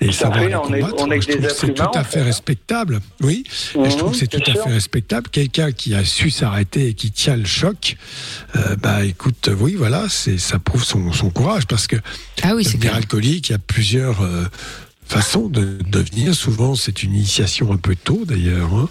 [0.00, 0.94] et Tout à savoir fait, les on est- combattre.
[0.98, 2.22] on est je trouve que c'est tout à fait fait.
[2.24, 3.00] respectable.
[3.20, 3.44] Oui,
[3.76, 4.72] et je trouve que c'est Mhm, tout à bien fait sûr.
[4.72, 5.28] respectable.
[5.30, 7.96] Quelqu'un qui a su s'arrêter et qui tient le choc,
[8.56, 11.96] euh, bah écoute, oui, voilà, c'est ça prouve son, son courage parce que
[12.42, 14.44] Ah oui, devenir alcoolique, il y a plusieurs euh,
[15.12, 16.34] façons de devenir.
[16.34, 18.72] Souvent, c'est une initiation un peu tôt, d'ailleurs.
[18.74, 18.88] hein.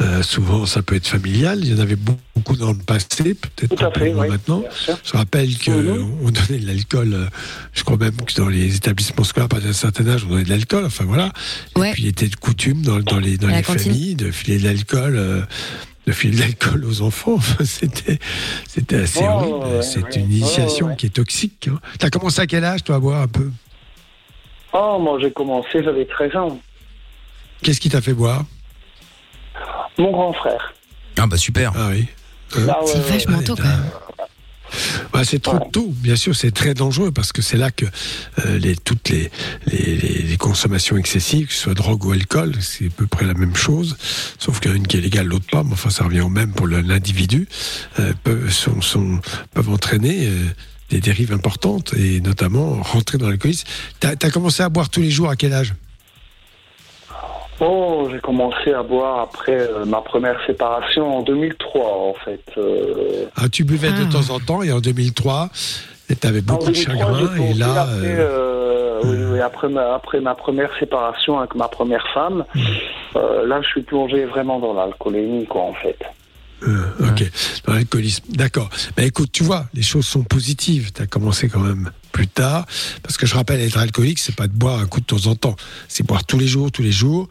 [0.00, 1.58] Euh, souvent, ça peut être familial.
[1.62, 4.62] Il y en avait beaucoup dans le passé, peut-être un peu oui, maintenant.
[5.04, 6.08] Je rappelle que Mhm.
[6.22, 7.12] on donnait de l'alcool.
[7.14, 7.26] euh,
[7.72, 10.50] Je crois même que dans les établissements scolaires, à un certain âge, on donnait de
[10.50, 10.84] l'alcool.
[10.84, 11.32] Enfin voilà.
[11.76, 11.90] Ouais.
[11.90, 14.64] Et puis, il était de coutume dans, dans les dans les familles de filer de
[14.64, 15.16] l'alcool.
[15.16, 15.42] euh,
[16.06, 18.20] de filer de l'alcool aux enfants, Enfin, c'était
[18.68, 19.76] c'était assez Oh, horrible.
[19.78, 20.10] ouais, c'est ouais.
[20.22, 20.96] une initiation Ouais, ouais.
[20.96, 21.68] qui est toxique.
[21.68, 21.80] Hein.
[21.98, 23.50] T'as commencé à quel âge, toi, à boire un peu?
[24.72, 26.58] Oh, moi j'ai commencé, j'avais 13 ans.
[27.62, 28.44] Qu'est-ce qui t'a fait boire?
[29.98, 30.74] Mon grand frère.
[31.18, 31.72] Ah bah super.
[31.76, 32.06] Ah oui.
[32.54, 33.00] Ah ouais, C'est ouais.
[33.10, 33.90] vachement tôt quand même.
[35.12, 35.70] Bah, c'est trop Ouais.
[35.72, 37.86] tôt, bien sûr, c'est très dangereux parce que c'est là que
[38.44, 39.30] euh, les, toutes les,
[39.66, 43.24] les, les- les consommations excessives, que ce soit drogue ou alcool, c'est à peu près
[43.24, 43.96] la même chose,
[44.38, 46.20] sauf qu'il y en a une qui est légale, l'autre pas, mais enfin ça revient
[46.20, 47.48] au même pour l'individu,
[48.00, 49.20] euh, peuvent, sont, sont-
[49.54, 50.44] peuvent entraîner euh,
[50.90, 53.66] des dérives importantes et notamment rentrer dans l'alcoolisme.
[54.00, 55.74] T'as as commencé à boire tous les jours à quel âge?
[57.58, 61.80] Oh, j'ai commencé à boire après euh, ma première séparation en 2003,
[62.10, 62.42] en fait.
[62.58, 64.12] Euh, ah, Tu buvais de Ah.
[64.12, 65.48] temps en temps et en 2003,
[66.08, 67.82] tu avais beaucoup de 2003, chagrin et là...
[67.82, 72.44] après, euh, euh, oui, oui, après, ma, après ma première séparation avec ma première femme,
[73.16, 75.98] euh, là, je suis plongé vraiment dans l'alcoolémie, quoi, en fait.
[76.66, 77.30] Euh, ok,
[77.66, 78.24] dans l'alcoolisme.
[78.30, 78.70] D'accord.
[78.96, 80.92] Bah écoute, tu vois, les choses sont positives.
[80.92, 82.66] Tu as commencé quand même plus tard.
[83.02, 85.36] Parce que je rappelle, être alcoolique, c'est pas de boire un coup de temps en
[85.36, 85.56] temps.
[85.88, 87.28] C'est boire tous les jours, tous les jours.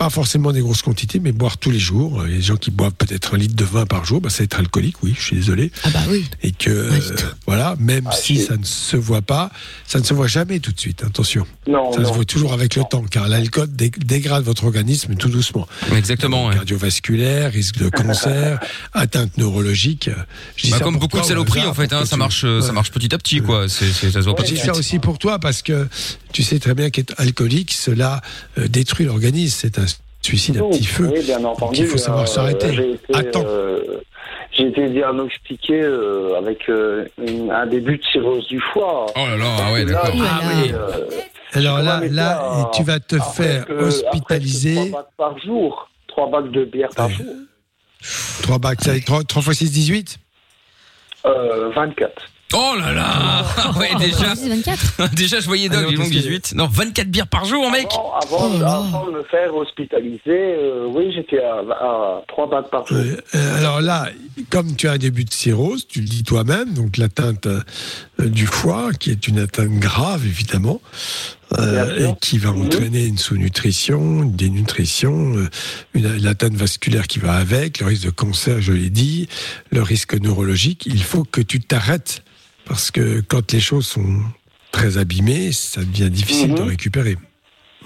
[0.00, 2.22] Pas forcément des grosses quantités, mais boire tous les jours.
[2.24, 4.22] Il y a des gens qui boivent peut-être un litre de vin par jour.
[4.22, 5.70] Bah, c'est être alcoolique, oui, je suis désolé.
[5.84, 6.24] Ah bah oui.
[6.42, 6.98] Et que, euh,
[7.46, 9.50] voilà, même Ah, si ça ne se voit pas,
[9.86, 11.04] ça ne se voit jamais tout de suite.
[11.04, 11.46] Attention.
[11.68, 12.08] Non, Ça non.
[12.08, 15.68] se voit toujours avec le temps, car l'alcool dé- dégrade votre organisme tout doucement.
[15.94, 16.46] Exactement.
[16.46, 16.54] ouais.
[16.54, 18.58] Cardiovasculaire, risque de cancer,
[18.94, 20.08] atteinte neurologique.
[20.62, 22.68] Dis Bah, ça comme beaucoup toi, de saloperies en fait, hein, ça marche, euh, ça
[22.68, 22.72] Ouais.
[22.72, 23.68] marche petit à petit quoi.
[23.68, 24.70] C'est, c'est- ça se voit ça suite.
[24.70, 25.86] aussi pour toi parce que
[26.32, 28.22] tu sais très bien qu'être alcoolique, cela
[28.56, 29.58] euh, détruit l'organisme.
[29.60, 29.86] C'est un
[30.22, 31.10] suicide à petit feu.
[31.12, 31.80] Oui, bien entendu.
[31.80, 32.72] il faut savoir euh, s'arrêter.
[32.74, 33.44] J'ai été, Attends.
[33.46, 34.00] euh,
[34.52, 39.06] j'ai été diagnostiqué euh, avec euh, une- un début de cirrhose du foie.
[39.16, 40.14] Oh là là, ah ouais, Là, d'accord.
[40.22, 40.72] Ah oui.
[40.72, 41.06] euh,
[41.54, 44.74] Alors là, là, été à- tu vas te faire presque hospitaliser.
[44.74, 45.90] Trois bacs par jour.
[46.08, 47.26] Trois bacs de bière par jour.
[48.42, 50.18] 3 bacs, ça fait 3, x 6, 18
[51.26, 52.10] Euh, 24.
[52.52, 55.14] Oh là là Ah ouais, déjà, 24.
[55.14, 56.54] déjà je voyais qu'est-ce que- 18.
[56.56, 60.86] Non, 24 bières par jour, mec Avant, avant, Oh avant de me faire hospitaliser, euh,
[60.88, 62.96] oui, j'étais à, à 3 bacs par jour.
[62.98, 64.08] Euh, euh, alors là,
[64.50, 67.60] comme tu as un début de cirrhose, tu le dis toi-même, donc l'atteinte euh,
[68.18, 70.80] du foie, qui est une atteinte grave évidemment,
[71.56, 72.08] euh, Bien sûr.
[72.10, 72.62] et qui va Mhm.
[72.66, 75.48] entraîner une sous-nutrition, une dénutrition, euh,
[75.94, 79.28] une, l'atteinte vasculaire qui va avec, le risque de cancer, je l'ai dit,
[79.70, 80.82] le risque neurologique.
[80.86, 82.24] Il faut que tu t'arrêtes
[82.70, 84.20] parce que quand les choses sont
[84.70, 86.58] très abîmées, ça devient difficile Mhm.
[86.58, 87.16] de récupérer.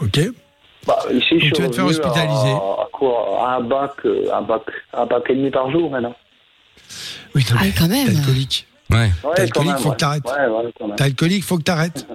[0.03, 0.21] Ok?
[0.87, 2.51] Bah, ici, je tu vas te faire hospitaliser.
[2.53, 3.39] À, à quoi?
[3.49, 4.61] À un bac, euh, un bac,
[4.93, 6.15] un bac et demi par jour maintenant.
[7.35, 8.07] Oui, non, Ah quand même.
[8.13, 8.67] t'es alcoolique.
[8.91, 8.99] Ouais.
[9.25, 9.95] Ouais, T'es alcoolique, faut ouais.
[9.95, 10.27] que t'arrêtes.
[10.27, 10.97] Ouais, ouais, quand même.
[10.97, 12.07] T'es alcoolique, faut que t'arrêtes.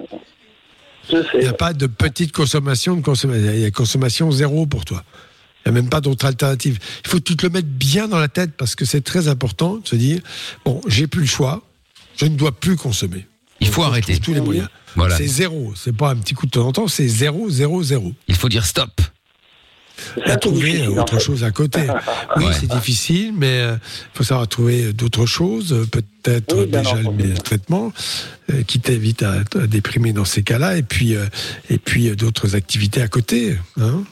[1.10, 1.38] Je Il sais.
[1.40, 3.50] n'y a pas de petite consommation, de consommation.
[3.52, 5.02] Il y a consommation zéro pour toi.
[5.66, 6.78] Il n'y a même pas d'autre alternative.
[7.04, 9.26] Il faut que tu te le mettes bien dans la tête parce que c'est très
[9.26, 10.20] important de se dire
[10.64, 11.62] bon, j'ai plus le choix,
[12.20, 13.26] je ne dois plus consommer.
[13.60, 14.18] Il faut je arrêter.
[14.18, 14.68] tous les moyens.
[14.96, 15.16] Voilà.
[15.16, 15.72] C'est zéro.
[15.76, 18.12] C'est pas un petit coup de temps en temps, c'est zéro, zéro, zéro.
[18.28, 19.00] Il faut dire stop.
[20.24, 21.80] Est trouver difficile, autre chose à côté.
[22.36, 22.52] Oui, Ouais.
[22.58, 23.78] c'est difficile, mais il
[24.16, 27.92] faut savoir trouver d'autres choses, euh, peut-être Oui, déjà le, traitement
[28.50, 31.26] euh, qui t'évite à, à déprimer dans ces cas-là, et puis euh,
[31.68, 33.58] et puis euh, d'autres activités à côté.
[33.78, 34.04] Hein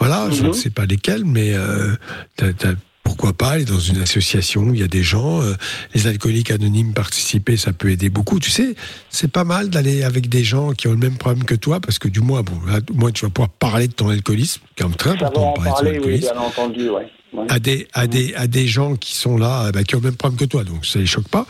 [0.00, 0.48] voilà, je Mhm.
[0.48, 1.94] ne sais pas lesquelles, mais euh,
[2.36, 2.74] t'as- t'as-
[3.04, 5.54] pourquoi pas aller dans une association où il y a des gens, euh,
[5.94, 8.40] les alcooliques anonymes participer, ça peut aider beaucoup.
[8.40, 8.74] Tu sais,
[9.10, 11.98] c'est pas mal d'aller avec des gens qui ont le même problème que toi, parce
[11.98, 14.82] que du moins, bon, là, au moins tu vas pouvoir parler de ton alcoolisme, qui
[14.82, 17.06] est quand même très important de parler de parler, oui, alcoolisme bien entendu, ouais.
[17.34, 17.46] Ouais.
[17.50, 20.04] à des, à des, à des gens qui sont là, euh, bah, qui ont le
[20.04, 21.46] même problème que toi, donc ça les choque pas.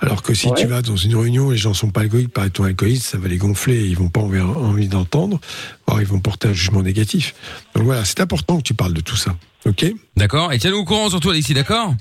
[0.00, 0.54] Alors que si Ouais.
[0.56, 3.18] tu vas dans une réunion, les gens sont pas alcooliques, parler de ton alcoolisme, ça
[3.18, 5.40] va les gonfler, et ils vont pas envie, envie d'entendre,
[5.88, 7.34] voire ils vont porter un jugement négatif.
[7.74, 9.34] Donc voilà, c'est important que tu parles de tout ça,
[9.66, 9.86] ok?
[10.16, 11.94] D'accord Et tiens-nous au courant surtout Alexis, d'accord?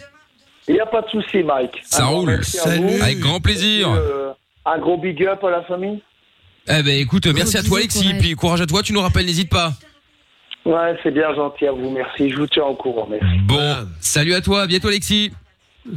[0.67, 1.81] Il n'y a pas de souci, Mike.
[1.89, 2.39] Ça roule.
[2.39, 3.01] vous.
[3.01, 3.89] Avec grand plaisir.
[3.91, 4.29] Euh,
[4.65, 6.01] un gros big up à la famille.
[6.69, 9.49] Eh ben écoute, merci à toi Alexis, puis courage à toi, tu nous rappelles, n'hésite
[9.49, 9.73] pas.
[10.65, 12.29] Ouais, c'est bien gentil à vous, merci.
[12.29, 13.37] Je vous tiens au courant, merci.
[13.45, 15.31] Bon, salut à toi, à bientôt Alexis.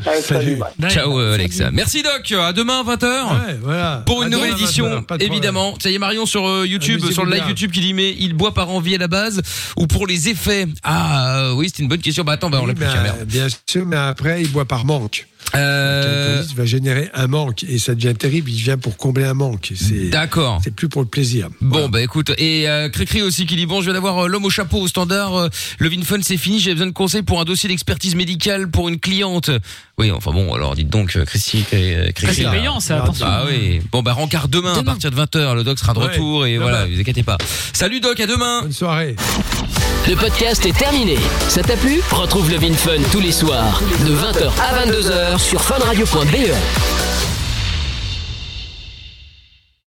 [0.05, 0.59] Allez, salut.
[0.89, 1.71] Ciao euh, Alexa.
[1.71, 3.59] Merci Doc, à demain 20h.
[3.63, 4.03] voilà.
[4.05, 5.75] Pour une À nouvelle demain, édition, 20, pas de évidemment.
[5.79, 7.49] Ça y est Marion sur euh, YouTube, sur le live bien.
[7.51, 9.41] YouTube qui dit mais il boit par envie à la base
[9.77, 10.67] ou pour les effets?
[10.83, 12.25] Ah euh, oui, c'est une bonne question.
[12.25, 13.19] Bah attends, bah on l'a Oui, plus tiens, merde.
[13.21, 15.29] euh, Bien sûr, mais après, il boit par manque.
[15.57, 16.43] Euh...
[16.51, 18.51] Il va générer un manque et ça devient terrible.
[18.51, 19.73] Il vient pour combler un manque.
[19.75, 20.61] C'est D'accord.
[20.63, 21.49] C'est plus pour le plaisir.
[21.61, 24.45] Bon bah écoute et euh, Cricri aussi qui dit bon je viens d'avoir euh, l'homme
[24.45, 27.45] au chapeau au standard euh, le Vinfun c'est fini j'ai besoin de conseils pour un
[27.45, 29.51] dossier d'expertise médicale pour une cliente
[29.99, 33.27] oui enfin bon alors dites donc euh, Christy euh, Cricri, c'est payant, ça, attention.
[33.29, 36.07] ah oui bon bah rencard demain, à partir de 20h le doc sera de Ouais,
[36.09, 36.63] retour et demain.
[36.65, 37.39] voilà vous inquiétez pas
[37.73, 39.17] salut doc à demain bonne soirée
[40.09, 41.17] Le podcast est terminé.
[41.49, 42.01] Ça t'a plu?
[42.13, 47.16] Retrouve le Vin Fun tous les soirs de 20h à 22h sur funradio.be.